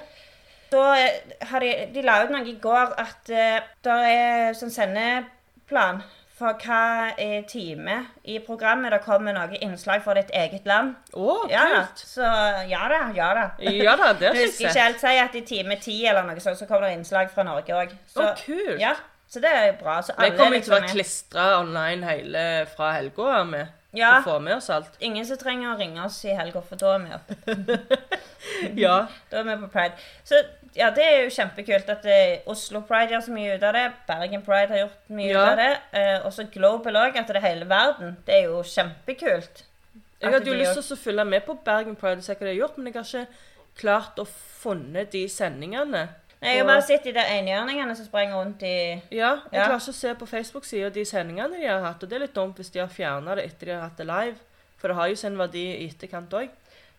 Da 0.71 0.85
eh, 0.95 1.33
har 1.41 1.59
de, 1.59 1.73
de 1.93 2.01
la 2.01 2.23
ut 2.23 2.31
noe 2.31 2.47
i 2.47 2.55
går 2.61 2.93
at 2.97 3.31
uh, 3.35 3.59
det 3.83 3.97
er 4.13 4.53
sånn 4.55 4.71
sendeplan 4.71 5.99
for 6.41 6.57
hva 6.65 6.81
er 7.21 7.43
time 7.49 7.99
i 8.25 8.39
programmet. 8.43 8.91
Det 8.95 9.01
kommer 9.05 9.35
noe 9.37 9.59
innslag 9.63 10.01
for 10.05 10.17
ditt 10.17 10.33
eget 10.33 10.65
land. 10.69 10.95
Å, 11.13 11.35
Ja 11.51 11.63
da. 11.69 11.81
kult! 11.85 12.03
Så 12.11 12.25
ja 12.71 12.87
da, 12.91 13.01
ja 13.15 13.29
da. 13.37 13.45
Ja 13.61 13.95
da, 13.99 14.11
det 14.17 14.33
Du 14.35 14.41
husker 14.41 14.69
ikke 14.71 14.87
helt 14.89 15.03
si 15.05 15.15
at 15.23 15.37
i 15.37 15.43
time 15.47 15.77
ti 15.81 15.99
eller 16.09 16.25
noe 16.27 16.41
sånt, 16.43 16.59
så 16.59 16.67
kommer 16.69 16.89
det 16.89 16.97
innslag 16.99 17.29
fra 17.33 17.45
Norge 17.47 17.77
òg. 17.77 17.93
Å, 18.17 18.31
kult. 18.41 18.79
Ja, 18.81 18.95
så 19.31 19.39
det 19.43 19.51
er 19.55 19.69
jo 19.69 19.77
bra. 19.83 19.99
Så 20.03 20.17
Vi 20.19 20.33
kommer 20.35 20.57
ikke 20.59 20.67
til 20.67 20.75
å 20.75 20.81
liksom 20.81 20.89
være 20.89 20.95
klistra 20.97 21.45
online 21.61 22.09
hele 22.09 22.47
fra 22.73 22.95
helga 22.97 23.43
med. 23.47 23.77
Ja. 23.91 24.21
å 24.21 24.23
få 24.23 24.37
med 24.39 24.55
oss 24.55 24.69
alt. 24.71 24.93
Ingen 25.03 25.25
som 25.27 25.35
trenger 25.35 25.73
å 25.73 25.77
ringe 25.79 25.99
oss 26.05 26.21
i 26.23 26.31
helga, 26.31 26.61
for 26.63 26.79
da 26.79 26.93
er 26.95 27.01
vi 27.03 27.15
oppe. 27.17 27.79
Ja. 28.79 29.07
Da 29.31 29.41
er 29.41 29.47
vi 29.49 29.55
på 29.65 29.67
pride. 29.73 29.97
Så 30.23 30.39
ja, 30.75 30.89
det 30.95 31.03
er 31.03 31.23
jo 31.23 31.29
kjempekult 31.35 31.89
at 31.89 32.05
eh, 32.05 32.39
Oslo 32.47 32.81
Pride 32.87 33.11
gjør 33.15 33.23
så 33.25 33.31
mye 33.35 33.55
ut 33.57 33.63
av 33.63 33.73
det. 33.73 33.85
Bergen 34.07 34.41
Pride 34.45 34.67
har 34.71 34.77
gjort 34.85 35.09
mye 35.09 35.27
Ja. 35.31 35.41
ut 35.43 35.49
av 35.51 35.57
det. 35.57 35.71
Eh, 35.93 36.19
også 36.25 36.47
Global 36.53 36.93
òg, 36.95 37.17
at 37.17 37.27
det 37.27 37.35
er 37.35 37.47
hele 37.47 37.65
verden. 37.69 38.17
Det 38.25 38.35
er 38.35 38.43
jo 38.49 38.61
kjempekult. 38.63 39.63
Jeg 40.21 40.31
hadde 40.31 40.45
jo 40.45 40.53
lyst 40.53 40.73
til 40.77 40.95
å 40.95 40.99
følge 41.01 41.25
med 41.25 41.45
på 41.45 41.55
Bergen 41.65 41.95
Pride 41.95 42.17
og 42.17 42.23
se 42.23 42.33
hva 42.35 42.39
de 42.45 42.53
har 42.53 42.67
gjort, 42.67 42.77
men 42.77 42.93
jeg 42.93 42.99
har 43.01 43.03
ikke 43.03 43.27
klart 43.81 44.19
å 44.21 44.27
funne 44.27 45.05
de 45.11 45.27
sendingene. 45.27 46.09
Jeg 46.41 46.57
har 46.57 46.65
bare 46.65 46.81
sett 46.81 47.03
de 47.05 47.11
der 47.13 47.27
enhjørningene 47.37 47.95
som 47.95 48.05
sprenger 48.05 48.33
rundt 48.35 48.63
i 48.63 49.01
Ja, 49.11 49.35
jeg 49.51 49.53
Ja. 49.53 49.65
klarer 49.67 49.79
ikke 49.79 49.93
å 49.93 49.93
se 49.93 50.13
på 50.15 50.27
Facebook-sida 50.27 50.89
de 50.93 51.03
sendingene 51.05 51.59
de 51.59 51.67
har 51.67 51.81
hatt, 51.81 52.01
og 52.03 52.09
det 52.09 52.15
er 52.15 52.19
litt 52.25 52.33
dumt 52.33 52.55
hvis 52.57 52.71
de 52.71 52.79
har 52.79 52.87
fjerna 52.87 53.35
det 53.35 53.45
etter 53.45 53.65
de 53.67 53.71
har 53.73 53.81
hatt 53.89 53.97
det 53.97 54.07
live. 54.07 54.35
For 54.77 54.87
det 54.87 54.97
har 54.97 55.07
jo 55.09 55.15
sin 55.15 55.37
verdi 55.37 55.65
i 55.77 55.87
etterkant 55.89 56.29
òg. 56.33 56.49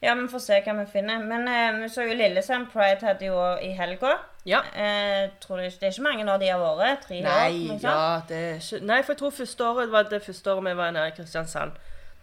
Ja, 0.03 0.15
vi 0.19 0.25
får 0.29 0.41
se 0.43 0.57
hva 0.65 0.73
vi 0.81 0.85
finner. 0.91 1.19
Men 1.23 1.45
eh, 1.49 1.77
vi 1.83 1.89
så 1.89 2.03
jo 2.09 2.15
Lillesand 2.19 2.67
Pride 2.73 3.07
hadde 3.07 3.27
jo 3.29 3.37
i 3.63 3.69
helga. 3.79 4.17
Ja. 4.45 4.59
Eh, 4.75 5.29
tror 5.41 5.57
du 5.61 5.63
det 5.69 5.83
er 5.87 5.93
ikke 5.93 6.03
mange 6.03 6.27
år 6.33 6.41
de 6.43 6.49
har 6.51 6.65
vært? 6.81 7.05
Tre 7.07 7.21
år? 7.21 7.29
Nei, 7.29 7.69
sånt? 7.69 7.83
ja, 7.87 8.21
det 8.29 8.41
er 8.49 8.57
ikke 8.59 8.81
Nei, 8.89 9.03
for 9.03 9.13
jeg 9.15 9.19
tror 9.21 9.31
første 9.37 9.65
året 9.69 9.93
var 9.93 10.09
det 10.11 10.23
første 10.25 10.51
året 10.53 10.65
vi 10.67 10.73
var 10.81 10.91
nede 10.97 11.07
i 11.13 11.15
Kristiansand. 11.17 11.73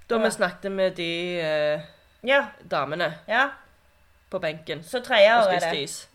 Da 0.09 0.15
Ja. 0.17 0.21
vi 0.25 0.31
snakket 0.31 0.71
med 0.71 0.91
de 0.97 1.39
eh, 1.39 1.79
Ja, 2.27 2.41
damene 2.71 3.13
ja. 3.27 3.45
på 4.31 4.39
benken 4.43 4.83
Så 4.83 4.99
tredje 4.99 5.31
år 5.37 5.53
er 5.55 5.59
det. 5.59 5.79
is. 5.83 6.07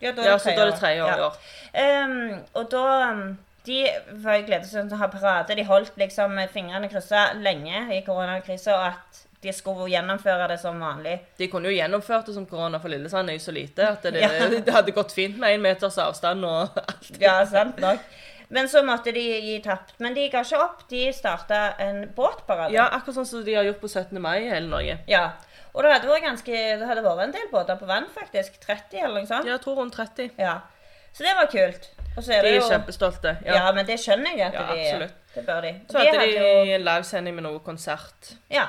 Ja, 0.00 0.12
da 0.12 0.22
er 0.22 0.30
Ja, 0.30 0.36
så 0.38 0.50
da 0.54 0.62
er 0.62 0.70
det 0.70 0.78
tredje 0.78 1.02
år 1.02 1.08
Ja. 1.08 1.16
i 1.16 1.20
år. 1.26 2.04
Um, 2.04 2.44
og 2.54 2.70
da 2.70 3.10
um, 3.10 3.38
De 3.66 3.86
var 4.12 4.34
jo 4.38 4.46
gledet 4.46 4.66
seg 4.70 4.86
til 4.88 4.96
å 4.96 5.00
ha 5.02 5.06
parade. 5.06 5.56
De 5.56 5.64
holdt 5.64 5.92
liksom 5.98 6.38
fingrene 6.52 6.88
kryssa 6.88 7.32
lenge 7.34 7.82
i 7.92 8.00
koronakrisa, 8.06 8.72
og 8.74 8.86
at 8.86 9.26
de 9.42 9.52
skulle 9.56 9.86
gjennomføre 9.88 10.48
det 10.52 10.58
som 10.60 10.80
vanlig. 10.80 11.14
De 11.38 11.46
kunne 11.48 11.70
jo 11.70 11.76
gjennomført 11.76 12.26
det 12.28 12.34
som 12.36 12.46
korona, 12.46 12.78
for 12.82 12.92
Lillesand 12.92 13.30
er 13.30 13.38
jo 13.38 13.44
så 13.46 13.52
lite 13.56 13.86
at 13.88 14.02
det, 14.02 14.20
Ja. 14.20 14.28
det 14.66 14.74
hadde 14.74 14.92
gått 14.92 15.12
fint 15.16 15.38
med 15.40 15.54
én 15.56 15.62
meters 15.64 15.96
avstand 15.98 16.44
og 16.44 16.76
alt. 16.88 17.12
Ja, 17.20 17.38
sant 17.46 17.78
nok. 17.80 18.00
Men 18.50 18.66
så 18.68 18.82
måtte 18.82 19.12
de 19.14 19.22
gi 19.22 19.60
tapt. 19.62 19.94
Men 20.02 20.12
de 20.14 20.24
ga 20.28 20.40
ikke 20.42 20.58
opp. 20.58 20.80
De 20.90 21.04
starta 21.14 21.60
en 21.78 22.00
båtparade. 22.16 22.74
Ja, 22.74 22.88
akkurat 22.96 23.14
sånn 23.20 23.28
som 23.30 23.44
de 23.46 23.54
har 23.54 23.62
gjort 23.68 23.78
på 23.80 23.88
17. 23.88 24.18
mai 24.20 24.40
i 24.42 24.48
hele 24.50 24.66
Norge. 24.66 24.96
Ja. 25.06 25.28
Og 25.72 25.84
det 25.86 25.92
hadde 25.92 26.08
vært 26.10 26.24
ganske 26.26 26.50
Det 26.80 26.88
hadde 26.88 27.04
vært 27.04 27.22
en 27.28 27.32
del 27.36 27.46
båter 27.52 27.78
på 27.78 27.86
vann, 27.86 28.08
faktisk. 28.10 28.58
30 28.64 28.98
eller 29.04 29.20
noe 29.20 29.30
sånt. 29.30 29.46
Ja, 29.46 29.54
jeg 29.54 29.62
tror 29.62 29.78
rundt 29.78 29.94
30. 29.94 30.32
Ja. 30.42 30.56
Så 31.14 31.22
det 31.22 31.36
var 31.38 31.46
kult. 31.52 31.88
Er 32.18 32.26
De 32.26 32.50
er 32.50 32.56
jo 32.58 32.66
kjempestolte. 32.66 33.36
ja. 33.46 33.54
Ja. 33.54 33.70
men 33.72 33.86
det 33.86 33.96
skjønner 34.02 34.34
jeg 34.34 34.48
at 34.50 34.54
Ja, 34.58 34.66
de 34.66 34.82
absolutt. 34.82 35.14
Det 35.34 35.46
bør 35.46 35.60
de. 35.62 35.70
Så 35.88 35.98
hadde 36.02 36.18
de 36.26 36.34
jo 36.34 36.74
en 36.74 36.84
livesending 36.90 37.34
med 37.38 37.44
noe 37.46 37.60
konsert. 37.62 38.32
Ja. 38.50 38.66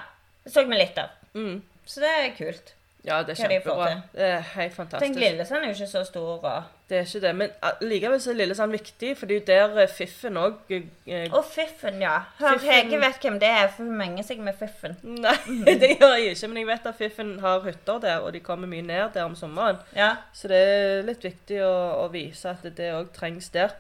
Så 0.48 0.64
vi 0.68 0.78
litt 0.78 0.98
av. 0.98 1.10
Mm. 1.34 1.62
Så 1.86 2.00
det 2.04 2.10
er 2.20 2.32
kult. 2.38 2.74
Ja, 3.04 3.24
det 3.26 3.34
er 3.34 3.48
kjempebra. 3.48 3.86
Det 4.14 4.22
er 4.28 4.44
helt 4.54 4.76
fantastisk. 4.76 5.08
Tenk. 5.08 5.16
Lillesand 5.18 5.64
er 5.64 5.72
jo 5.72 5.74
ikke 5.74 5.88
så 5.90 6.04
stor. 6.06 6.36
Og, 6.46 6.64
Det 6.92 6.98
er 7.00 7.06
ikke 7.08 7.22
det. 7.24 7.32
Men 7.40 7.50
ah, 7.66 7.80
likevel 7.82 8.20
så 8.22 8.30
er 8.30 8.38
Lillesand 8.38 8.76
viktig, 8.76 9.16
for 9.18 9.26
det 9.26 9.38
er 9.38 9.40
jo 9.40 9.72
der 9.74 9.82
eh, 9.82 9.90
Fiffen 9.90 10.38
òg 10.38 10.54
eh, 10.76 11.34
og 11.34 11.46
Fiffen, 11.50 11.98
ja. 12.04 12.20
Hør, 12.38 12.60
Fiffen- 12.60 12.70
Hege 12.92 13.00
vet 13.02 13.26
hvem 13.26 13.40
det 13.42 13.50
er, 13.50 13.68
for 13.74 13.88
hun 13.90 13.98
menger 13.98 14.28
seg 14.28 14.44
med 14.46 14.54
Fiffen. 14.60 14.98
Nei, 15.02 15.34
det 15.82 15.96
gjør 15.96 16.14
jeg 16.20 16.36
ikke, 16.36 16.48
men 16.52 16.62
jeg 16.62 16.68
vet 16.70 16.90
at 16.92 17.00
Fiffen 17.00 17.32
har 17.42 17.64
hytter 17.66 18.02
der, 18.06 18.20
og 18.22 18.34
de 18.38 18.40
kommer 18.46 18.70
mye 18.70 18.86
ned 18.86 19.16
der 19.16 19.24
om 19.26 19.36
sommeren. 19.40 19.82
Ja. 19.98 20.12
Så 20.38 20.52
det 20.54 20.60
er 20.62 21.02
litt 21.10 21.26
viktig 21.26 21.62
å, 21.66 21.74
å 22.04 22.10
vise 22.14 22.54
at 22.54 22.68
det 22.78 22.92
òg 22.94 23.10
trengs 23.18 23.50
der. 23.56 23.74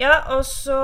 ja, 0.00 0.16
og 0.32 0.46
så 0.48 0.78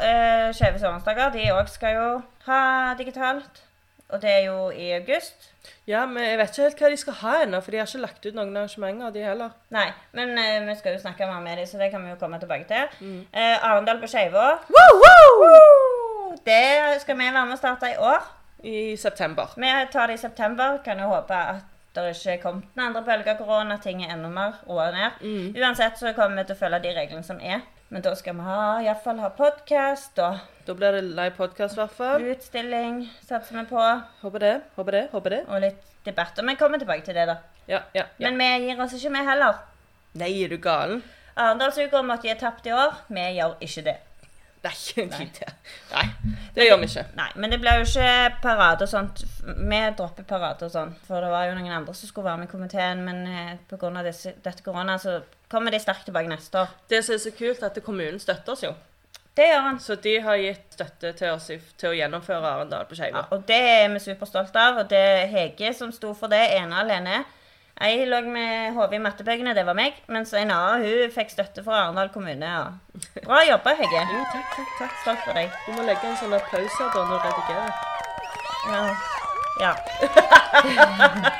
eh, 0.00 0.48
Skeive 0.56 0.80
sommerdager. 0.80 1.34
De 1.36 1.50
òg 1.52 1.68
skal 1.68 1.98
jo 1.98 2.08
ha 2.46 2.94
digitalt. 2.96 3.66
Og 4.12 4.22
det 4.22 4.30
er 4.30 4.44
jo 4.48 4.70
i 4.74 4.90
august. 4.96 5.48
Ja, 5.86 6.04
men 6.06 6.24
jeg 6.24 6.38
vet 6.38 6.50
ikke 6.50 6.64
helt 6.66 6.82
hva 6.82 6.90
de 6.90 6.98
skal 7.00 7.16
ha 7.20 7.34
ennå, 7.44 7.60
for 7.62 7.74
de 7.74 7.80
har 7.80 7.88
ikke 7.88 8.02
lagt 8.02 8.26
ut 8.26 8.36
noen 8.36 8.56
arrangementer, 8.56 9.12
de 9.14 9.24
heller. 9.24 9.54
Nei, 9.74 9.86
men 10.16 10.32
eh, 10.38 10.60
vi 10.66 10.76
skal 10.78 10.96
jo 10.96 11.02
snakke 11.02 11.28
mer 11.30 11.40
med 11.44 11.60
dem, 11.60 11.68
så 11.70 11.80
det 11.80 11.90
kan 11.92 12.04
vi 12.04 12.12
jo 12.12 12.18
komme 12.20 12.40
tilbake 12.42 12.66
til. 12.70 13.00
Mm. 13.00 13.20
Eh, 13.32 13.66
Arendal 13.70 14.00
på 14.02 14.10
Skeivå. 14.10 14.46
Det 16.46 17.00
skal 17.02 17.18
vi 17.18 17.26
være 17.30 17.46
med 17.48 17.56
å 17.56 17.60
starte 17.60 17.90
i 17.90 17.98
år. 17.98 18.28
I 18.62 18.96
september. 19.00 19.54
Vi 19.56 19.68
tar 19.92 20.10
det 20.10 20.18
i 20.18 20.20
september. 20.20 20.78
Kan 20.84 21.00
jo 21.00 21.08
håpe 21.10 21.34
at 21.34 21.66
det 21.94 22.10
ikke 22.12 22.34
er 22.36 22.42
kommet 22.42 22.76
noen 22.76 22.90
andre 22.90 23.02
bølge 23.06 23.32
av 23.32 23.40
korona, 23.40 23.78
ting 23.82 24.02
er 24.04 24.12
enda 24.14 24.28
mer 24.30 24.60
roa 24.68 24.90
ned. 24.94 25.22
Mm. 25.24 25.56
Uansett 25.58 25.98
så 25.98 26.12
kommer 26.14 26.42
vi 26.42 26.50
til 26.50 26.58
å 26.58 26.60
følge 26.60 26.82
de 26.84 26.92
reglene 26.94 27.26
som 27.26 27.40
er. 27.42 27.64
Men 27.90 28.02
da 28.02 28.12
skal 28.14 28.36
vi 28.38 28.44
ha, 28.46 28.64
i 28.78 28.86
hvert 28.86 29.02
fall 29.02 29.18
ha 29.18 29.28
podkast 29.34 30.18
og 30.22 30.36
Da 30.66 30.74
blir 30.78 30.94
det 30.94 31.00
live 31.08 31.32
podkast, 31.34 31.74
i 31.74 31.80
hvert 31.80 31.94
fall. 31.96 32.26
utstilling, 32.30 33.00
satser 33.26 33.56
vi 33.56 33.64
på. 33.66 33.86
Håper 34.20 34.44
det, 34.44 34.52
håper 34.76 34.94
det, 34.94 35.00
håper 35.10 35.34
det. 35.34 35.40
Og 35.48 35.64
litt 35.64 35.88
debatter. 36.06 36.46
Men 36.46 36.58
kommer 36.60 36.78
tilbake 36.78 37.02
til 37.02 37.18
det, 37.18 37.24
da. 37.26 37.40
Ja, 37.66 37.80
ja, 37.94 38.04
ja. 38.18 38.30
Men 38.30 38.38
vi 38.38 38.68
gir 38.68 38.82
oss 38.84 38.94
ikke 38.94 39.10
vi 39.16 39.24
heller. 39.26 39.58
Nei, 40.22 40.30
er 40.44 40.54
du 40.54 40.60
galen? 40.62 41.02
Arendalsuka 41.34 42.04
måtte 42.06 42.30
gi 42.30 42.36
tapt 42.38 42.70
i 42.70 42.76
år. 42.76 42.94
Vi 43.10 43.26
gjør 43.40 43.56
ikke 43.66 43.84
det. 43.88 43.96
Nei, 44.62 44.76
Nei. 45.16 45.26
Nei, 45.90 46.06
det 46.54 46.68
gjør 46.68 46.78
vi 46.84 46.90
ikke. 46.92 47.04
Nei, 47.18 47.28
men 47.42 47.50
det 47.50 47.58
blir 47.62 47.82
jo 47.82 47.88
ikke 47.88 48.38
parade 48.44 48.86
og 48.86 48.92
sånt. 48.94 49.24
Vi 49.42 49.82
dropper 49.98 50.30
parade 50.30 50.68
og 50.68 50.74
sånn. 50.76 50.94
For 51.08 51.26
det 51.26 51.34
var 51.34 51.50
jo 51.50 51.58
noen 51.58 51.74
andre 51.80 51.98
som 51.98 52.06
skulle 52.12 52.30
være 52.30 52.44
med 52.44 52.52
i 52.52 52.54
komiteen, 52.54 53.02
men 53.02 53.26
eh, 53.26 53.52
pga. 53.66 53.90
dette 54.06 54.62
korona 54.62 54.98
så 55.02 55.18
kommer 55.50 55.74
de 55.74 55.80
sterkt 55.82 56.06
tilbake 56.08 56.30
neste 56.30 56.62
år. 56.62 56.70
Det 56.88 57.02
som 57.04 57.16
er 57.16 57.24
så 57.24 57.34
kult, 57.34 57.62
er 57.62 57.70
at 57.70 57.82
kommunen 57.84 58.20
støtter 58.22 58.54
oss 58.54 58.64
jo. 58.64 58.72
Det 59.36 59.46
gjør 59.46 59.66
han. 59.66 59.80
Så 59.80 59.94
de 60.02 60.14
har 60.20 60.38
gitt 60.40 60.74
støtte 60.74 61.12
til 61.18 61.34
oss 61.34 61.50
til 61.50 61.90
å 61.90 61.96
gjennomføre 61.96 62.54
Arendal 62.54 62.86
på 62.88 62.98
Ja, 62.98 63.26
og 63.30 63.44
det 63.48 63.58
er 63.58 63.88
vi 63.92 64.00
superstolte 64.02 64.60
av. 64.60 64.82
Og 64.82 64.90
det 64.90 64.98
er 64.98 65.30
Hege 65.30 65.74
som 65.76 65.92
sto 65.94 66.14
for 66.14 66.32
det 66.32 66.42
ene 66.56 66.80
alene. 66.82 67.22
Jeg 67.80 68.04
lå 68.10 68.18
med 68.28 68.74
hodet 68.76 68.98
i 68.98 69.00
mattebøkene, 69.00 69.54
det 69.56 69.64
var 69.64 69.76
meg. 69.78 69.96
Mens 70.12 70.34
en 70.36 70.50
annen 70.52 70.84
hun 70.84 71.14
fikk 71.14 71.30
støtte 71.32 71.64
fra 71.64 71.86
Arendal 71.86 72.10
kommune. 72.12 72.50
Og 72.60 73.24
bra 73.24 73.40
jobba, 73.48 73.74
Hege. 73.78 74.02
Jo, 74.12 74.20
takk, 74.34 74.50
takk, 74.56 74.74
takk. 74.82 74.98
Stolt 75.06 75.24
for 75.24 75.38
deg. 75.38 75.48
Du 75.64 75.72
må 75.78 75.86
legge 75.88 76.04
en 76.10 76.20
sånn 76.20 76.36
applaus 76.36 76.76
her 76.76 76.92
da 76.92 77.06
når 77.08 77.16
du 77.16 77.28
redigerer. 77.30 77.72
Ja. 78.70 78.82
ja. 79.64 79.72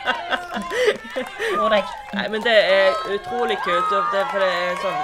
Tror 1.56 1.68
deg. 1.74 1.84
Nei, 2.14 2.28
men 2.28 2.42
det 2.46 2.56
er 2.56 2.92
utrolig 3.16 3.58
kult. 3.64 3.90
Det, 4.12 4.24
for 4.30 4.38
det 4.44 4.52
er 4.52 4.80
sånn 4.84 5.02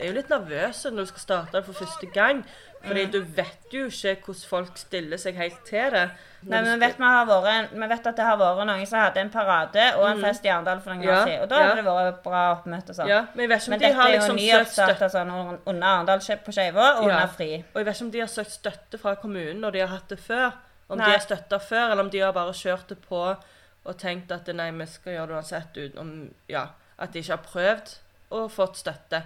Jeg 0.00 0.06
er 0.08 0.12
jo 0.14 0.16
litt 0.16 0.30
nervøs 0.32 0.78
når 0.88 0.96
du 1.04 1.08
skal 1.10 1.20
starte 1.26 1.52
det 1.58 1.64
for 1.66 1.76
første 1.84 2.06
gang. 2.14 2.38
Fordi 2.80 3.02
Mm. 3.04 3.10
du 3.12 3.20
vet 3.36 3.66
jo 3.74 3.82
ikke 3.90 4.22
hvordan 4.24 4.46
folk 4.48 4.78
stiller 4.80 5.18
seg 5.20 5.34
helt 5.36 5.58
til 5.68 5.90
det. 5.92 6.06
Nei, 6.48 6.62
men 6.62 6.78
vi 6.80 6.86
vet, 6.86 6.96
vært, 6.96 7.72
vi 7.76 7.88
vet 7.90 8.06
at 8.08 8.16
det 8.16 8.24
har 8.24 8.38
vært 8.40 8.64
noen 8.66 8.86
som 8.88 8.98
hadde 9.02 9.20
en 9.20 9.28
parade 9.34 9.82
og 9.98 10.06
en 10.08 10.22
fest 10.24 10.46
i 10.46 10.48
Arendal 10.48 10.80
for 10.80 10.94
noen 10.94 11.02
Mm. 11.02 11.04
Ja, 11.04 11.18
år 11.20 11.26
siden. 11.26 11.42
Og 11.42 11.48
da 11.50 11.56
ja. 11.60 11.66
hadde 11.66 11.76
det 11.76 11.84
vært 11.84 12.22
bra 12.24 12.40
oppmøte. 12.54 12.94
sånn. 12.96 13.08
Ja, 13.12 13.20
men 13.34 13.42
jeg 13.44 13.48
vet 13.50 13.60
ikke 13.60 13.68
om 13.68 13.70
Men 13.70 13.80
de 13.80 13.92
har 13.92 14.08
liksom 14.08 14.38
søkt 14.38 14.72
støtte. 14.72 15.10
sånn 15.12 15.58
under 15.66 15.86
Arendal 15.86 16.18
på 16.46 16.52
Skeiva 16.56 16.86
og 16.96 17.04
Ja. 17.08 17.14
under 17.20 17.26
Fri. 17.36 17.64
Og 17.74 17.76
jeg 17.76 17.84
vet 17.84 17.94
ikke 17.96 18.04
om 18.04 18.10
de 18.10 18.20
har 18.20 18.28
søkt 18.28 18.50
støtte 18.56 18.98
fra 18.98 19.14
kommunen 19.16 19.60
når 19.60 19.70
de 19.72 19.78
har 19.80 19.88
hatt 19.88 20.08
det 20.08 20.18
før. 20.18 20.52
Om 20.88 20.96
Nei. 20.98 21.04
de 21.04 21.10
har 21.12 21.20
støtta 21.20 21.58
før, 21.60 21.90
eller 21.92 22.02
om 22.02 22.10
de 22.10 22.18
har 22.20 22.32
bare 22.32 22.52
kjørt 22.52 22.86
det 22.88 22.98
på 23.06 23.36
og 23.84 23.96
tenkt 23.98 24.32
at 24.32 24.46
nei, 24.54 24.70
vi 24.70 24.86
skal 24.86 25.12
gjøre 25.12 25.26
det 25.26 25.36
uansett 25.40 25.76
utenom 25.76 26.30
Ja, 26.48 26.66
at 26.98 27.12
de 27.12 27.18
ikke 27.22 27.36
har 27.36 27.44
prøvd 27.46 27.94
og 28.30 28.50
fått 28.52 28.76
støtte. 28.76 29.22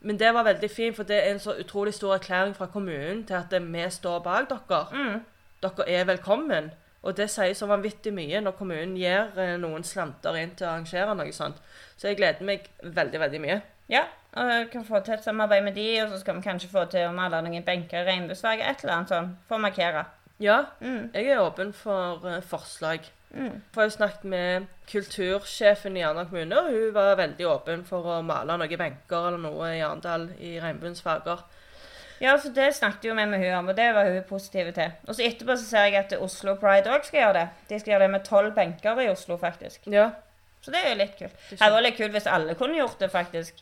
Men 0.00 0.18
det 0.20 0.34
var 0.34 0.44
veldig 0.44 0.68
fint, 0.70 0.96
for 0.96 1.02
det 1.08 1.16
er 1.16 1.30
en 1.32 1.40
så 1.40 1.54
utrolig 1.58 1.94
stor 1.94 2.14
erklæring 2.18 2.54
fra 2.54 2.66
kommunen 2.66 3.24
til 3.26 3.34
at 3.34 3.54
vi 3.62 3.86
står 3.90 4.18
bak 4.22 4.50
dere. 4.50 4.82
Mm. 4.92 5.20
Dere 5.62 5.88
er 5.88 6.04
velkommen. 6.04 6.70
Og 7.02 7.16
det 7.16 7.28
sier 7.30 7.54
så 7.54 7.66
vanvittig 7.70 8.12
mye 8.14 8.40
når 8.42 8.54
kommunen 8.58 8.96
gir 8.98 9.32
eh, 9.38 9.56
noen 9.62 9.84
slanter 9.86 10.36
inn 10.40 10.52
til 10.58 10.66
å 10.66 10.70
arrangere 10.74 11.14
noe 11.14 11.32
sånt. 11.32 11.58
Så 11.96 12.08
jeg 12.10 12.16
gleder 12.18 12.44
meg 12.44 12.68
veldig, 12.82 13.20
veldig 13.22 13.40
mye. 13.44 13.60
Ja, 13.88 14.04
og 14.36 14.48
vi 14.50 14.56
kan 14.72 14.84
få 14.84 15.00
til 15.06 15.14
et 15.14 15.24
samarbeid 15.24 15.62
med 15.64 15.76
de, 15.78 15.84
og 16.02 16.10
så 16.10 16.18
skal 16.20 16.36
vi 16.36 16.42
kanskje 16.48 16.68
få 16.72 16.84
til 16.90 17.06
å 17.06 17.12
male 17.14 17.38
noen 17.46 17.62
benker 17.64 18.02
i 18.02 18.08
regnbuesfarge, 18.08 18.66
et 18.66 18.82
eller 18.82 18.94
annet 18.96 19.12
sånn, 19.14 19.30
for 19.48 19.56
å 19.56 19.62
markere. 19.62 20.04
Ja, 20.42 20.64
Mm. 20.80 21.12
jeg 21.14 21.30
er 21.30 21.40
åpen 21.40 21.72
for 21.72 22.26
eh, 22.28 22.40
forslag. 22.42 23.06
Mm. 23.36 23.60
For 23.74 23.82
jeg 23.84 23.90
har 23.90 23.96
snakket 23.98 24.24
med 24.32 24.66
kultursjefen 24.88 25.96
i 25.98 26.02
Arendal 26.06 26.28
kommune, 26.30 26.56
og 26.56 26.72
hun 26.72 26.94
var 26.96 27.18
veldig 27.20 27.48
åpen 27.50 27.84
for 27.84 28.08
å 28.08 28.22
male 28.24 28.56
noen 28.56 28.80
benker 28.80 29.28
eller 29.28 29.42
noe 29.42 29.70
i 29.76 29.82
Arendal 29.84 30.30
i 30.40 30.56
regnbuens 30.62 31.04
farger. 31.04 31.44
Ja, 32.22 32.32
så 32.40 32.48
det 32.48 32.70
snakket 32.78 33.10
jo 33.10 33.14
vi 33.14 33.26
med 33.28 33.42
hun 33.42 33.58
om, 33.58 33.66
og 33.68 33.76
det 33.76 33.90
var 33.92 34.08
hun 34.08 34.22
positiv 34.28 34.70
til. 34.72 34.94
Og 35.04 35.18
så 35.18 35.26
etterpå 35.26 35.56
så 35.58 35.66
ser 35.68 35.90
jeg 35.90 35.98
at 36.00 36.14
Oslo 36.16 36.54
Pride 36.56 36.88
òg 36.88 37.04
skal 37.04 37.26
gjøre 37.26 37.34
det. 37.36 37.48
De 37.68 37.80
skal 37.82 37.92
gjøre 37.92 38.06
det 38.06 38.14
med 38.14 38.24
tolv 38.24 38.54
benker 38.56 39.02
i 39.04 39.10
Oslo, 39.12 39.36
faktisk. 39.40 39.84
Ja, 39.92 40.10
Så 40.64 40.72
det 40.72 40.80
er 40.82 40.94
jo 40.94 41.02
litt 41.02 41.18
kult. 41.18 41.34
Det 41.36 41.58
Det 41.58 41.60
hadde 41.60 41.76
vært 41.76 41.84
litt 41.90 41.98
kult 42.00 42.14
hvis 42.16 42.30
alle 42.32 42.54
kunne 42.58 42.80
gjort 42.80 42.98
det, 42.98 43.10
faktisk. 43.12 43.60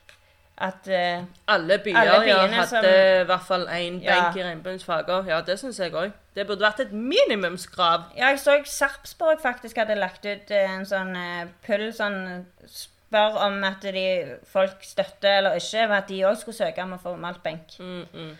At 0.58 0.86
uh, 0.86 1.24
alle 1.50 1.78
byer 1.82 1.96
Alle 1.98 2.26
ja, 2.28 2.42
byene 2.46 2.60
hadde 2.62 2.90
i 3.20 3.24
hvert 3.26 3.42
fall 3.42 3.64
én 3.74 3.96
Ja. 4.02 4.14
benk 4.14 4.36
i 4.38 4.44
regnbuens 4.44 4.84
farger. 4.84 5.24
Ja, 5.26 5.40
det 5.40 5.58
syns 5.58 5.80
jeg 5.80 5.92
òg. 5.92 6.12
Det 6.34 6.46
burde 6.46 6.62
vært 6.62 6.80
et 6.80 6.92
minimumskrav. 6.92 8.04
Ja, 8.16 8.28
jeg 8.28 8.38
så 8.38 8.60
Sarpsborg 8.64 9.42
faktisk 9.42 9.76
hadde 9.76 9.94
lagt 9.98 10.26
ut 10.26 10.50
eh, 10.50 10.70
en 10.70 10.86
sånn 10.86 11.16
uh, 11.16 11.46
pull 11.66 11.90
sånn 11.92 12.46
Spør 12.66 13.36
om 13.46 13.64
at 13.66 13.82
de, 13.82 14.06
folk 14.50 14.82
støtter 14.82 15.38
eller 15.38 15.58
ikke, 15.58 15.84
men 15.86 15.96
at 16.00 16.08
de 16.08 16.22
òg 16.26 16.38
skulle 16.38 16.56
søke 16.56 16.82
om 16.82 16.96
å 16.96 17.02
få 17.02 17.12
malt 17.20 17.42
benk. 17.42 17.76
Mm, 17.78 18.06
mm. 18.14 18.32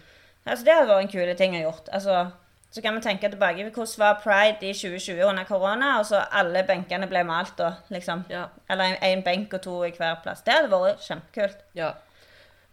Altså, 0.47 0.65
Det 0.65 0.75
hadde 0.75 0.89
vært 0.89 1.05
en 1.05 1.13
kul 1.13 1.35
ting 1.37 1.55
å 1.59 1.61
gjort. 1.67 1.89
Altså, 1.93 2.31
Så 2.75 2.83
kan 2.83 2.97
vi 2.97 3.01
tenke 3.05 3.29
tilbake 3.31 3.69
på 3.71 3.71
hvordan 3.85 3.99
var 3.99 4.21
pride 4.23 4.67
i 4.67 4.73
2020 4.75 5.23
under 5.29 5.45
korona, 5.45 5.99
og 5.99 6.07
så 6.07 6.25
alle 6.33 6.65
benkene 6.67 7.07
ble 7.07 7.23
malt 7.25 7.55
da, 7.59 7.75
liksom. 7.91 8.25
Ja. 8.29 8.49
Eller 8.69 8.97
én 8.97 8.99
en 9.19 9.23
benk 9.23 9.55
og 9.55 9.63
to 9.63 9.85
i 9.85 9.93
hver 9.95 10.17
plass. 10.25 10.43
Det 10.43 10.55
hadde 10.55 10.71
vært 10.73 11.07
kjempekult. 11.07 11.63
ja. 11.75 11.93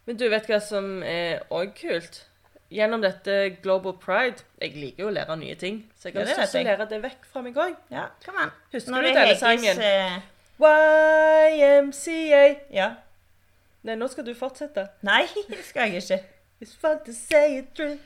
Men 0.10 0.18
du 0.18 0.28
vet 0.32 0.50
hva 0.50 0.60
som 0.64 1.02
er 1.06 1.44
òg 1.54 1.74
kult? 1.78 2.24
Gjennom 2.72 3.02
dette 3.04 3.58
Global 3.60 3.98
Pride 4.00 4.46
Jeg 4.62 4.78
liker 4.80 5.04
jo 5.04 5.10
å 5.10 5.14
lære 5.14 5.36
nye 5.42 5.58
ting, 5.60 5.82
så 6.00 6.08
jeg 6.08 6.16
har 6.16 6.30
det 6.30 6.38
lyst 6.38 6.54
til 6.56 6.62
å 6.64 6.70
lære 6.70 6.88
det 6.88 7.00
vekk 7.04 7.26
fra 7.28 7.44
meg 7.44 7.58
òg. 7.60 7.74
Ja, 7.92 8.06
kom 8.24 8.38
an. 8.40 8.54
Husker 8.72 8.96
Når 8.96 9.08
du 9.08 9.10
denne 9.12 9.40
sangen? 9.40 9.82
Uh... 9.82 10.30
YMCA. 10.62 12.44
Ja. 12.72 12.92
Nei, 13.82 13.96
nå 13.98 14.08
skal 14.12 14.28
du 14.28 14.36
fortsette. 14.38 14.88
Nei, 15.06 15.26
det 15.52 15.64
skal 15.68 15.90
jeg 15.90 16.04
ikke. 16.04 16.22
It's 16.62 16.76
fun 16.78 17.02
to 17.06 17.14
say 17.18 17.58
it 17.58 17.74
true. 17.76 17.98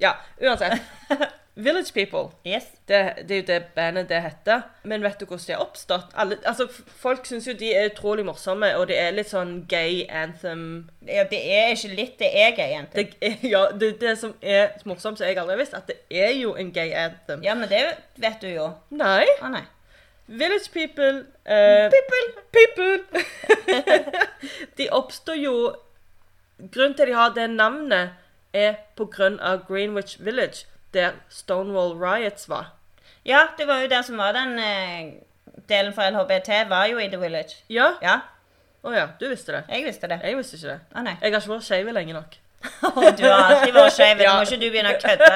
Ja, 0.00 0.12
uansett. 0.42 0.84
Village 1.56 1.92
People. 1.94 2.34
Yes. 2.46 2.64
Det, 2.88 3.12
det 3.28 3.30
er 3.30 3.40
jo 3.40 3.46
det 3.46 3.64
bandet 3.74 4.08
det 4.08 4.22
heter. 4.22 4.62
Men 4.82 5.02
vet 5.02 5.20
du 5.20 5.24
hvordan 5.26 5.44
de 5.46 5.52
har 5.52 5.60
oppstått? 5.62 6.14
Alle, 6.14 6.38
altså, 6.44 6.66
folk 6.86 7.26
syns 7.26 7.46
jo 7.46 7.54
de 7.58 7.68
er 7.74 7.92
utrolig 7.92 8.24
morsomme, 8.26 8.72
og 8.76 8.88
det 8.90 8.98
er 8.98 9.14
litt 9.14 9.30
sånn 9.30 9.60
gay 9.70 10.02
anthem 10.10 10.64
Ja, 11.06 11.22
det 11.30 11.38
er 11.38 11.70
ikke 11.76 11.92
litt, 11.94 12.16
det 12.18 12.32
er 12.42 12.56
gay 12.56 12.74
anthem. 12.80 13.06
det, 13.06 13.14
er, 13.20 13.38
Ja, 13.46 13.68
det 13.70 13.92
er 13.92 14.00
det 14.00 14.16
som 14.18 14.34
er 14.42 14.74
morsomt, 14.84 15.18
som 15.18 15.28
jeg 15.28 15.38
aldri 15.38 15.54
har 15.54 15.62
visst, 15.62 15.78
at 15.78 15.86
det 15.92 16.00
er 16.10 16.34
jo 16.34 16.56
en 16.58 16.74
gay 16.74 16.90
anthem. 16.90 17.46
Ja, 17.46 17.54
men 17.54 17.70
det 17.70 17.84
vet 18.16 18.42
du 18.42 18.50
jo. 18.50 18.72
Nei. 18.90 19.22
Å 19.38 19.52
nei. 19.54 19.62
Village 20.26 20.72
People 20.72 21.26
eh, 21.44 21.90
People. 21.92 22.42
People! 22.50 23.22
de 24.78 24.90
oppstår 24.90 25.36
jo 25.36 25.56
Grunnen 26.72 26.94
til 26.94 27.02
at 27.02 27.08
de 27.08 27.14
har 27.14 27.32
det 27.34 27.48
navnet, 27.50 28.14
er 28.54 28.76
på 28.96 29.08
grunn 29.10 29.40
av 29.42 29.64
Greenwich 29.66 30.14
Village, 30.22 30.68
der 30.94 31.16
Stonewall 31.30 31.92
Riots 32.00 32.48
var. 32.48 32.72
Ja, 33.24 33.46
det 33.58 33.66
var 33.68 33.80
jo 33.82 33.88
der 33.92 34.02
som 34.06 34.18
var 34.20 34.32
den 34.36 34.58
eh, 34.58 35.12
delen 35.68 35.94
for 35.96 36.02
LHBT, 36.10 36.50
var 36.70 36.86
jo 36.90 36.98
i 37.00 37.08
The 37.08 37.20
Village. 37.20 37.60
Ja? 37.72 37.92
Ja, 38.02 38.18
Å 38.84 38.92
ja, 38.92 39.04
du 39.20 39.28
visste 39.30 39.52
det. 39.54 39.62
jeg 39.72 39.84
visste 39.86 40.08
det. 40.10 40.18
Jeg 40.24 40.36
visste 40.36 40.58
ikke 40.58 40.74
det. 40.74 40.80
Å 40.92 41.04
nei. 41.06 41.14
Jeg 41.22 41.32
har 41.32 41.40
ikke 41.40 41.54
vært 41.54 41.64
skeiv 41.70 41.92
lenge 41.96 42.12
nok. 42.18 42.34
du 43.16 43.22
har 43.24 43.46
alltid 43.54 43.72
vært 43.76 43.94
skeiv. 43.96 44.18
Nå 44.20 44.34
må 44.36 44.42
ikke 44.44 44.58
du 44.60 44.66
begynne 44.70 44.92
å 44.92 44.98
kødde. 45.00 45.30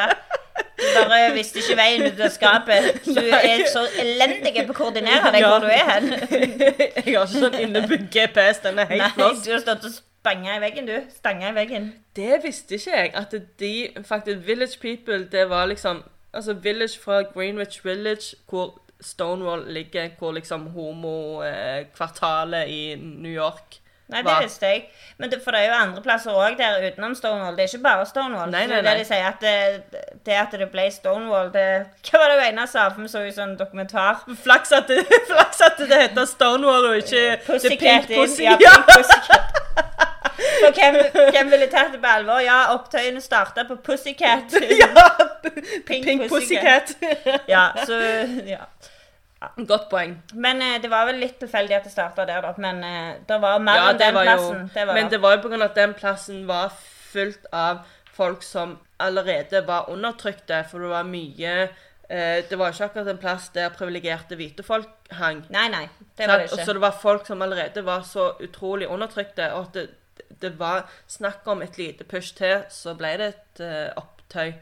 Du 0.79 0.85
bare 1.09 1.31
visste 1.35 1.59
ikke 1.63 1.77
veien 1.79 2.05
ut 2.07 2.21
av 2.27 2.31
skapet. 2.35 2.99
Du 3.07 3.23
er 3.53 3.65
så 3.73 3.87
elendig 4.03 4.53
på 4.69 4.75
å 4.75 4.79
koordinere 4.83 5.33
deg 5.35 5.41
Ja. 5.47 5.49
hvor 5.55 5.65
du 5.65 5.71
er 5.73 5.89
hen. 5.95 6.13
jeg 6.13 7.17
har 7.17 7.25
ikke 7.25 7.27
sånn 7.33 7.57
innebygd 7.65 8.11
GPS. 8.15 8.61
Den 8.67 8.79
er 8.85 8.93
Nei, 8.93 9.01
helt 9.07 9.17
lost. 9.25 9.49
du 9.49 9.55
har 9.57 9.65
stått 9.65 9.89
og 9.89 9.97
spanga 10.29 10.57
i 10.57 10.61
veggen, 10.61 10.87
du. 10.87 11.01
Stanga 11.17 11.51
i 11.51 11.55
veggen. 11.55 11.95
Det 12.17 12.45
visste 12.45 12.75
ikke 12.75 12.97
jeg. 12.97 13.11
At 13.15 13.35
de 13.61 13.89
faktisk 14.05 14.39
Village 14.47 14.79
People, 14.81 15.29
det 15.33 15.51
var 15.51 15.67
liksom 15.67 16.03
Altså 16.33 16.53
Village 16.53 17.01
fra 17.01 17.23
Greenwich 17.23 17.85
Village, 17.85 18.37
hvor 18.49 18.81
Stonewall 19.01 19.73
ligger, 19.73 20.09
hvor 20.19 20.33
liksom 20.33 20.67
homokvartalet 20.67 22.69
i 22.69 22.97
New 22.97 23.33
York 23.33 23.81
Nei, 24.09 24.23
det 24.23 24.35
visste 24.43 24.67
jeg. 24.67 24.85
Men 25.19 25.31
det, 25.31 25.41
for 25.45 25.53
det 25.53 25.61
er 25.61 25.67
jo 25.69 25.75
andre 25.83 26.03
plasser 26.03 26.33
òg 26.33 26.57
der 26.57 26.87
utenom 26.87 27.15
Stonewall. 27.15 27.57
Det 27.57 27.67
er 27.67 27.75
ikke 27.75 27.85
bare 27.85 28.07
Stonewall. 28.09 28.51
Nei, 28.51 28.67
nei, 28.67 28.81
nei, 28.81 28.95
det 28.95 29.03
de 29.03 29.05
sier 29.05 29.27
at 29.29 29.45
det, 29.45 29.83
det 30.27 30.33
at 30.33 30.57
det 30.61 30.71
ble 30.73 30.87
Stonewall 30.93 31.53
det, 31.53 31.67
Hva 32.09 32.23
var 32.23 32.33
det 32.33 32.39
hun 32.39 32.47
ene 32.47 32.65
sa? 32.73 32.87
For 32.89 33.05
vi 33.05 33.13
så 33.13 33.27
jo 33.27 33.35
sånn 33.37 33.53
dokumentar. 33.61 34.25
Flaks 34.47 34.73
at 34.73 34.89
det, 34.89 35.05
flaks 35.33 35.61
at 35.69 35.85
det 35.85 36.03
heter 36.07 36.25
Stonewall 36.33 36.95
og 36.95 36.99
ikke 37.03 37.21
The 37.21 37.39
Pussycat 37.53 38.09
Pink. 38.09 38.17
Pussy. 38.17 38.49
Ja. 38.49 38.57
Pink 38.65 38.97
Pussycat. 38.97 39.53
For 40.59 40.75
hvem, 40.77 40.99
hvem 41.35 41.51
ville 41.53 41.71
tatt 41.73 41.95
det 41.95 42.03
på 42.03 42.13
alvor? 42.13 42.43
Ja, 42.45 42.59
opptøyene 42.75 43.23
starta 43.25 43.65
på 43.69 43.79
Pussycat. 43.85 44.59
ja. 44.83 44.93
Pink 45.87 46.05
Pink 46.05 46.29
Pussycat. 46.31 46.97
Ja, 47.49 47.71
så 47.87 47.99
ja. 48.47 48.65
Godt 49.57 49.87
poeng. 49.91 50.17
Men 50.35 50.63
eh, 50.63 50.81
det 50.83 50.91
var 50.91 51.07
vel 51.07 51.21
litt 51.23 51.37
tilfeldig 51.39 51.77
at 51.77 51.85
det 51.87 51.93
starta 51.93 52.25
der, 52.27 52.43
da. 52.43 52.55
Men 52.59 52.83
eh, 52.83 53.11
det 53.29 53.39
var 53.43 53.61
mer 53.63 53.79
Ja, 53.79 53.91
enn 53.93 54.01
den 54.01 54.17
var 54.17 54.27
jo 54.27 54.33
plassen. 54.33 54.65
Det 54.75 54.87
var 54.89 54.99
Men 54.99 55.11
det. 55.13 55.21
var 55.23 55.37
jo 55.37 55.53
av 55.55 55.67
at 55.69 55.77
den 55.79 55.95
plassen 55.95 56.41
var 56.49 56.73
fullt 57.13 57.47
av 57.55 57.85
folk 58.19 58.43
som 58.43 58.79
allerede 58.99 59.63
var 59.67 59.91
undertrykte, 59.93 60.65
for 60.71 60.83
det 60.83 60.91
var 60.91 61.07
mye 61.07 61.53
eh, 61.63 62.43
Det 62.51 62.59
var 62.59 62.75
ikke 62.75 62.89
akkurat 62.89 63.13
en 63.13 63.21
plass 63.23 63.49
der 63.55 63.71
privilegerte 63.71 64.35
hvite 64.35 64.67
folk 64.67 65.15
hang. 65.21 65.45
Nei, 65.55 65.69
nei. 65.71 65.87
Det 66.19 66.27
var 66.27 66.43
det? 66.43 66.51
Og 66.51 66.59
ikke. 66.59 66.67
så 66.67 66.75
det 66.75 66.83
var 66.83 66.99
folk 66.99 67.27
som 67.31 67.43
allerede 67.47 67.85
var 67.87 68.03
så 68.03 68.33
utrolig 68.43 68.91
undertrykte, 68.91 69.53
og 69.55 69.69
at 69.69 69.79
det, 69.79 69.87
det 70.43 70.59
var 70.59 70.91
snakk 71.07 71.47
om 71.47 71.63
et 71.63 71.79
lite 71.79 72.05
push 72.05 72.35
til, 72.37 72.65
så 72.71 72.95
ble 72.95 73.15
det 73.21 73.29
et 73.29 73.63
uh, 73.65 74.03
opptøy. 74.03 74.53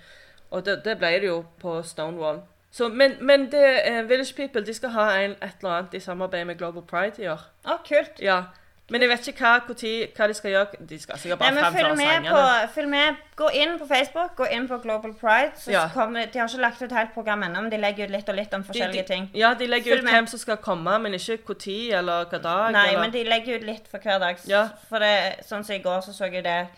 Og 0.50 0.66
det, 0.66 0.80
det 0.84 0.98
ble 0.98 1.12
det 1.20 1.30
jo 1.30 1.40
på 1.60 1.80
Stonewall. 1.82 2.42
Så, 2.70 2.88
men 2.88 3.16
men 3.20 3.50
det, 3.52 3.64
uh, 3.90 4.08
Village 4.08 4.34
People 4.36 4.66
de 4.66 4.74
skal 4.74 4.94
ha 4.96 5.08
en, 5.24 5.36
et 5.42 5.62
eller 5.62 5.78
annet 5.78 5.94
i 5.94 6.00
samarbeid 6.00 6.44
med 6.44 6.58
Global 6.58 6.82
Pride 6.82 7.22
i 7.22 7.28
år. 7.28 7.42
Å, 7.64 7.78
kult. 7.88 8.20
Ja. 8.22 8.42
Men 8.88 9.01
jeg 9.03 9.09
vet 9.11 9.29
ikke 9.29 9.40
hva, 9.42 9.61
hvor 9.66 9.75
tid, 9.75 10.12
hva 10.14 10.27
de 10.31 10.35
skal 10.38 10.51
gjøre. 10.53 10.66
De 10.87 10.96
skal 11.03 11.18
sikkert 11.18 11.38
bare 11.40 11.53
fremføre 11.57 11.96
sangene. 11.96 12.68
følg 12.75 12.88
med. 12.88 13.16
Gå 13.37 13.49
inn 13.59 13.72
på 13.81 13.87
Facebook, 13.90 14.37
gå 14.38 14.46
inn 14.55 14.68
på 14.68 14.79
Global 14.83 15.12
Pride. 15.14 15.53
Så 15.59 15.70
Ja. 15.72 15.88
kommer, 15.94 16.27
de 16.33 16.38
har 16.38 16.46
ikke 16.49 16.61
lagt 16.61 16.83
ut 16.83 16.92
helt 16.92 17.12
program 17.14 17.42
ennå, 17.42 17.61
men 17.62 17.70
de 17.72 17.77
legger 17.83 18.05
ut 18.05 18.11
litt 18.11 18.29
og 18.29 18.35
litt 18.37 18.55
om 18.55 18.62
forskjellige 18.64 19.03
de, 19.03 19.14
ting. 19.14 19.31
ja, 19.35 19.55
de 19.55 19.66
legger 19.66 19.90
Følg 19.90 19.99
ut 19.99 20.05
med. 20.05 20.12
hvem 20.14 20.27
som 20.27 20.38
skal 20.38 20.57
komme, 20.57 20.99
men 21.03 21.14
ikke 21.14 21.38
hvor 21.46 21.55
tid 21.59 21.92
eller 21.99 22.25
hva 22.31 22.42
dag. 22.42 22.72
Nei, 22.72 22.87
eller. 22.88 23.01
men 23.01 23.11
de 23.12 23.25
legger 23.25 23.57
ut 23.59 23.64
litt 23.64 23.88
for 23.90 23.99
hver 23.99 24.18
dag. 24.20 24.37
Ja. 24.46 24.68
For 24.88 24.99
det, 24.99 25.44
sånn 25.51 25.64
som 25.64 25.75
i 25.75 25.79
går, 25.83 26.01
så 26.07 26.12
så 26.14 26.31
jeg 26.33 26.44
det 26.44 26.68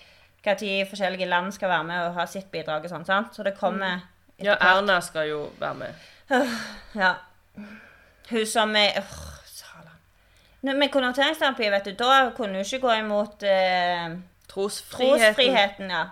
hva 0.45 0.57
tid 0.57 0.87
forskjellige 0.89 1.29
land 1.29 1.53
skal 1.55 1.69
være 1.69 1.85
med 1.85 2.07
og 2.09 2.15
ha 2.15 2.25
sitt 2.27 2.51
bidrag 2.51 2.85
og 2.85 2.91
sånn, 2.91 3.05
sant? 3.05 3.35
Så 3.37 3.43
det 3.45 3.59
kommer 3.59 4.01
Ja, 4.41 4.55
etter 4.55 4.65
hvert. 4.65 4.79
Erna 4.79 5.01
skal 5.01 5.29
jo 5.29 5.51
være 5.61 5.75
med. 5.75 5.95
Ja. 6.95 7.15
Hun 8.31 8.47
som 8.47 8.75
er. 8.77 8.93
Nå, 8.97 9.03
Med 10.77 10.91
konverteringsterapi, 10.93 11.71
vet 11.71 11.85
du, 11.85 11.93
da 11.93 12.31
kunne 12.37 12.59
hun 12.59 12.65
ikke 12.65 12.81
gå 12.81 12.95
imot 12.99 13.43
eh, 13.43 14.17
Trosfriheten. 14.49 15.35
trosfriheten, 15.35 15.91
ja. 15.91 16.07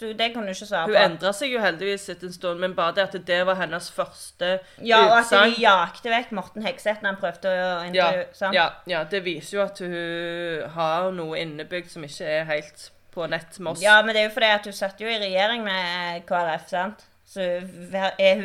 Så 0.00 0.12
det 0.16 0.30
kunne 0.32 0.46
hun 0.48 0.54
ikke 0.54 0.66
svare 0.66 0.86
Hun 0.88 0.94
på. 0.94 1.00
endra 1.02 1.32
seg 1.36 1.50
jo 1.52 1.60
heldigvis 1.60 2.06
etter 2.08 2.26
en 2.30 2.32
stund, 2.32 2.60
men 2.62 2.72
bare 2.74 2.94
det 2.96 3.02
at 3.02 3.16
det 3.28 3.40
var 3.46 3.54
hennes 3.60 3.90
første 3.92 4.58
Ja, 4.80 5.02
og 5.04 5.18
at 5.18 5.26
utsagn. 5.26 5.50
de 5.54 5.60
jakte 5.66 6.08
vekk 6.14 6.30
Morten 6.32 6.62
Hegseth 6.64 7.02
når 7.02 7.10
han 7.12 7.18
prøvde 7.20 7.50
å 7.52 7.58
Ja, 7.58 7.82
intervjue. 7.84 8.24
sant? 8.38 8.54
ja, 8.56 8.68
ja, 8.86 9.02
det 9.04 9.20
viser 9.24 9.58
jo 9.58 9.62
at 9.66 9.78
hun 9.78 10.70
har 10.78 11.10
noe 11.12 11.36
innebygd 11.42 11.90
som 11.92 12.02
ikke 12.08 12.24
er 12.40 12.44
helt 12.48 12.90
på 13.12 13.28
nett 13.28 13.58
med 13.60 13.72
oss. 13.74 13.82
Ja, 13.82 14.00
men 14.02 14.14
det 14.14 14.22
er 14.22 14.28
jo 14.30 14.34
fordi 14.38 14.46
at 14.54 14.64
hun 14.70 14.72
satt 14.72 15.00
jo 15.04 15.06
i 15.10 15.18
regjering 15.20 15.64
med 15.64 16.24
KrF, 16.26 16.68
sant? 16.70 17.04
Så 17.30 17.44
hun- 17.60 17.94
er 18.18 18.40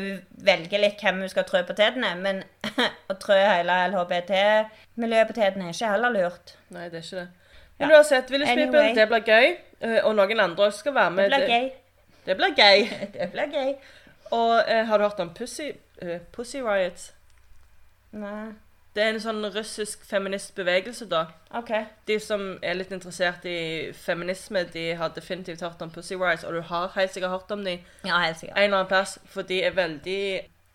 velger 0.46 0.78
litt 0.84 1.00
hvem 1.02 1.20
hun 1.24 1.30
skal 1.32 1.44
trø 1.50 1.64
på 1.66 1.74
tærne, 1.74 2.12
men 2.22 2.44
å 3.10 3.16
trø 3.18 3.34
hele 3.40 3.78
LHBT-miljøet 3.90 5.28
på 5.32 5.34
tærne 5.34 5.66
er 5.70 5.74
ikke 5.74 5.90
heller 5.92 6.14
lurt. 6.14 6.54
Nei, 6.70 6.84
det 6.94 7.00
er 7.02 7.08
ikke 7.08 7.16
det. 7.24 7.28
Men 7.80 7.90
Ja. 7.90 7.98
uansett, 7.98 8.30
Village 8.32 8.52
Anyway. 8.52 8.72
People, 8.72 8.96
det 9.02 9.08
blir 9.10 9.24
gøy. 9.26 9.58
eh, 9.82 10.00
Og 10.06 10.16
noen 10.16 10.40
andre 10.40 10.66
også 10.70 10.78
skal 10.86 10.94
være 10.96 11.12
med. 11.12 11.32
Det 11.32 11.40
blir 11.40 11.56
gøy. 11.56 11.72
Det 12.26 12.38
blir 12.38 12.54
gøy. 12.56 12.86
Det 13.18 13.32
blir 13.32 13.50
gøy. 13.52 13.74
Og 14.32 14.64
eh, 14.68 14.86
har 14.86 14.98
du 14.98 15.04
hørt 15.04 15.20
om 15.20 15.34
Pussy, 15.34 15.72
uh, 16.02 16.18
Pussy 16.34 16.58
Riots? 16.62 17.14
Nei. 18.12 18.52
Det 18.96 19.04
er 19.04 19.10
en 19.12 19.20
sånn 19.20 19.44
russisk 19.52 20.06
feministbevegelse, 20.08 21.04
da. 21.12 21.26
OK. 21.60 21.72
De 22.08 22.16
som 22.24 22.46
er 22.64 22.78
litt 22.80 22.92
interessert 22.96 23.44
i 23.52 23.92
feminisme, 23.92 24.62
de 24.72 24.86
har 24.96 25.10
definitivt 25.16 25.60
hørt 25.66 25.82
om 25.84 25.92
Pussy 25.92 26.16
Riots, 26.16 26.46
og 26.48 26.54
du 26.56 26.62
har 26.70 26.94
helt 26.96 27.12
sikkert 27.12 27.32
hørt 27.34 27.52
om 27.52 27.66
dem 27.68 27.80
Ja, 28.08 28.22
helt 28.24 28.40
sikkert. 28.40 28.56
en 28.58 28.64
eller 28.64 28.78
annen 28.78 28.88
plass, 28.94 29.18
for 29.28 29.42
de 29.44 29.58
er 29.68 29.72
veldig 29.76 30.22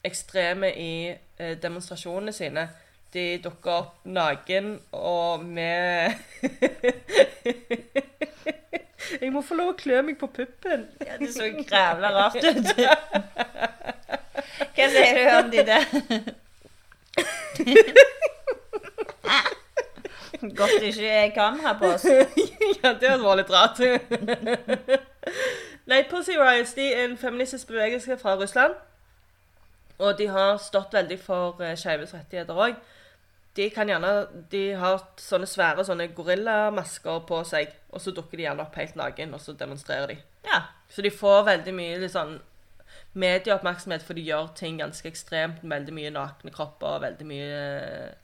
ekstreme 0.05 0.69
i 0.77 0.91
eh, 1.39 1.57
demonstrasjonene 1.63 2.33
sine. 2.37 2.69
De 3.13 3.39
dukker 3.43 3.71
opp 3.73 4.05
naken 4.07 4.75
og 4.93 5.45
med 5.45 6.13
Jeg 9.21 9.33
må 9.35 9.41
få 9.43 9.55
lov 9.59 9.69
å 9.73 9.77
klø 9.81 10.03
meg 10.07 10.19
på 10.21 10.29
puppen. 10.31 10.85
Ja, 11.03 11.17
det 11.19 11.33
så 11.35 11.49
grævla 11.67 12.09
rart 12.15 12.37
ut. 12.37 12.69
Hva 14.77 14.87
sier 14.93 15.17
du 15.17 15.23
om 15.41 15.49
de 15.51 15.61
der? 15.67 15.85
Godt 20.41 20.71
det 20.81 20.83
ikke 20.83 21.09
er 21.09 21.31
kamera 21.35 21.73
på 21.79 21.85
oss. 21.85 22.05
ja, 22.83 22.93
det 23.01 23.09
hadde 23.11 23.25
vært 23.25 23.41
litt 23.43 23.51
rart. 23.53 23.81
Nei, 25.91 26.05
Pussy 26.11 26.37
Riots 26.39 26.73
de 26.79 26.87
er 26.93 27.05
en 27.05 27.19
feministisk 27.19 27.69
bevegelse 27.69 28.17
fra 28.21 28.37
Russland. 28.41 28.75
Og 30.01 30.17
de 30.19 30.31
har 30.33 30.57
stått 30.63 30.95
veldig 30.97 31.19
for 31.21 31.61
uh, 31.61 31.75
skeives 31.77 32.15
rettigheter 32.17 32.57
òg. 32.57 32.79
De 33.57 33.67
kan 33.75 33.89
gjerne, 33.91 34.13
de 34.53 34.63
har 34.79 35.03
sånne 35.21 35.49
svære 35.51 35.85
sånne 35.85 36.07
gorillamasker 36.17 37.25
på 37.29 37.43
seg, 37.45 37.73
og 37.91 38.01
så 38.01 38.15
dukker 38.15 38.39
de 38.39 38.47
gjerne 38.47 38.65
opp 38.65 38.79
helt 38.79 38.97
naken, 38.97 39.35
og 39.35 39.43
så 39.43 39.53
demonstrerer 39.59 40.15
de. 40.15 40.17
Ja. 40.47 40.63
Så 40.89 41.03
de 41.03 41.11
får 41.13 41.43
veldig 41.51 41.75
mye 41.75 41.99
litt 42.01 42.15
sånn 42.15 42.39
medieoppmerksomhet, 43.15 44.03
for 44.07 44.15
de 44.15 44.23
gjør 44.23 44.53
ting 44.55 44.79
ganske 44.79 45.09
ekstremt. 45.11 45.63
Veldig 45.63 45.93
mye 45.97 46.11
nakne 46.15 46.53
kropper, 46.55 47.01
veldig 47.03 47.27
mye 47.27 47.57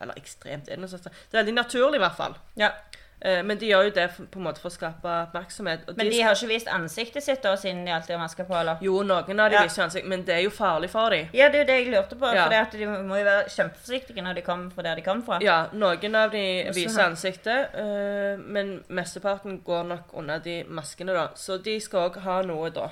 Eller 0.01 0.15
ekstremt, 0.21 0.69
er 0.69 0.77
det 0.77 0.85
noe 0.85 0.89
sånt? 0.93 1.05
Det 1.11 1.35
er 1.35 1.43
veldig 1.43 1.55
naturlig, 1.63 1.97
i 1.97 2.05
hvert 2.07 2.17
fall. 2.17 2.37
ja. 2.57 2.71
Eh, 3.19 3.39
men 3.43 3.57
de 3.57 3.65
gjør 3.71 3.87
jo 3.87 3.91
det 3.97 4.11
på 4.31 4.37
en 4.37 4.45
måte 4.45 4.61
for 4.61 4.69
å 4.69 4.75
skape 4.75 5.09
oppmerksomhet. 5.09 5.87
Og 5.89 5.97
Men 5.97 6.11
de 6.13 6.19
har 6.21 6.35
ikke 6.37 6.51
vist 6.51 6.67
ansiktet 6.69 7.25
sitt 7.25 7.41
da, 7.43 7.55
siden 7.57 7.87
de 7.87 7.91
alltid 7.91 8.13
har 8.15 8.21
maske 8.21 8.45
på, 8.45 8.53
eller? 8.61 8.77
Jo, 8.85 8.99
noen 9.03 9.41
av 9.41 9.49
de 9.51 9.57
Ja. 9.57 9.63
viser 9.65 9.85
ansikt, 9.87 10.07
men 10.07 10.23
det 10.23 10.35
er 10.35 10.43
jo 10.45 10.51
farlig 10.51 10.91
for 10.91 11.09
dem. 11.11 11.31
Ja, 11.33 11.49
det 11.49 11.55
er 11.55 11.65
jo 11.65 11.67
det 11.67 11.79
jeg 11.87 11.95
lurte 11.95 12.15
på, 12.21 12.35
Ja. 12.35 12.45
for 12.45 12.77
de 12.77 12.85
må 12.87 13.17
jo 13.17 13.25
være 13.25 13.49
kjempeforsiktige 13.49 14.23
når 14.23 14.35
de 14.35 14.43
kommer 14.43 14.71
fra 14.71 14.83
der 14.83 14.95
de 14.97 15.03
kommer 15.03 15.25
fra. 15.25 15.39
Ja, 15.41 15.67
noen 15.73 16.15
av 16.15 16.31
de 16.31 16.65
viser 16.75 17.09
ansiktet, 17.09 17.75
eh, 17.75 18.37
men 18.37 18.85
mesteparten 18.91 19.63
går 19.65 19.85
nok 19.87 20.13
under 20.13 20.39
de 20.39 20.65
maskene, 20.65 21.15
da. 21.15 21.29
Så 21.35 21.57
de 21.63 21.81
skal 21.81 22.11
òg 22.11 22.17
ha 22.21 22.43
noe, 22.43 22.69
da. 22.71 22.91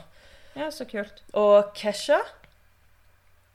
Ja, 0.56 0.70
så 0.70 0.84
kult. 0.84 1.22
Og 1.32 1.72
Kesha, 1.74 2.18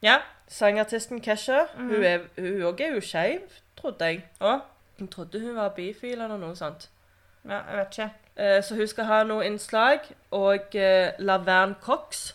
Ja. 0.02 0.18
sangartisten 0.48 1.22
Kesha, 1.22 1.60
Mm. 1.76 1.88
hun 1.90 2.04
er 2.04 2.20
hun 2.38 2.62
òg 2.62 2.82
er 2.82 2.94
jo 2.96 3.02
skeiv, 3.02 3.40
trodde 3.82 4.06
jeg. 4.06 4.24
Å? 4.42 4.60
Jeg 5.00 5.10
trodde 5.10 5.40
hun 5.40 5.56
var 5.56 5.70
bifil 5.70 6.22
eller 6.22 6.38
noe 6.38 6.56
sånt. 6.56 6.90
Ja, 7.50 7.60
jeg 7.70 7.78
vet 7.78 7.88
ikke. 7.98 8.10
Eh, 8.38 8.62
så 8.64 8.76
hun 8.76 8.88
skal 8.88 9.06
ha 9.06 9.24
noe 9.24 9.46
innslag. 9.46 10.00
Og 10.32 10.76
eh, 10.76 11.12
Laverne 11.20 11.76
Cox. 11.82 12.34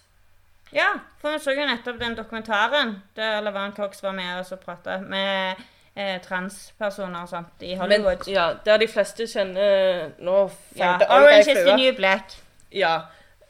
Ja, 0.73 0.87
for 1.21 1.31
vi 1.33 1.39
så 1.39 1.51
jo 1.55 1.67
nettopp 1.67 2.01
den 2.01 2.17
dokumentaren 2.17 3.03
der 3.17 3.41
Laverne 3.41 3.73
Cox 3.77 4.03
var 4.03 4.13
med 4.13 4.39
og 4.39 4.47
så 4.47 4.57
prata 4.57 4.99
med 4.99 5.55
eh, 5.97 6.21
transpersoner 6.21 7.23
og 7.23 7.29
sånt 7.29 7.47
i 7.63 7.75
Men, 7.77 7.79
Hollywood. 8.03 8.27
ja, 8.29 8.53
der 8.65 8.77
de 8.79 8.89
fleste 8.89 9.23
kjenner 9.27 10.11
Nå 10.19 10.51
ja, 10.77 10.85
fant 10.93 11.01
jeg 11.01 11.09
alle 11.11 11.27
Orange 11.29 11.53
is 11.53 11.59
the 11.69 11.77
new 11.77 11.95
black. 11.97 12.33
Ja. 12.73 13.01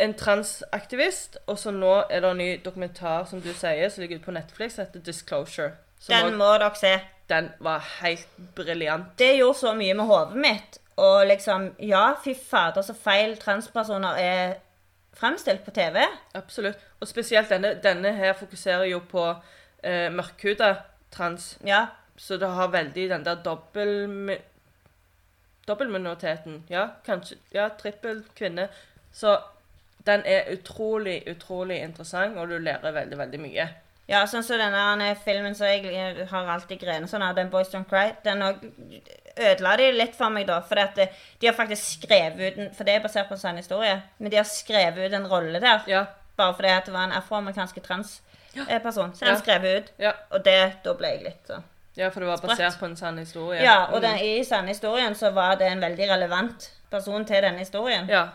En 0.00 0.14
transaktivist. 0.14 1.38
Og 1.46 1.58
så 1.58 1.70
nå 1.70 1.94
er 2.10 2.20
det 2.20 2.30
en 2.30 2.40
ny 2.40 2.50
dokumentar 2.64 3.24
som 3.30 3.40
du 3.40 3.52
sier, 3.52 3.88
som 3.88 4.02
ligger 4.02 4.18
ute 4.18 4.24
på 4.24 4.34
Netflix, 4.36 4.76
heter 4.76 5.00
Disclosure. 5.00 5.70
Den 6.08 6.36
må 6.36 6.50
dere 6.58 6.74
se. 6.76 7.00
den 7.28 7.48
var 7.60 7.84
helt 8.02 8.28
briljant. 8.54 9.18
Det 9.18 9.36
gjorde 9.36 9.58
så 9.58 9.72
mye 9.74 9.94
med 9.94 10.04
hodet 10.04 10.36
mitt. 10.36 10.78
Og 10.96 11.26
liksom 11.26 11.70
Ja, 11.78 12.14
fy 12.24 12.34
fader, 12.50 12.82
så 12.82 12.94
feil 12.94 13.36
transpersoner 13.36 14.18
er 14.18 14.54
fremstilt 15.14 15.64
på 15.64 15.70
TV. 15.70 16.02
Absolutt. 16.34 16.78
Og 17.00 17.08
spesielt 17.08 17.48
denne, 17.48 17.74
denne 17.82 18.12
her 18.12 18.32
fokuserer 18.32 18.84
jo 18.84 19.00
på 19.10 19.34
eh, 19.82 20.12
mørkhuda 20.12 20.74
trans. 21.10 21.58
Ja. 21.66 21.86
Så 22.16 22.36
det 22.36 22.48
har 22.48 22.68
veldig 22.68 23.10
den 23.10 23.24
der 23.24 23.34
dobbel... 23.34 24.38
Dobbeltminoriteten. 25.68 26.64
Ja, 26.68 26.88
kanskje 27.06 27.36
Ja, 27.52 27.68
trippel 27.68 28.24
kvinne. 28.36 28.68
Så 29.12 29.38
den 30.06 30.22
er 30.26 30.50
utrolig, 30.52 31.22
utrolig 31.28 31.78
interessant, 31.82 32.36
og 32.38 32.48
du 32.48 32.58
lærer 32.58 32.92
veldig, 32.92 33.18
veldig 33.18 33.40
mye. 33.40 33.68
Ja, 34.08 34.26
sånn 34.28 34.42
som 34.44 34.58
denne 34.60 35.14
filmen 35.24 35.54
som 35.56 35.66
jeg 35.66 35.86
eh, 35.86 36.26
har 36.28 36.46
alltid 36.52 36.78
grenet 36.80 37.08
sånn 37.10 37.22
av, 37.24 37.34
den 37.36 37.48
Boys 37.50 37.70
Don't 37.72 37.88
Cry, 37.88 38.10
den 38.24 38.42
òg 38.44 38.60
ødela 39.36 39.76
de 39.80 39.86
litt 39.92 40.14
for 40.14 40.28
meg, 40.30 40.46
da. 40.46 40.58
For 40.60 40.76
eh, 40.76 41.08
de 41.40 41.46
har 41.48 41.54
faktisk 41.56 42.02
skrevet 42.02 42.58
ut 42.58 42.76
For 42.76 42.84
det 42.84 42.94
er 42.98 43.00
basert 43.06 43.28
på 43.28 43.34
en 43.34 43.40
sann 43.40 43.56
historie. 43.56 44.02
Men 44.18 44.30
de 44.30 44.36
har 44.36 44.44
skrevet 44.44 45.08
ut 45.08 45.16
en 45.16 45.26
rolle 45.30 45.60
der. 45.60 45.80
Ja. 45.88 46.04
Bare 46.36 46.54
fordi 46.54 46.68
det 46.86 46.92
var 46.92 47.04
en 47.08 47.16
afroamerikansk 47.16 47.80
transperson. 47.82 49.14
Så 49.14 49.24
den 49.24 49.34
Ja. 49.34 49.40
skrevet 49.40 49.76
ut. 49.84 49.92
Ja, 49.98 50.12
Og 50.30 50.44
det, 50.44 50.72
da 50.84 50.92
ble 50.94 51.08
jeg 51.08 51.22
litt 51.24 51.46
sånn. 51.48 51.62
ja 51.96 52.08
for 52.10 52.20
det 52.20 52.28
var 52.28 52.36
basert 52.36 52.58
basert 52.58 52.78
på 52.80 52.86
en 52.86 52.96
sann 52.96 53.18
historie. 53.18 53.62
Ja, 53.62 53.84
og 53.86 53.94
Mm. 53.94 54.00
den, 54.02 54.18
i 54.18 54.44
sanne 54.44 54.68
historien 54.68 55.14
så 55.14 55.30
var 55.32 55.56
det 55.56 55.66
en 55.72 55.80
veldig 55.80 56.08
relevant 56.10 56.70
person 56.90 57.24
til 57.24 57.40
denne 57.42 57.58
historien. 57.58 58.06
Ja. 58.08 58.28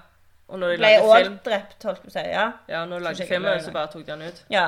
Og 0.49 0.59
når 0.59 0.73
de 0.73 0.77
Ble 0.81 0.87
lagde 0.87 1.05
òg 1.05 1.15
film, 1.23 1.39
drept, 1.45 1.83
holdt 1.85 1.99
jeg 1.99 2.05
på 2.05 2.09
å 2.09 2.15
si. 2.17 2.23
Ja. 2.33 2.45
ja, 2.67 2.85
når 2.89 2.99
de 2.99 3.03
lagde 3.05 3.23
jeg 3.23 3.29
filmen, 3.29 3.61
så 3.63 3.71
bare 3.75 3.91
tok 3.93 4.05
de 4.07 4.11
den 4.15 4.27
ut. 4.29 4.45
ja. 4.49 4.67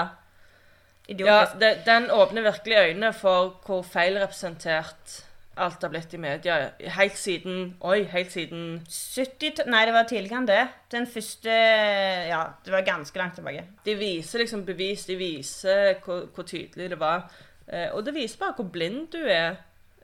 Ja, 1.10 1.16
Idiotisk. 1.16 1.56
det, 1.60 1.70
den 1.86 2.06
åpner 2.14 2.44
virkelig 2.46 2.78
øynene 2.78 3.10
for 3.18 3.56
hvor 3.66 3.82
feilrepresentert 3.84 5.16
alt 5.58 5.82
har 5.84 5.90
blitt 5.92 6.14
i 6.14 6.20
media. 6.22 6.58
Helt 6.96 7.18
siden 7.18 7.74
Oi, 7.84 8.04
helt 8.14 8.32
siden 8.32 8.86
70 8.88 9.66
Nei, 9.68 9.82
det 9.90 9.96
var 9.96 10.06
tidligere 10.08 10.38
enn 10.40 10.48
det. 10.48 10.62
Den 10.94 11.08
første 11.10 11.58
Ja, 12.30 12.44
det 12.64 12.72
var 12.72 12.86
ganske 12.88 13.20
langt 13.20 13.36
tilbake. 13.36 13.66
De 13.86 13.96
viser 14.00 14.46
liksom 14.46 14.64
bevis, 14.66 15.06
de 15.10 15.18
viser 15.20 15.98
hvor, 16.06 16.30
hvor 16.36 16.48
tydelig 16.48 16.90
det 16.94 17.00
var. 17.02 17.28
Eh, 17.68 17.90
og 17.92 18.06
det 18.06 18.14
viser 18.16 18.40
bare 18.40 18.56
hvor 18.56 18.70
blind 18.72 19.10
du 19.12 19.20
er 19.26 19.58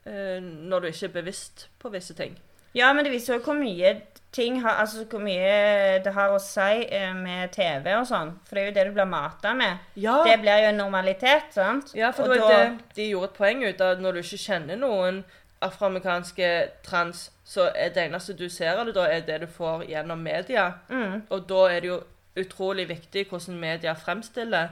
eh, 0.04 0.42
når 0.42 0.80
du 0.80 0.90
ikke 0.90 1.08
er 1.08 1.16
bevisst 1.22 1.68
på 1.78 1.88
visse 1.94 2.14
ting. 2.18 2.36
Ja, 2.74 2.92
men 2.92 3.06
det 3.06 3.14
viser 3.14 3.38
jo 3.38 3.44
hvor 3.46 3.56
mye 3.56 3.94
ting 4.32 4.60
har 4.62 4.70
Altså 4.82 5.04
hvor 5.04 5.18
mye 5.24 5.98
det 6.04 6.12
har 6.14 6.30
å 6.30 6.38
si 6.38 6.84
eh, 6.90 7.14
med 7.16 7.50
TV 7.52 7.94
og 7.96 8.06
sånn. 8.06 8.34
For 8.46 8.54
det 8.54 8.62
er 8.62 8.66
jo 8.68 8.74
det 8.76 8.86
du 8.86 8.92
blir 8.98 9.08
mata 9.08 9.54
med. 9.54 9.78
Ja, 9.96 10.22
Det 10.24 10.40
blir 10.40 10.62
jo 10.62 10.68
en 10.68 10.76
normalitet, 10.76 11.52
sant? 11.54 11.92
ja 11.94 12.10
for 12.10 12.28
det 12.28 12.40
var 12.40 12.48
da- 12.50 12.64
det 12.68 12.94
de 12.96 13.08
gjorde 13.10 13.24
et 13.32 13.38
poeng 13.38 13.64
ut 13.64 13.80
av. 13.80 13.98
Når 14.00 14.12
du 14.12 14.18
ikke 14.22 14.38
kjenner 14.44 14.76
noen 14.76 15.24
afroamerikanske 15.62 16.50
trans, 16.84 17.30
så 17.44 17.70
er 17.74 17.88
det 17.94 18.04
eneste 18.10 18.36
du 18.36 18.48
ser 18.48 18.76
av 18.78 18.86
det 18.86 18.94
da, 18.94 19.06
er 19.10 19.20
det 19.26 19.40
du 19.40 19.46
får 19.46 19.84
gjennom 19.88 20.20
media. 20.22 20.72
Mm. 20.90 21.22
Og 21.30 21.48
da 21.48 21.64
er 21.72 21.80
det 21.80 21.88
jo 21.88 22.00
utrolig 22.36 22.88
viktig 22.88 23.26
hvordan 23.30 23.58
media 23.58 23.94
fremstiller 23.94 24.68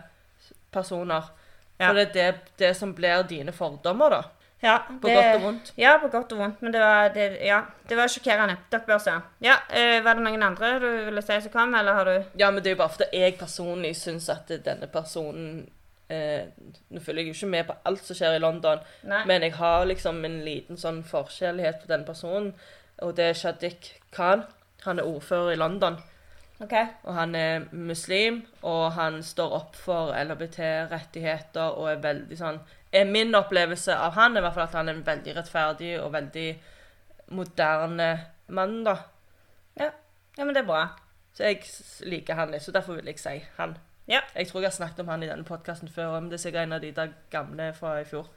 personer. 0.73 1.23
Ja. 1.81 1.88
For 1.88 1.95
det 1.99 2.07
er 2.09 2.12
det, 2.33 2.40
det 2.59 2.77
som 2.77 2.95
blir 2.95 3.23
dine 3.29 3.53
fordommer, 3.53 4.11
da. 4.11 4.23
Ja, 4.62 4.79
På 4.88 5.09
godt 5.09 5.35
og 5.37 5.42
vondt. 5.42 5.73
Ja, 5.77 5.97
på 6.01 6.09
godt 6.09 6.33
og 6.33 6.38
vondt. 6.38 6.62
Men 6.62 6.73
det 6.73 6.81
var, 6.81 7.09
det, 7.14 7.27
ja, 7.45 7.61
det 7.88 7.97
var 7.97 8.09
sjokkerende. 8.09 8.57
Dere 8.73 8.87
bør 8.87 8.99
se. 8.99 9.12
Ja, 9.45 9.59
øh, 9.69 10.05
Var 10.05 10.14
det 10.14 10.23
noen 10.25 10.42
andre 10.42 10.71
du 10.81 10.87
ville 11.11 11.23
si 11.23 11.37
som 11.45 11.53
kom, 11.53 11.75
eller 11.75 11.92
har 11.92 12.05
du 12.09 12.40
Ja, 12.40 12.51
men 12.51 12.62
det 12.64 12.71
er 12.73 12.77
jo 12.77 12.81
bare 12.81 12.95
fordi 12.95 13.21
jeg 13.21 13.37
personlig 13.38 13.92
syns 13.97 14.29
at 14.33 14.49
denne 14.64 14.88
personen 14.88 15.69
eh, 16.09 16.49
Nå 16.90 17.01
følger 17.01 17.23
jeg 17.23 17.29
jo 17.29 17.37
ikke 17.37 17.53
med 17.53 17.69
på 17.69 17.77
alt 17.85 18.05
som 18.07 18.16
skjer 18.16 18.38
i 18.38 18.42
London, 18.42 18.81
Nei. 19.05 19.23
men 19.27 19.42
jeg 19.42 19.55
har 19.59 19.85
liksom 19.85 20.25
en 20.25 20.40
liten 20.47 20.81
sånn 20.81 21.03
forskjellighet 21.05 21.83
på 21.83 21.90
denne 21.92 22.07
personen, 22.09 22.53
og 23.03 23.16
det 23.16 23.25
er 23.31 23.35
Shadiq 23.37 23.90
Khan. 24.14 24.45
Han 24.87 24.99
er 25.03 25.09
ordfører 25.09 25.53
i 25.53 25.59
London, 25.59 25.99
OK. 26.62 26.73
og 27.05 27.14
han 27.14 27.35
er 27.35 27.66
muslim, 27.73 28.45
og 28.62 28.92
han 28.97 29.19
står 29.23 29.53
opp 29.59 29.77
for 29.77 30.14
LHBT-rettigheter 30.14 31.75
og 31.77 31.90
er 31.90 32.03
veldig 32.05 32.38
sånn 32.38 32.61
Min 32.92 33.35
opplevelse 33.35 33.96
av 33.99 34.14
han 34.16 34.37
er 34.37 34.40
i 34.40 34.44
hvert 34.46 34.55
fall 34.55 34.68
at 34.68 34.77
han 34.79 34.88
er 34.88 34.96
en 34.96 35.07
veldig 35.07 35.35
rettferdig 35.37 35.90
og 36.01 36.12
veldig 36.14 36.46
moderne 37.37 38.07
mann, 38.55 38.79
da. 38.87 38.94
Ja. 39.77 39.90
ja, 40.38 40.44
men 40.44 40.55
det 40.55 40.62
er 40.62 40.70
bra. 40.70 40.85
Så 41.37 41.44
jeg 41.44 41.66
liker 42.09 42.38
han 42.38 42.55
litt, 42.55 42.64
så 42.64 42.72
derfor 42.72 42.96
vil 42.96 43.11
jeg 43.11 43.20
si 43.20 43.35
han. 43.59 43.75
Ja. 44.09 44.22
Jeg 44.37 44.49
tror 44.49 44.62
jeg 44.62 44.70
har 44.70 44.77
snakket 44.77 45.03
om 45.03 45.11
han 45.11 45.25
i 45.27 45.29
denne 45.29 45.44
podkasten 45.44 45.90
før, 45.92 46.14
men 46.20 46.31
det 46.31 46.38
er 46.38 46.44
sikkert 46.46 46.68
en 46.68 46.77
av 46.79 46.85
de 46.85 46.92
der 46.94 47.12
gamle 47.31 47.72
fra 47.77 47.99
i 48.01 48.07
fjor. 48.09 48.31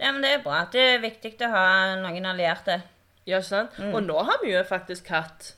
ja, 0.00 0.10
men 0.10 0.22
det 0.24 0.32
er 0.32 0.42
bra. 0.42 0.64
Det 0.72 0.82
er 0.94 1.04
viktig 1.04 1.36
å 1.46 1.52
ha 1.52 1.66
noen 2.00 2.26
allierte. 2.32 2.80
Ja, 3.26 3.38
ikke 3.38 3.48
sant? 3.50 3.78
Mm. 3.78 3.94
Og 3.94 4.02
nå 4.08 4.16
har 4.26 4.40
vi 4.42 4.54
jo 4.54 4.64
faktisk 4.64 5.08
hatt 5.12 5.52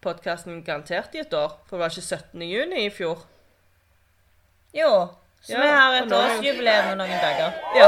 podkasten 0.00 0.62
garantert 0.64 1.14
i 1.14 1.22
et 1.22 1.34
år, 1.36 1.58
for 1.68 1.76
det 1.76 1.84
var 1.84 1.92
ikke 1.92 2.16
17. 2.16 2.42
juni 2.48 2.84
i 2.86 2.92
fjor. 2.94 3.26
Jo. 4.74 4.90
Så 5.42 5.56
vi 5.60 5.68
har 5.68 5.94
et 5.96 6.12
årsjubileum 6.12 6.90
om 6.92 6.98
noen 7.00 7.20
dager. 7.22 7.54
Ja. 7.76 7.86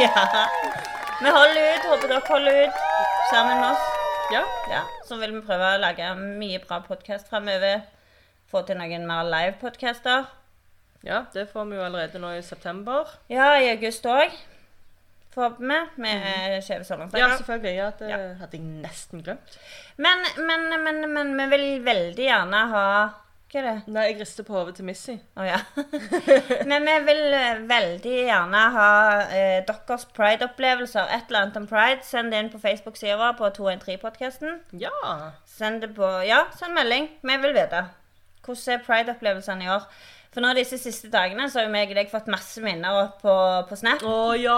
ja. 0.00 0.46
Vi 1.22 1.30
holder 1.30 1.60
ut. 1.74 1.84
Håper 1.90 2.08
dere 2.10 2.22
holder 2.28 2.58
ut 2.66 2.80
sammen 3.30 3.60
med 3.60 3.70
oss. 3.70 3.84
ja. 4.32 4.42
Ja, 4.70 4.80
Så 5.06 5.16
vil 5.20 5.32
vi 5.36 5.44
prøve 5.46 5.68
å 5.76 5.78
lage 5.80 6.08
mye 6.18 6.58
bra 6.64 6.80
podkast 6.88 7.30
fremover. 7.30 7.84
Få 8.50 8.62
til 8.66 8.78
noen 8.78 9.06
mer 9.06 9.24
live-podkaster. 9.30 10.26
Ja, 11.06 11.22
det 11.34 11.46
får 11.52 11.64
vi 11.70 11.76
jo 11.78 11.84
allerede 11.86 12.18
nå 12.18 12.32
i 12.34 12.42
september. 12.42 13.06
Ja, 13.30 13.52
i 13.62 13.70
august 13.76 14.06
òg. 14.10 14.34
Håper 15.36 15.60
vi. 15.60 15.78
Med 16.02 16.64
Skjeve 16.64 16.98
Ja, 17.14 17.28
selvfølgelig. 17.36 17.74
Ja, 17.76 17.90
det 17.98 18.10
Ja. 18.10 18.18
hadde 18.40 18.56
jeg 18.58 18.64
nesten 18.82 19.22
glemt. 19.22 19.58
Men, 19.96 20.24
men, 20.38 20.68
men, 20.82 21.00
men 21.14 21.36
vi 21.36 21.46
vil 21.56 21.84
veldig 21.84 22.24
gjerne 22.26 22.62
ha 22.74 22.86
Hva 23.46 23.60
er 23.60 23.66
det? 23.66 23.74
Nei, 23.94 24.04
jeg 24.08 24.16
rister 24.18 24.42
på 24.46 24.56
hodet 24.56 24.74
til 24.74 24.88
Missy. 24.88 25.14
Å 25.38 25.44
ja. 25.46 25.58
Men 26.70 26.88
vi 26.88 26.94
vil 27.06 27.36
eh, 27.38 27.60
veldig 27.70 28.14
gjerne 28.26 28.62
ha 28.74 28.88
eh, 29.30 29.60
deres 29.68 30.06
pride-opplevelser. 30.16 31.12
Et 31.14 31.30
eller 31.30 31.44
annet 31.44 31.60
om 31.60 31.68
pride. 31.70 32.02
Send 32.06 32.34
det 32.34 32.40
inn 32.42 32.50
på 32.50 32.58
Facebook-sida 32.62 33.14
vår 33.20 33.36
på 33.38 33.52
213-podkasten. 33.60 34.58
Ja. 34.82 34.90
Send 35.46 35.86
det 35.86 35.92
på 35.94 36.10
Ja, 36.26 36.42
send 36.58 36.74
melding. 36.74 37.06
Vi 37.22 37.38
vil 37.46 37.54
vite. 37.54 37.84
Hvordan 38.46 38.74
er 38.74 38.84
pride-opplevelsene 38.88 39.66
i 39.66 39.70
år? 39.76 39.86
For 40.36 40.44
nå 40.44 40.50
disse 40.52 40.76
siste 40.76 41.08
dagene 41.08 41.46
så 41.48 41.62
har 41.62 41.64
jo 41.64 41.70
meg 41.72 41.88
og 41.88 41.96
deg 41.96 42.10
fått 42.12 42.26
masse 42.28 42.60
minner 42.60 42.92
opp 43.06 43.22
på, 43.24 43.34
på 43.70 43.76
Snap. 43.80 44.02
Å 44.04 44.34
ja, 44.36 44.56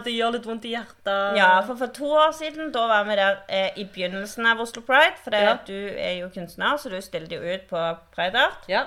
det 0.00 0.14
gjør 0.14 0.38
litt 0.38 0.46
vondt 0.48 0.64
i 0.64 0.70
hjertet. 0.72 1.36
Ja, 1.36 1.50
for 1.66 1.76
for 1.76 1.92
to 1.92 2.08
år 2.08 2.32
siden, 2.38 2.70
da 2.72 2.86
var 2.88 3.04
vi 3.04 3.18
der 3.20 3.36
eh, 3.52 3.76
i 3.76 3.84
begynnelsen 3.84 4.48
av 4.48 4.62
Oslo 4.64 4.80
Pride. 4.86 5.18
For 5.20 5.36
det, 5.36 5.42
Ja. 5.44 5.58
du 5.68 5.76
er 5.76 6.14
jo 6.22 6.30
kunstner, 6.32 6.78
så 6.80 6.88
du 6.88 6.96
stilte 7.04 7.36
jo 7.36 7.42
ut 7.44 7.68
på 7.68 7.82
Pride 8.16 8.46
Art. 8.46 8.64
Ja. 8.72 8.86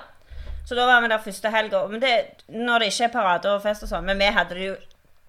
Så 0.66 0.74
da 0.74 0.88
var 0.90 1.06
vi 1.06 1.12
der 1.14 1.22
første 1.22 1.54
helga. 1.54 1.84
Men 1.94 2.02
det, 2.02 2.12
når 2.50 2.82
det 2.82 2.90
ikke 2.90 3.04
er 3.06 3.14
parader 3.14 3.54
og 3.54 3.62
fest 3.62 3.86
og 3.86 3.92
sånn, 3.94 4.04
men 4.10 4.18
vi 4.18 4.32
hadde 4.34 4.58
det 4.58 4.66
jo 4.72 4.76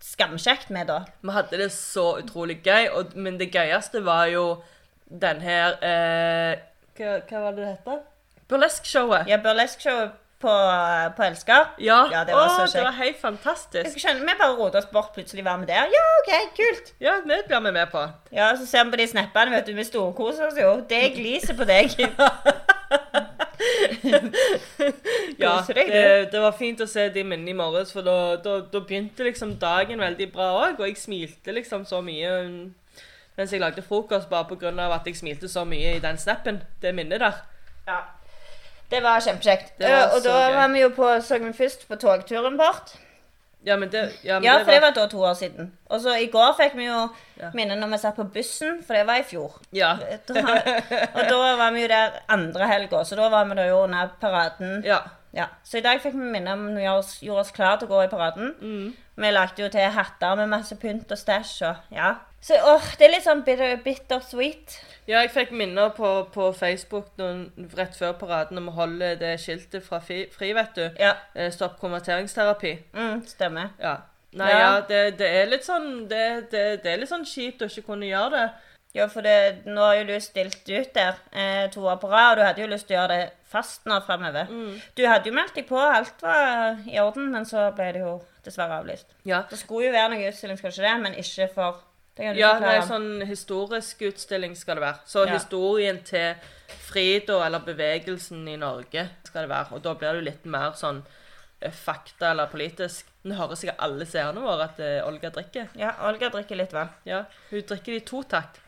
skamkjekt 0.02 0.74
med 0.74 0.90
da. 0.90 1.00
Vi 1.22 1.38
hadde 1.38 1.62
det 1.62 1.70
så 1.78 2.16
utrolig 2.24 2.64
gøy, 2.66 2.90
og, 2.98 3.14
men 3.14 3.38
det 3.38 3.52
gøyeste 3.54 4.02
var 4.10 4.26
jo 4.34 4.48
den 5.06 5.46
her 5.46 5.78
eh, 5.86 6.66
hva, 6.98 7.20
hva 7.30 7.46
var 7.46 7.54
det 7.54 7.62
det 7.62 7.72
heter? 7.76 8.04
Burlesque-showet. 8.50 9.30
Ja, 9.30 9.38
burlesk-showet 9.46 10.22
på, 10.46 10.54
på 11.18 11.26
Elsker. 11.26 11.72
Ja, 11.82 12.00
Ja, 12.14 12.24
det 12.28 12.38
var 12.38 12.46
Åh, 12.52 12.66
så 12.68 12.78
det 12.78 12.86
var 12.86 12.98
helt 13.00 13.20
fantastisk. 13.22 14.00
skjønner, 14.02 14.22
Vi 14.26 14.38
bare 14.40 14.56
rota 14.60 14.82
oss 14.82 14.90
bort, 14.92 15.12
plutselig 15.18 15.46
var 15.46 15.58
vi 15.62 15.70
der. 15.72 15.90
Ja, 15.94 16.06
OK, 16.22 16.34
kult. 16.60 16.94
Ja, 17.02 17.18
det 17.26 17.42
blir 17.50 17.66
vi 17.68 17.72
med 17.72 17.92
på. 17.92 18.06
Ja, 18.32 18.54
Så 18.56 18.68
ser 18.70 18.86
vi 18.86 18.96
på 18.96 19.02
de 19.02 19.08
snappene, 19.08 19.56
vet 19.58 19.68
du, 19.68 19.74
vi 19.74 19.88
storkoser 19.88 20.48
oss 20.48 20.62
jo. 20.62 20.76
Det 20.90 21.04
gliser 21.18 21.58
på 21.58 21.68
deg. 21.70 21.96
Ja, 25.40 25.64
det, 25.76 26.32
det 26.32 26.40
var 26.42 26.54
fint 26.58 26.82
å 26.82 26.88
se 26.90 27.08
de 27.14 27.24
minnene 27.24 27.52
i 27.52 27.58
morges, 27.58 27.92
for 27.96 28.06
da, 28.06 28.36
da, 28.42 28.60
da 28.72 28.82
begynte 28.82 29.26
liksom 29.28 29.56
dagen 29.62 30.00
veldig 30.02 30.28
bra 30.34 30.52
òg, 30.62 30.80
og 30.80 30.88
jeg 30.88 31.00
smilte 31.00 31.56
liksom 31.56 31.86
så 31.90 32.02
mye 32.06 32.34
mens 33.36 33.52
jeg 33.52 33.60
lagde 33.60 33.84
frokost, 33.84 34.30
bare 34.32 34.72
av 34.72 34.94
at 34.96 35.08
jeg 35.10 35.18
smilte 35.20 35.50
så 35.52 35.66
mye 35.68 35.98
i 35.98 36.04
den 36.04 36.18
snappen. 36.18 36.62
Det 36.82 36.94
minnet 36.96 37.20
der. 37.20 37.42
Ja. 37.88 37.98
Det 38.92 39.02
var 39.04 39.20
kjempekjekt. 39.26 39.74
Eh, 39.82 40.14
og 40.16 40.22
da 40.24 40.36
gøy. 40.50 40.56
var 40.56 40.68
vi 40.74 40.82
jo 40.84 40.90
på, 40.94 41.10
vi 41.48 41.54
først 41.58 41.88
på 41.90 41.96
togturen 42.02 42.58
bort. 42.58 42.96
Ja, 43.66 43.76
men 43.82 43.90
det, 43.90 44.12
ja, 44.24 44.36
men 44.40 44.44
Ja, 44.46 44.58
det 44.60 44.66
for 44.66 44.72
det 44.72 44.82
var 44.82 44.92
da 44.94 45.08
to 45.10 45.24
år 45.26 45.34
siden. 45.34 45.72
Og 45.90 46.02
så 46.02 46.14
i 46.22 46.28
går 46.30 46.54
fikk 46.60 46.76
vi 46.78 46.86
jo 46.86 47.10
Ja. 47.42 47.50
minne 47.54 47.76
når 47.76 47.88
vi 47.92 47.98
satt 47.98 48.16
på 48.16 48.24
bussen, 48.24 48.84
for 48.86 48.94
det 48.94 49.08
var 49.08 49.16
i 49.16 49.24
fjor. 49.24 49.58
Ja. 49.74 49.96
Da, 50.28 50.34
og 51.16 51.24
da 51.30 51.56
var 51.58 51.72
vi 51.74 51.82
jo 51.82 51.88
der 51.88 52.20
andre 52.30 52.68
helga, 52.68 53.04
så 53.04 53.16
da 53.16 53.30
var 53.30 53.46
vi 53.46 53.56
da 53.56 53.66
jo 53.68 53.84
under 53.84 54.08
paraden. 54.22 54.84
ja. 54.86 55.00
Ja, 55.36 55.46
Så 55.64 55.78
i 55.78 55.82
dag 55.82 56.00
fikk 56.00 56.14
vi 56.14 56.30
minne 56.32 56.54
om 56.54 56.62
vi 56.78 56.84
gjorde 56.86 56.98
oss, 57.02 57.18
gjorde 57.22 57.40
oss 57.42 57.52
klar 57.52 57.76
til 57.78 57.90
å 57.90 57.92
gå 57.92 58.04
i 58.06 58.08
paraden. 58.08 58.54
Mm. 58.62 58.94
Vi 59.18 59.32
lagde 59.32 59.64
jo 59.64 59.68
til 59.70 59.90
hatter 59.92 60.36
med 60.40 60.48
masse 60.48 60.76
pynt 60.80 61.12
og 61.12 61.18
stæsj 61.18 61.62
og 61.68 61.76
ja. 61.92 62.14
Så 62.42 62.56
åh, 62.64 62.86
det 62.98 63.08
er 63.10 63.12
litt 63.18 63.26
sånn 63.26 63.42
bitter, 63.44 63.76
bitter 63.84 64.22
sweet. 64.24 64.78
Ja, 65.08 65.20
jeg 65.22 65.30
fikk 65.36 65.52
minner 65.54 65.92
på, 65.94 66.10
på 66.34 66.48
Facebook 66.58 67.12
noen, 67.20 67.44
rett 67.78 67.94
før 67.98 68.16
paraden 68.18 68.58
om 68.58 68.72
å 68.72 68.76
holde 68.80 69.12
det 69.22 69.36
skiltet 69.44 69.84
fra 69.86 70.00
FRI, 70.02 70.24
fri 70.34 70.52
vet 70.58 70.74
du. 70.76 70.86
Ja, 71.00 71.14
Eh, 71.36 71.52
Stopp 71.54 71.80
konverteringsterapi. 71.80 72.72
mm, 72.94 73.26
stemmer. 73.30 73.70
Ja. 73.80 73.98
Nei, 74.36 74.50
Ja. 74.52 74.60
ja, 74.60 74.82
det, 74.82 75.18
det 75.18 75.28
er 75.42 75.46
litt 75.48 75.64
sånn 75.64 76.08
det, 76.10 76.50
det, 76.52 76.64
det 76.84 76.92
er 76.92 76.98
litt 77.00 77.10
sånn 77.10 77.24
kjipt 77.26 77.62
å 77.62 77.70
ikke 77.70 77.86
kunne 77.86 78.10
gjøre 78.10 78.32
det. 78.32 78.48
Ja, 78.96 79.06
for 79.12 79.22
det, 79.22 79.62
nå 79.68 79.82
har 79.84 79.96
jo 80.00 80.04
du 80.08 80.20
stilt 80.24 80.64
ut 80.72 80.94
der 80.96 81.16
eh, 81.36 81.70
to 81.72 81.82
år 81.84 81.98
på 82.00 82.08
rad, 82.10 82.32
og 82.32 82.38
du 82.40 82.44
hadde 82.48 82.62
jo 82.64 82.68
lyst 82.72 82.88
til 82.88 82.96
å 82.98 83.02
gjøre 83.02 83.18
det 83.20 83.32
fast 83.52 83.86
nå 83.86 83.98
fremover. 84.08 84.48
Mm. 84.50 84.78
Du 84.96 85.02
hadde 85.08 85.28
jo 85.30 85.36
meldt 85.36 85.56
deg 85.56 85.68
på, 85.68 85.78
alt 85.80 86.22
var 86.24 86.78
i 86.88 86.98
orden, 87.00 87.28
men 87.32 87.46
så 87.46 87.70
ble 87.76 87.90
det 87.94 88.02
jo 88.06 88.22
dessverre 88.48 88.80
avlyst. 88.82 89.12
Ja. 89.28 89.44
Det 89.50 89.60
skulle 89.60 89.90
jo 89.90 89.96
være 89.96 90.14
noe 90.16 90.30
utstilling, 90.32 90.58
skal 90.58 90.72
ikke 90.72 90.88
det, 90.88 90.94
men 91.04 91.14
ikke 91.20 91.50
for 91.54 91.82
Ja, 92.18 92.32
det 92.34 92.62
nei, 92.64 92.76
en 92.80 92.88
sånn 92.88 93.26
historisk 93.28 94.06
utstilling 94.08 94.56
skal 94.56 94.78
det 94.78 94.86
være. 94.86 95.00
Så 95.06 95.26
Ja. 95.26 95.34
historien 95.34 96.02
til 96.04 96.36
Frido, 96.68 97.42
eller 97.44 97.60
bevegelsen 97.60 98.48
i 98.48 98.56
Norge, 98.56 99.10
skal 99.24 99.42
det 99.42 99.50
være. 99.50 99.74
Og 99.74 99.82
da 99.84 99.94
blir 99.94 100.14
det 100.14 100.22
jo 100.22 100.30
litt 100.30 100.46
mer 100.46 100.72
sånn 100.72 101.04
eh, 101.62 101.72
fakta 101.72 102.32
eller 102.32 102.48
politisk. 102.48 103.06
Nå 103.24 103.36
hører 103.36 103.56
sikkert 103.56 103.80
alle 103.80 104.06
seerne 104.06 104.40
våre 104.40 104.64
at 104.64 104.80
uh, 104.80 105.08
Olga 105.08 105.30
drikker. 105.30 105.68
Ja, 105.76 105.96
Olga 106.08 106.30
drikker 106.30 106.56
litt 106.56 106.72
vann. 106.72 106.90
Ja, 107.06 107.26
hun 107.50 107.62
drikker 107.62 107.92
det 107.92 108.04
i 108.04 108.06
to 108.06 108.24
takt. 108.24 108.62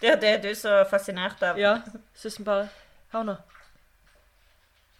Det 0.00 0.10
er 0.10 0.16
det 0.16 0.42
du 0.42 0.48
er 0.48 0.54
så 0.54 0.84
fascinert 0.90 1.42
av. 1.42 1.58
Ja, 1.58 1.78
syns 2.14 2.36
hun 2.36 2.44
bare 2.44 2.68
Hør 3.12 3.22
nå. 3.22 3.36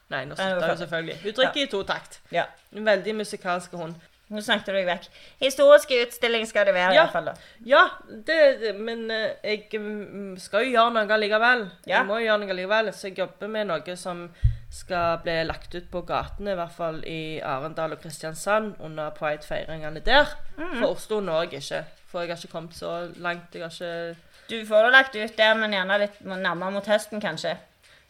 Nei, 0.09 0.25
nå 0.25 0.37
var 0.39 0.69
hun 0.69 0.79
selvfølgelig. 0.79 1.17
Hun 1.25 1.33
drikker 1.35 1.63
i 1.63 1.67
totakt. 1.67 2.21
Ja. 2.31 2.45
En 2.73 2.87
veldig 2.87 3.15
musikalsk 3.17 3.73
hund. 3.75 3.97
Nå 4.29 4.41
snakket 4.43 4.67
du 4.67 4.73
deg 4.73 4.87
vekk. 4.89 5.05
Historiske 5.39 6.01
utstilling 6.03 6.47
skal 6.51 6.67
det 6.67 6.75
være, 6.75 6.93
i 6.93 6.97
Ja. 6.97 7.05
hvert 7.05 7.13
fall. 7.13 7.25
da. 7.25 7.35
Ja, 7.65 7.85
det, 8.27 8.75
men 8.79 9.11
eh, 9.11 9.37
jeg 9.45 9.69
mm, 9.81 10.37
skal 10.43 10.65
jo 10.67 10.73
gjøre 10.73 10.93
noe 10.97 11.19
likevel. 11.21 11.63
Ja. 11.87 11.99
Jeg 12.01 12.07
må 12.09 12.19
jo 12.19 12.25
gjøre 12.27 12.39
noe 12.43 12.57
likevel, 12.59 12.93
så 12.93 13.07
jeg 13.09 13.19
jobber 13.19 13.49
med 13.49 13.67
noe 13.71 13.97
som 13.97 14.31
skal 14.71 15.21
bli 15.23 15.37
lagt 15.47 15.75
ut 15.75 15.87
på 15.93 16.03
gatene, 16.09 16.53
i 16.53 16.59
hvert 16.59 16.73
fall 16.75 16.99
i 17.07 17.39
Arendal 17.41 17.93
og 17.95 18.01
Kristiansand, 18.03 18.75
under 18.81 19.11
pride-feiringene 19.15 20.03
der. 20.05 20.27
For 20.57 20.89
Oslo 20.91 21.21
når 21.21 21.43
jeg 21.47 21.63
ikke, 21.63 21.85
for 22.11 22.21
jeg 22.21 22.29
har 22.35 22.37
ikke 22.43 22.53
kommet 22.53 22.75
så 22.75 23.13
langt. 23.17 23.55
Jeg 23.55 23.63
har 23.63 23.71
ikke 23.71 24.17
Du 24.51 24.67
får 24.67 24.83
det 24.83 24.93
lagt 24.93 25.15
ut 25.17 25.37
der, 25.39 25.55
men 25.55 25.71
gjerne 25.73 25.99
litt 26.03 26.19
nærmere 26.27 26.71
mot 26.73 26.87
høsten, 26.87 27.21
kanskje. 27.23 27.57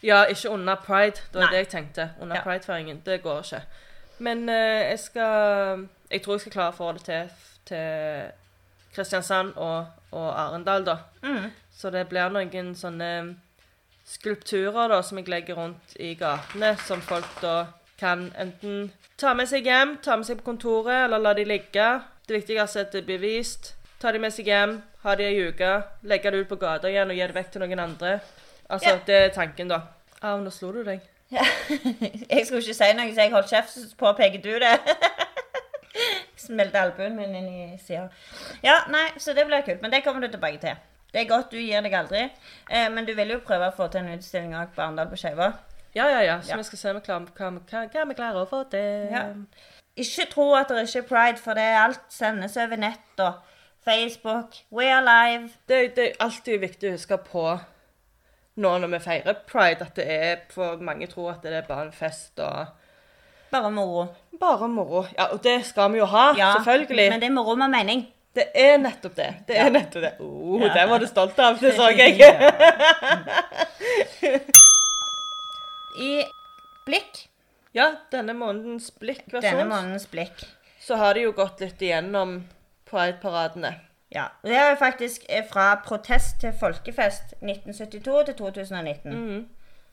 Ja, 0.03 0.23
ikke 0.25 0.49
under 0.49 0.75
pride. 0.75 1.21
Det 1.31 1.35
var 1.39 1.41
Nei. 1.47 1.51
det 1.51 1.57
jeg 1.57 1.69
tenkte. 1.69 2.09
Under 2.21 2.35
Ja. 2.35 2.41
pride-feiringen. 2.41 3.01
Det 3.05 3.21
går 3.23 3.39
ikke. 3.45 3.61
Men 4.19 4.49
uh, 4.49 4.55
jeg 4.89 4.99
skal 4.99 5.87
Jeg 6.11 6.23
tror 6.23 6.37
jeg 6.37 6.45
skal 6.45 6.55
klare 6.55 6.73
å 6.73 6.77
få 6.77 6.91
det 6.95 7.05
til 7.07 7.35
til 7.67 8.31
Kristiansand 8.95 9.53
og, 9.55 9.85
og 10.11 10.39
Arendal, 10.39 10.85
da. 10.85 10.97
Mm. 11.23 11.51
Så 11.75 11.91
det 11.93 12.07
blir 12.09 12.31
noen 12.33 12.73
sånne 12.75 13.09
skulpturer 14.07 14.89
da, 14.93 15.01
som 15.03 15.19
jeg 15.19 15.29
legger 15.31 15.59
rundt 15.59 15.97
i 15.99 16.13
gatene, 16.17 16.75
som 16.87 17.03
folk 17.03 17.27
da 17.43 17.57
kan 17.99 18.29
enten 18.39 18.91
ta 19.17 19.33
med 19.37 19.49
seg 19.49 19.67
hjem, 19.67 19.97
ta 20.05 20.15
med 20.17 20.29
seg 20.29 20.39
på 20.39 20.51
kontoret, 20.51 21.05
eller 21.05 21.21
la 21.21 21.33
de 21.37 21.45
ligge. 21.47 21.89
Det 22.27 22.39
viktigste 22.39 22.81
er 22.81 22.87
at 22.87 22.95
det 22.95 23.03
blir 23.07 23.21
vist. 23.21 23.73
Ta 24.01 24.13
de 24.13 24.21
med 24.21 24.33
seg 24.33 24.49
hjem, 24.49 24.79
ha 25.03 25.15
de 25.17 25.27
ei 25.27 25.47
uke, 25.49 25.73
legge 26.07 26.31
det 26.31 26.43
ut 26.43 26.49
på 26.51 26.59
gata 26.61 26.89
igjen 26.89 27.11
og 27.11 27.17
gi 27.17 27.25
det 27.25 27.37
vekk 27.37 27.53
til 27.53 27.65
noen 27.65 27.83
andre. 27.83 28.17
Altså, 28.69 28.93
yeah. 28.93 29.05
det 29.07 29.21
er 29.25 29.29
tanken, 29.35 29.71
da. 29.71 29.81
Au, 30.21 30.39
nå 30.43 30.51
slo 30.53 30.71
du 30.75 30.81
deg. 30.85 31.05
Jeg 32.31 32.45
skulle 32.47 32.63
ikke 32.63 32.77
si 32.77 32.91
noe, 32.95 33.11
så 33.11 33.25
jeg 33.25 33.33
holdt 33.33 33.49
kjeft, 33.51 33.73
så 33.75 33.97
påpeker 33.99 34.39
du 34.43 34.53
det. 34.63 34.75
Smelte 36.37 36.79
albuen 36.81 37.15
min 37.17 37.33
inn 37.35 37.47
i 37.49 37.77
sida. 37.81 38.07
Ja, 38.63 38.79
nei, 38.93 39.07
så 39.17 39.33
det 39.33 39.47
blir 39.49 39.63
kult. 39.65 39.81
Men 39.81 39.91
det 39.93 40.03
kommer 40.05 40.21
du 40.21 40.27
tilbake 40.33 40.59
til. 40.61 40.75
Det 41.13 41.21
er 41.23 41.29
godt, 41.29 41.51
du 41.51 41.57
gir 41.57 41.81
deg 41.81 41.93
aldri. 41.97 42.25
Eh, 42.69 42.89
men 42.93 43.05
du 43.07 43.13
vil 43.17 43.31
jo 43.33 43.39
prøve 43.45 43.69
å 43.71 43.75
få 43.75 43.87
til 43.89 44.03
en 44.03 44.13
utstilling 44.17 44.53
òg 44.59 44.73
på 44.75 44.83
Arendal 44.83 45.07
på 45.09 45.17
Skeiva. 45.17 45.53
Ja, 45.95 46.05
ja, 46.11 46.19
ja. 46.21 46.39
Så 46.41 46.51
Ja. 46.51 46.57
vi 46.57 46.63
skal 46.67 46.77
se 46.77 46.89
om 46.91 46.95
vi 46.99 47.01
klarer, 47.07 47.27
hva, 47.37 47.51
hva, 47.71 47.85
hva 47.89 48.07
vi 48.09 48.13
klarer 48.13 48.41
å 48.43 48.49
få 48.49 48.63
til. 48.69 49.07
Ja. 49.11 49.23
Ikke 49.97 50.27
tro 50.29 50.53
at 50.53 50.67
det 50.69 50.83
ikke 50.87 50.99
er 51.05 51.07
pride, 51.09 51.37
for 51.41 51.53
det 51.57 51.63
er 51.63 51.79
alt 51.87 52.03
sendes 52.13 52.57
over 52.57 52.77
nett 52.77 53.19
og 53.23 53.39
Facebook. 53.85 54.53
We 54.71 54.91
are 54.91 55.01
live. 55.01 55.49
Det, 55.67 55.95
det 55.95 56.05
er 56.11 56.19
alltid 56.19 56.59
viktig 56.61 56.89
å 56.91 56.97
huske 56.99 57.17
på 57.17 57.45
nå 58.57 58.73
når 58.81 58.91
vi 58.91 58.99
feirer 58.99 59.39
pride, 59.47 59.81
at 59.87 59.95
det 59.95 60.05
er 60.09 60.37
For 60.49 60.77
mange 60.77 61.07
tror 61.07 61.31
at 61.35 61.41
det 61.45 61.53
er 61.53 61.65
bare 61.67 61.87
en 61.87 61.91
fest 61.95 62.39
og 62.39 62.67
Bare 63.51 63.71
moro. 63.71 64.07
Bare 64.39 64.67
moro. 64.67 65.05
Ja, 65.17 65.25
og 65.33 65.41
det 65.43 65.65
skal 65.65 65.91
vi 65.93 65.97
jo 65.97 66.05
ha, 66.05 66.33
Ja, 66.37 66.53
selvfølgelig. 66.59 67.09
Men 67.09 67.19
det 67.21 67.27
er 67.29 67.33
moro 67.33 67.55
med 67.55 67.69
mening. 67.73 68.07
Det 68.35 68.43
er 68.53 68.77
nettopp 68.77 69.15
det. 69.17 69.29
Det 69.47 69.57
er 69.57 69.63
Ja. 69.63 69.69
nettopp 69.69 70.01
det. 70.03 70.11
Oh, 70.19 70.61
Ja. 70.61 70.73
Den 70.73 70.89
var 70.89 70.99
du 70.99 71.05
stolt 71.07 71.39
av, 71.39 71.57
det 71.59 71.73
så 71.77 71.87
jeg. 71.89 72.19
I 75.99 76.23
Blikk, 76.85 77.23
Ja, 77.75 77.91
denne 78.11 78.33
månedens 78.33 78.87
denne 78.91 78.99
blikkversjon, 79.01 79.67
månedens 79.69 80.05
Blikk, 80.09 80.45
så 80.81 80.95
har 80.97 81.13
de 81.13 81.21
jo 81.27 81.31
gått 81.35 81.59
litt 81.61 81.81
igjennom 81.83 82.39
pride-paradene. 82.89 83.73
Ja, 84.09 84.29
Det 84.43 84.55
er 84.55 84.75
faktisk 84.79 85.25
fra 85.49 85.75
protest 85.85 86.39
til 86.41 86.53
folkefest 86.59 87.33
1972 87.41 88.23
til 88.29 88.33
2019. 88.39 89.11
Mm. 89.11 89.47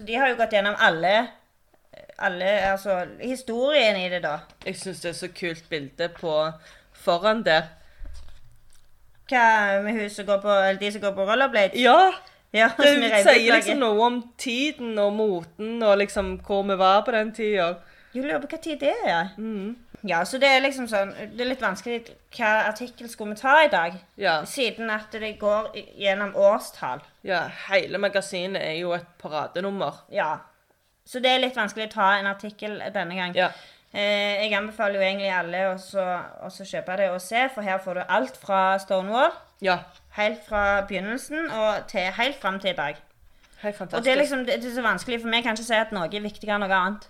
De 0.06 0.14
har 0.14 0.28
jo 0.30 0.36
gått 0.38 0.52
gjennom 0.54 0.76
alle, 0.78 1.28
alle 2.18 2.50
altså, 2.70 3.06
historien 3.20 3.96
i 3.96 4.08
det, 4.08 4.22
da. 4.22 4.38
Jeg 4.66 4.76
syns 4.76 5.00
det 5.00 5.08
er 5.10 5.18
så 5.18 5.28
kult 5.40 5.64
bilde 5.70 6.08
på 6.20 6.34
foran 6.92 7.42
der. 7.44 7.62
Hva 9.30 9.80
med 9.82 9.92
hun 9.96 10.10
som 10.12 10.26
går 10.28 10.40
på, 10.42 10.52
eller 10.52 10.80
de 10.80 10.92
som 10.92 11.00
går 11.00 11.14
på 11.16 11.26
rollerblade? 11.30 11.80
Ja! 11.80 12.12
Ja, 12.54 12.68
Det 12.78 13.24
sier 13.24 13.56
liksom 13.56 13.80
noe 13.82 14.04
om 14.06 14.20
tiden 14.38 14.92
og 15.02 15.12
moten 15.16 15.82
og 15.82 15.96
liksom 15.98 16.36
hvor 16.46 16.62
vi 16.68 16.76
var 16.78 17.00
på 17.02 17.10
den 17.10 17.32
tida. 17.34 17.72
Jeg 18.14 18.22
lurer 18.22 18.38
på 18.44 18.52
hva 18.52 18.60
tid 18.62 18.78
det 18.84 18.92
er. 19.08 19.32
Mhm. 19.36 19.72
Ja, 20.06 20.20
så 20.24 20.36
det 20.38 20.48
er 20.52 20.60
liksom 20.60 20.84
sånn 20.86 21.14
Det 21.16 21.40
er 21.40 21.48
litt 21.48 21.62
vanskelig 21.64 22.10
hva 22.36 22.50
artikkel 22.68 23.08
skulle 23.08 23.32
vi 23.34 23.40
ta 23.40 23.54
i 23.64 23.70
dag. 23.72 23.94
Ja. 24.20 24.44
Siden 24.44 24.90
at 24.90 25.10
det 25.10 25.38
går 25.40 25.72
gjennom 25.98 26.34
årstall. 26.36 27.00
ja. 27.24 27.48
Hele 27.70 27.98
magasinet 27.98 28.62
er 28.62 28.78
jo 28.78 28.92
et 28.92 29.06
paradenummer. 29.18 30.04
Ja. 30.12 30.36
Så 31.06 31.20
det 31.20 31.30
er 31.30 31.38
litt 31.42 31.56
vanskelig 31.56 31.88
å 31.90 31.94
ta 31.94 32.10
en 32.18 32.26
artikkel 32.26 32.78
denne 32.94 33.14
gang. 33.14 33.34
Ja. 33.36 33.50
Eh, 33.94 34.40
jeg 34.42 34.54
anbefaler 34.58 34.94
jo 34.98 35.04
egentlig 35.06 35.30
alle 35.32 35.58
å 35.70 35.78
så- 35.78 36.24
å 36.42 36.50
så 36.50 36.64
kjøpe 36.64 36.96
det 36.96 37.10
og 37.10 37.20
se, 37.20 37.48
for 37.54 37.62
her 37.62 37.78
får 37.78 37.94
du 37.94 38.02
alt 38.08 38.36
fra 38.36 38.78
Stonewall, 38.78 39.32
Ja. 39.60 39.78
helt 40.16 40.42
fra 40.44 40.82
begynnelsen 40.82 41.50
og 41.52 41.86
til 41.88 42.10
helt 42.12 42.36
fram 42.40 42.58
til 42.58 42.70
i 42.70 42.74
dag. 42.74 42.96
Helt 43.62 43.76
fantastisk. 43.76 43.96
Og 43.98 44.04
det 44.04 44.12
er 44.12 44.16
liksom 44.22 44.46
det, 44.46 44.60
det 44.62 44.70
er 44.72 44.82
så 44.82 44.82
vanskelig, 44.82 45.20
for 45.22 45.28
vi 45.30 45.42
kan 45.42 45.54
ikke 45.54 45.64
si 45.64 45.74
at 45.74 45.92
noe 45.92 46.04
er 46.06 46.20
viktigere 46.20 46.54
enn 46.54 46.60
noe 46.68 46.74
annet. 46.80 47.06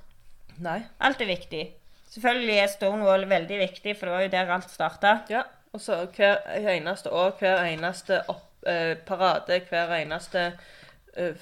Nei. 0.61 0.83
Alt 1.01 1.21
er 1.21 1.27
viktig. 1.27 1.71
Selvfølgelig 2.15 2.59
er 2.63 2.67
Stonewall 2.69 3.25
veldig 3.27 3.59
viktig, 3.59 3.97
for 3.97 4.07
det 4.07 4.15
var 4.15 4.21
jo 4.23 4.29
der 4.29 4.53
alt 4.53 4.71
starta. 4.71 5.23
Ja. 5.29 5.43
Og 5.73 5.81
så 5.81 6.07
hver 6.07 6.39
eneste 6.69 7.11
år, 7.11 7.33
hver 7.41 7.65
eneste 7.65 8.21
opp, 8.29 8.45
eh, 8.67 8.95
parade, 9.07 9.61
hver 9.69 9.89
eneste 10.05 10.53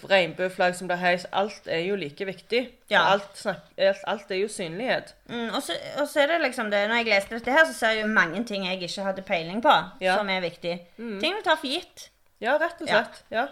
regnbueflagg 0.08 0.74
som 0.76 0.88
det 0.88 0.98
heis. 1.00 1.26
alt 1.32 1.66
er 1.66 1.78
jo 1.86 1.96
like 1.96 2.24
viktig. 2.28 2.62
Ja. 2.90 3.02
Alt, 3.12 3.46
alt, 3.46 4.02
alt 4.06 4.30
er 4.30 4.36
jo 4.42 4.48
synlighet. 4.48 5.14
Mm, 5.28 5.48
og, 5.54 5.62
så, 5.62 5.72
og 6.00 6.08
så 6.08 6.20
er 6.20 6.26
det 6.26 6.40
liksom 6.42 6.70
det, 6.70 6.88
Når 6.88 6.94
jeg 7.02 7.06
leste 7.06 7.34
dette 7.38 7.50
her, 7.52 7.64
så 7.66 7.72
ser 7.72 7.88
jeg 7.96 8.02
jo 8.02 8.12
mange 8.12 8.44
ting 8.44 8.66
jeg 8.66 8.82
ikke 8.82 9.02
hadde 9.06 9.22
peiling 9.22 9.62
på, 9.62 9.72
Ja. 10.00 10.16
som 10.18 10.28
er 10.30 10.40
viktig. 10.44 10.76
Ting 10.96 11.36
vi 11.36 11.42
tar 11.44 11.56
for 11.56 11.66
gitt. 11.66 12.08
Ja, 12.40 12.56
rett 12.58 12.80
og 12.82 12.88
slett. 12.88 13.22
Ja. 13.30 13.46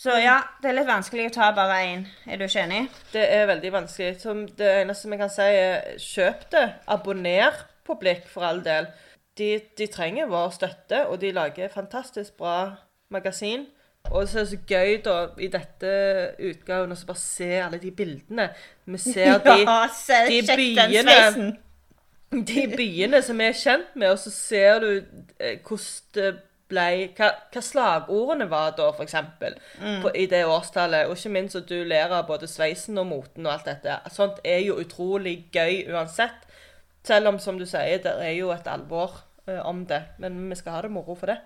Så 0.00 0.14
ja, 0.16 0.38
det 0.62 0.70
er 0.70 0.78
litt 0.78 0.88
vanskelig 0.88 1.26
å 1.28 1.32
ta 1.34 1.50
bare 1.52 1.80
én. 1.84 2.06
Er 2.26 2.38
du 2.40 2.44
ikke 2.46 2.62
enig? 2.64 2.86
Det 3.12 3.20
er 3.34 3.46
veldig 3.50 3.72
vanskelig. 3.72 4.20
Som 4.22 4.46
det 4.56 4.70
eneste 4.80 5.10
vi 5.12 5.18
kan 5.20 5.28
si, 5.32 5.42
er 5.44 5.98
kjøp 6.00 6.46
det. 6.54 6.62
Abonner 6.88 7.58
på 7.84 7.98
Blikk, 8.00 8.24
for 8.32 8.46
all 8.48 8.62
del. 8.64 8.88
De, 9.36 9.50
de 9.76 9.86
trenger 9.92 10.26
vår 10.30 10.50
støtte, 10.56 11.02
og 11.06 11.20
de 11.20 11.32
lager 11.36 11.68
fantastisk 11.68 12.36
bra 12.40 12.76
magasin. 13.12 13.66
Og 14.10 14.28
så 14.28 14.40
er 14.40 14.46
det 14.46 14.50
så 14.50 14.60
gøy 14.66 14.94
da, 15.04 15.16
i 15.38 15.48
dette 15.52 15.90
utgaven 16.50 16.94
å 16.94 17.00
bare 17.06 17.20
se 17.20 17.50
alle 17.62 17.78
de 17.82 17.92
bildene. 17.94 18.48
Vi 18.90 19.02
ser 19.02 19.38
de, 19.46 19.58
se, 19.94 20.22
de 20.30 20.40
byene 20.48 21.18
de 22.30 22.66
byene 22.70 23.18
som 23.26 23.40
vi 23.40 23.48
er 23.50 23.58
kjent 23.58 23.96
med, 23.98 24.12
og 24.12 24.20
så 24.22 24.30
ser 24.30 24.84
du 24.84 24.90
eh, 25.42 25.58
hvordan 25.66 26.14
det 26.14 26.30
ble 26.70 26.84
hva, 27.18 27.30
hva 27.50 27.62
slagordene 27.66 28.46
var 28.50 28.76
da, 28.78 28.92
eksempel, 29.02 29.56
på, 29.80 30.12
i 30.14 30.28
det 30.30 30.44
årstallet. 30.46 31.08
Og 31.10 31.18
ikke 31.18 31.32
minst 31.34 31.58
at 31.58 31.66
du 31.66 31.80
ler 31.82 32.14
av 32.14 32.28
både 32.28 32.46
sveisen 32.50 33.00
og 33.02 33.08
moten 33.10 33.48
og 33.48 33.56
alt 33.56 33.66
dette. 33.66 33.98
Sånt 34.14 34.38
er 34.46 34.62
jo 34.62 34.78
utrolig 34.78 35.50
gøy 35.50 35.90
uansett. 35.90 36.46
Selv 37.06 37.32
om, 37.32 37.40
som 37.42 37.58
du 37.58 37.66
sier, 37.66 37.98
det 38.04 38.12
er 38.22 38.36
jo 38.36 38.52
et 38.54 38.68
alvor 38.70 39.24
eh, 39.48 39.58
om 39.66 39.82
det. 39.90 40.04
Men 40.22 40.38
vi 40.46 40.60
skal 40.60 40.78
ha 40.78 40.84
det 40.86 40.94
moro 40.94 41.18
for 41.18 41.32
det. 41.32 41.40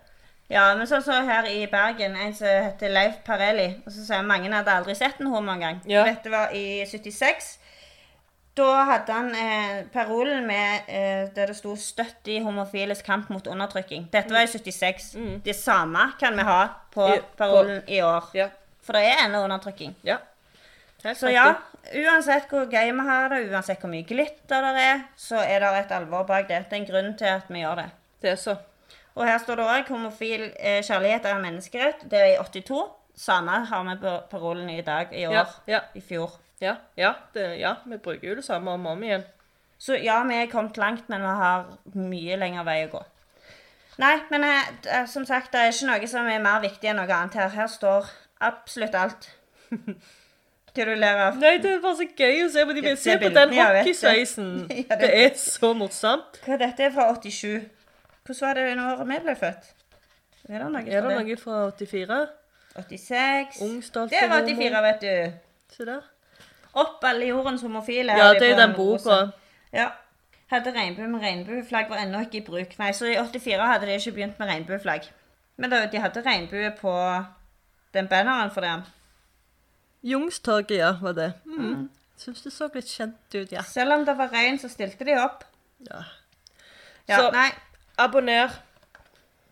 Ja, 0.52 0.74
men 0.76 0.86
sånn 0.86 1.02
som 1.02 1.26
her 1.28 1.46
i 1.48 1.66
Bergen, 1.72 2.16
en 2.20 2.34
som 2.36 2.46
heter 2.46 2.92
Leif 2.92 3.14
Parelli. 3.24 3.70
Og 3.86 3.92
så 3.92 4.04
sier 4.04 4.22
mange 4.22 4.50
hadde 4.52 4.70
aldri 4.74 4.94
sett 4.94 5.20
en 5.20 5.26
homo 5.32 5.52
engang. 5.54 5.80
Ja. 5.88 6.04
Dette 6.04 6.30
var 6.30 6.52
i 6.52 6.84
76. 6.86 7.58
Da 8.54 8.84
hadde 8.86 9.12
han 9.16 9.30
eh, 9.34 9.80
parolen 9.92 10.44
med 10.46 10.84
eh, 10.86 11.24
der 11.34 11.46
det 11.50 11.56
sto 11.56 11.72
'Støtt 11.76 12.28
i 12.30 12.36
homofiles 12.44 13.02
kamp 13.02 13.30
mot 13.30 13.46
undertrykking'. 13.46 14.04
Dette 14.12 14.30
var 14.30 14.44
i 14.44 14.46
76. 14.46 15.16
Det 15.44 15.56
samme 15.56 16.12
kan 16.20 16.36
vi 16.36 16.42
ha 16.42 16.68
på 16.94 17.08
I- 17.14 17.18
på- 17.18 17.24
parolen 17.36 17.82
i 17.88 18.00
år. 18.02 18.30
Ja. 18.34 18.48
For 18.82 18.92
det 18.92 19.02
er 19.08 19.24
ennå 19.26 19.44
undertrykking. 19.44 19.94
ja. 20.04 20.16
Så 21.04 21.28
ja, 21.32 21.54
uansett 21.94 22.46
hvor 22.48 22.64
gøy 22.70 22.92
vi 22.92 23.00
har 23.08 23.28
det, 23.28 23.50
uansett 23.52 23.80
hvor 23.80 23.90
mye 23.90 24.06
glitter 24.08 24.62
det 24.72 24.82
er, 24.82 25.00
så 25.16 25.36
er 25.36 25.60
det 25.60 25.72
et 25.84 25.90
alvor 25.92 26.22
bak 26.24 26.48
det. 26.48 26.64
Det 26.70 26.72
er 26.72 26.80
en 26.80 26.86
grunn 26.86 27.18
til 27.18 27.24
at 27.26 27.42
vi 27.48 27.60
gjør 27.60 27.74
det. 27.76 27.90
Det 28.22 28.30
er 28.30 28.36
så. 28.36 28.54
Og 29.14 29.26
her 29.26 29.38
står 29.38 29.54
det 29.60 29.64
òg 29.64 29.88
'homofil 29.88 30.42
eh, 30.58 30.82
kjærlighet 30.82 31.24
er 31.26 31.36
en 31.36 31.44
menneskerett'. 31.46 32.08
Det 32.10 32.18
er 32.20 32.24
i 32.34 32.36
82. 32.38 32.88
Samme 33.16 33.50
har 33.66 33.84
vi 33.84 33.96
på 34.00 34.14
parolen 34.30 34.70
i 34.70 34.80
dag 34.80 35.06
i 35.12 35.26
år. 35.26 35.46
Ja, 35.68 35.80
I 35.94 36.00
fjor. 36.00 36.30
ja. 36.60 36.74
Ja, 36.96 37.12
det, 37.34 37.58
ja, 37.60 37.74
vi 37.86 37.96
bruker 37.96 38.28
jo 38.28 38.34
det 38.34 38.44
samme 38.44 38.70
om 38.70 38.86
og 38.86 38.92
om 38.92 39.02
igjen. 39.02 39.24
Så 39.78 39.94
ja, 40.02 40.22
vi 40.24 40.34
er 40.34 40.46
kommet 40.50 40.76
langt, 40.76 41.08
men 41.08 41.20
vi 41.20 41.26
har 41.26 41.64
mye 41.94 42.36
lengre 42.36 42.64
vei 42.64 42.86
å 42.86 42.90
gå. 42.90 43.02
Nei, 43.98 44.16
men 44.30 44.44
eh, 44.44 44.62
er- 44.86 45.06
som 45.06 45.24
sagt, 45.26 45.52
det 45.52 45.60
er 45.60 45.70
ikke 45.70 45.86
noe 45.86 46.06
som 46.08 46.26
er 46.26 46.38
mer 46.42 46.60
viktig 46.60 46.88
enn 46.90 46.96
noe 46.96 47.12
annet 47.14 47.34
her. 47.34 47.48
Her 47.48 47.66
står 47.66 48.06
absolutt 48.40 48.94
alt. 48.94 49.30
Hva 50.74 50.84
du 50.88 50.94
ler 50.98 51.20
av? 51.28 51.36
Nei, 51.38 51.58
det 51.62 51.70
er 51.76 51.80
bare 51.84 51.96
så 52.00 52.06
gøy 52.18 52.40
å 52.44 52.48
se 52.50 52.64
på 52.66 52.74
de 52.74 52.96
Se 52.96 53.14
på 53.18 53.28
den 53.34 53.52
jeg 53.54 53.66
hockeysveisen. 53.78 54.48
Ja, 54.90 54.96
det- 54.96 55.00
Det 55.00 55.24
er 55.24 55.34
så 55.38 55.70
morsomt. 55.74 56.40
Hva 56.46 56.56
dette 56.58 56.82
er 56.82 56.90
fra 56.90 57.06
87. 57.14 57.68
Hvordan 58.26 58.48
var 58.48 58.54
det 58.54 58.76
når 58.76 59.04
vi 59.04 59.18
ble 59.24 59.34
født? 59.36 59.66
Er 60.48 60.58
det 60.62 60.70
noe 60.72 60.80
Er 60.86 61.00
det 61.04 61.10
det? 61.10 61.26
noe 61.26 61.36
fra 61.36 61.70
84? 61.70 62.28
86. 62.76 63.60
Ung, 63.62 63.82
stolt 63.84 64.10
Det 64.10 64.28
var 64.30 64.42
84, 64.46 64.82
vet 64.82 65.00
du. 65.00 65.32
Se 65.76 65.84
der. 65.86 66.00
Opp 66.74 67.04
alle 67.04 67.26
jordens 67.28 67.62
homofile. 67.62 68.16
Ja, 68.18 68.32
det 68.34 68.50
er 68.50 68.56
den 68.66 68.74
boka. 68.76 69.18
Ja. 69.72 69.88
Hadde 70.50 70.72
regnbue 70.74 71.06
med 71.08 71.20
regnbueflagg 71.22 71.88
var 71.90 71.96
ennå 72.02 72.20
ikke 72.24 72.38
i 72.40 72.44
bruk. 72.46 72.74
Nei, 72.78 72.90
så 72.92 73.06
i 73.06 73.14
84 73.16 73.66
hadde 73.66 73.86
de 73.86 73.94
ikke 73.98 74.12
begynt 74.12 74.38
med 74.38 74.48
regnbueflagg. 74.48 75.06
Men 75.56 75.70
da, 75.70 75.86
de 75.86 75.98
hadde 76.02 76.22
regnbue 76.26 76.72
på 76.80 76.92
den 77.94 78.08
banneren 78.08 78.50
for 78.50 78.60
dem. 78.60 78.82
Youngstorget, 80.04 80.76
ja, 80.78 80.96
var 81.02 81.12
det. 81.12 81.32
Mm. 81.46 81.90
Syns 82.18 82.42
det 82.42 82.52
så 82.52 82.68
litt 82.74 82.90
kjent 82.90 83.34
ut, 83.34 83.52
ja. 83.52 83.62
Selv 83.62 83.92
om 83.92 84.04
det 84.06 84.16
var 84.18 84.28
regn, 84.34 84.58
så 84.58 84.68
stilte 84.68 85.04
de 85.04 85.16
opp. 85.20 85.44
ja. 85.90 86.02
Ja, 87.08 87.16
Så- 87.18 87.30
nei, 87.32 87.50
Abonner. 87.98 88.60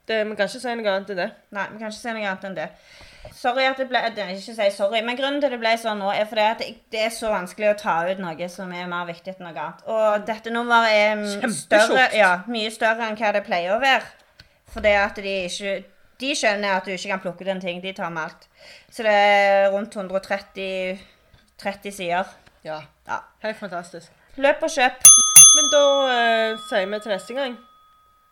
Det, 0.09 0.19
vi 0.27 0.35
kan 0.35 0.49
ikke 0.49 0.59
si 0.59 0.75
noe 0.75 0.91
annet 0.91 1.11
enn 1.15 1.21
det. 1.21 1.31
nei, 1.55 1.67
vi 1.71 1.79
kan 1.79 1.93
ikke 1.93 2.01
si 2.01 2.15
noe 2.15 2.27
annet 2.27 2.47
enn 2.49 2.57
det. 2.59 2.69
Sorry 3.39 3.69
at 3.69 3.79
det 3.79 3.87
ble 3.87 4.01
det, 4.17 4.25
Ikke 4.35 4.55
si 4.57 4.71
sorry, 4.75 4.99
men 5.07 5.17
grunnen 5.19 5.39
til 5.41 5.53
det 5.55 5.61
ble 5.63 5.77
sånn 5.79 6.01
nå, 6.03 6.11
er 6.11 6.27
fordi 6.27 6.47
at 6.49 6.65
det, 6.91 7.05
er 7.05 7.13
så 7.15 7.31
vanskelig 7.31 7.71
å 7.71 7.77
ta 7.79 7.95
ut 8.11 8.19
noe 8.23 8.49
som 8.51 8.73
er 8.75 8.91
mer 8.91 9.07
viktig 9.07 9.37
enn 9.37 9.47
noe 9.47 9.55
annet. 9.55 9.87
Og 9.87 10.27
dette 10.27 10.51
nummeret 10.51 10.97
er 10.97 11.15
mm, 11.23 11.55
større, 11.55 12.09
ja, 12.19 12.33
mye 12.51 12.73
større 12.75 13.07
enn 13.07 13.19
hva 13.21 13.31
det 13.37 13.45
pleier 13.47 13.77
å 13.77 13.81
være. 13.83 14.11
Fordi 14.73 14.95
at 14.97 15.19
de 15.21 15.39
ikke 15.47 15.81
De 16.23 16.35
skjønner 16.39 16.77
at 16.77 16.87
du 16.87 16.93
ikke 16.95 17.11
kan 17.11 17.21
plukke 17.23 17.43
ut 17.43 17.49
en 17.51 17.61
ting. 17.61 17.81
De 17.83 17.91
tar 17.97 18.11
med 18.15 18.29
alt. 18.29 18.45
Så 18.95 19.03
det 19.03 19.11
er 19.11 19.71
rundt 19.73 19.97
130 19.97 21.01
30 21.59 21.93
sider. 21.93 22.31
Ja. 22.65 22.83
Ja. 23.07 23.19
Helt 23.43 23.59
fantastisk. 23.59 24.13
Løp 24.37 24.63
og 24.63 24.71
kjøp. 24.71 25.03
Men 25.57 25.69
da 25.73 25.83
eh, 26.13 26.63
sier 26.69 26.87
vi 26.87 27.01
til 27.03 27.13
neste 27.13 27.37
gang. 27.37 27.59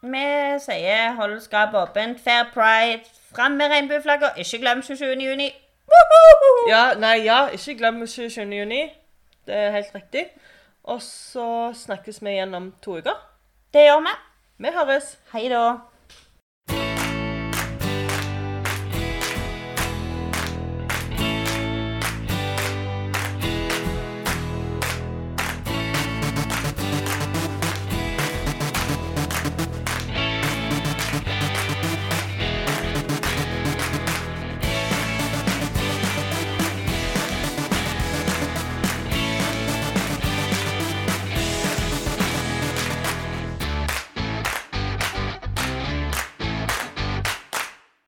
Vi 0.02 0.26
sier 0.64 1.12
hold 1.18 1.40
skapet 1.44 1.80
åpent. 1.80 2.20
Fair 2.20 2.46
pride. 2.54 3.04
Fram 3.34 3.58
med 3.60 3.70
regnbueflagget. 3.70 4.32
Ikke 4.36 4.58
glem 4.58 4.82
27. 4.82 5.04
juni. 5.20 5.50
Woohoo! 5.90 6.68
Ja, 6.70 6.94
nei, 6.98 7.24
ja, 7.24 7.46
ikke 7.52 7.76
glem 7.78 8.06
27. 8.06 8.42
juni. 8.54 8.80
Det 9.46 9.54
er 9.54 9.70
helt 9.70 9.94
riktig. 9.94 10.26
Og 10.84 11.02
så 11.02 11.72
snakkes 11.76 12.22
vi 12.22 12.30
igjen 12.30 12.54
om 12.54 12.72
to 12.82 12.96
uker. 12.98 13.18
Det 13.74 13.84
gjør 13.84 14.00
vi. 14.06 14.16
Vi 14.64 14.72
høres. 14.74 15.18
Hei 15.32 15.48
da. 15.52 15.64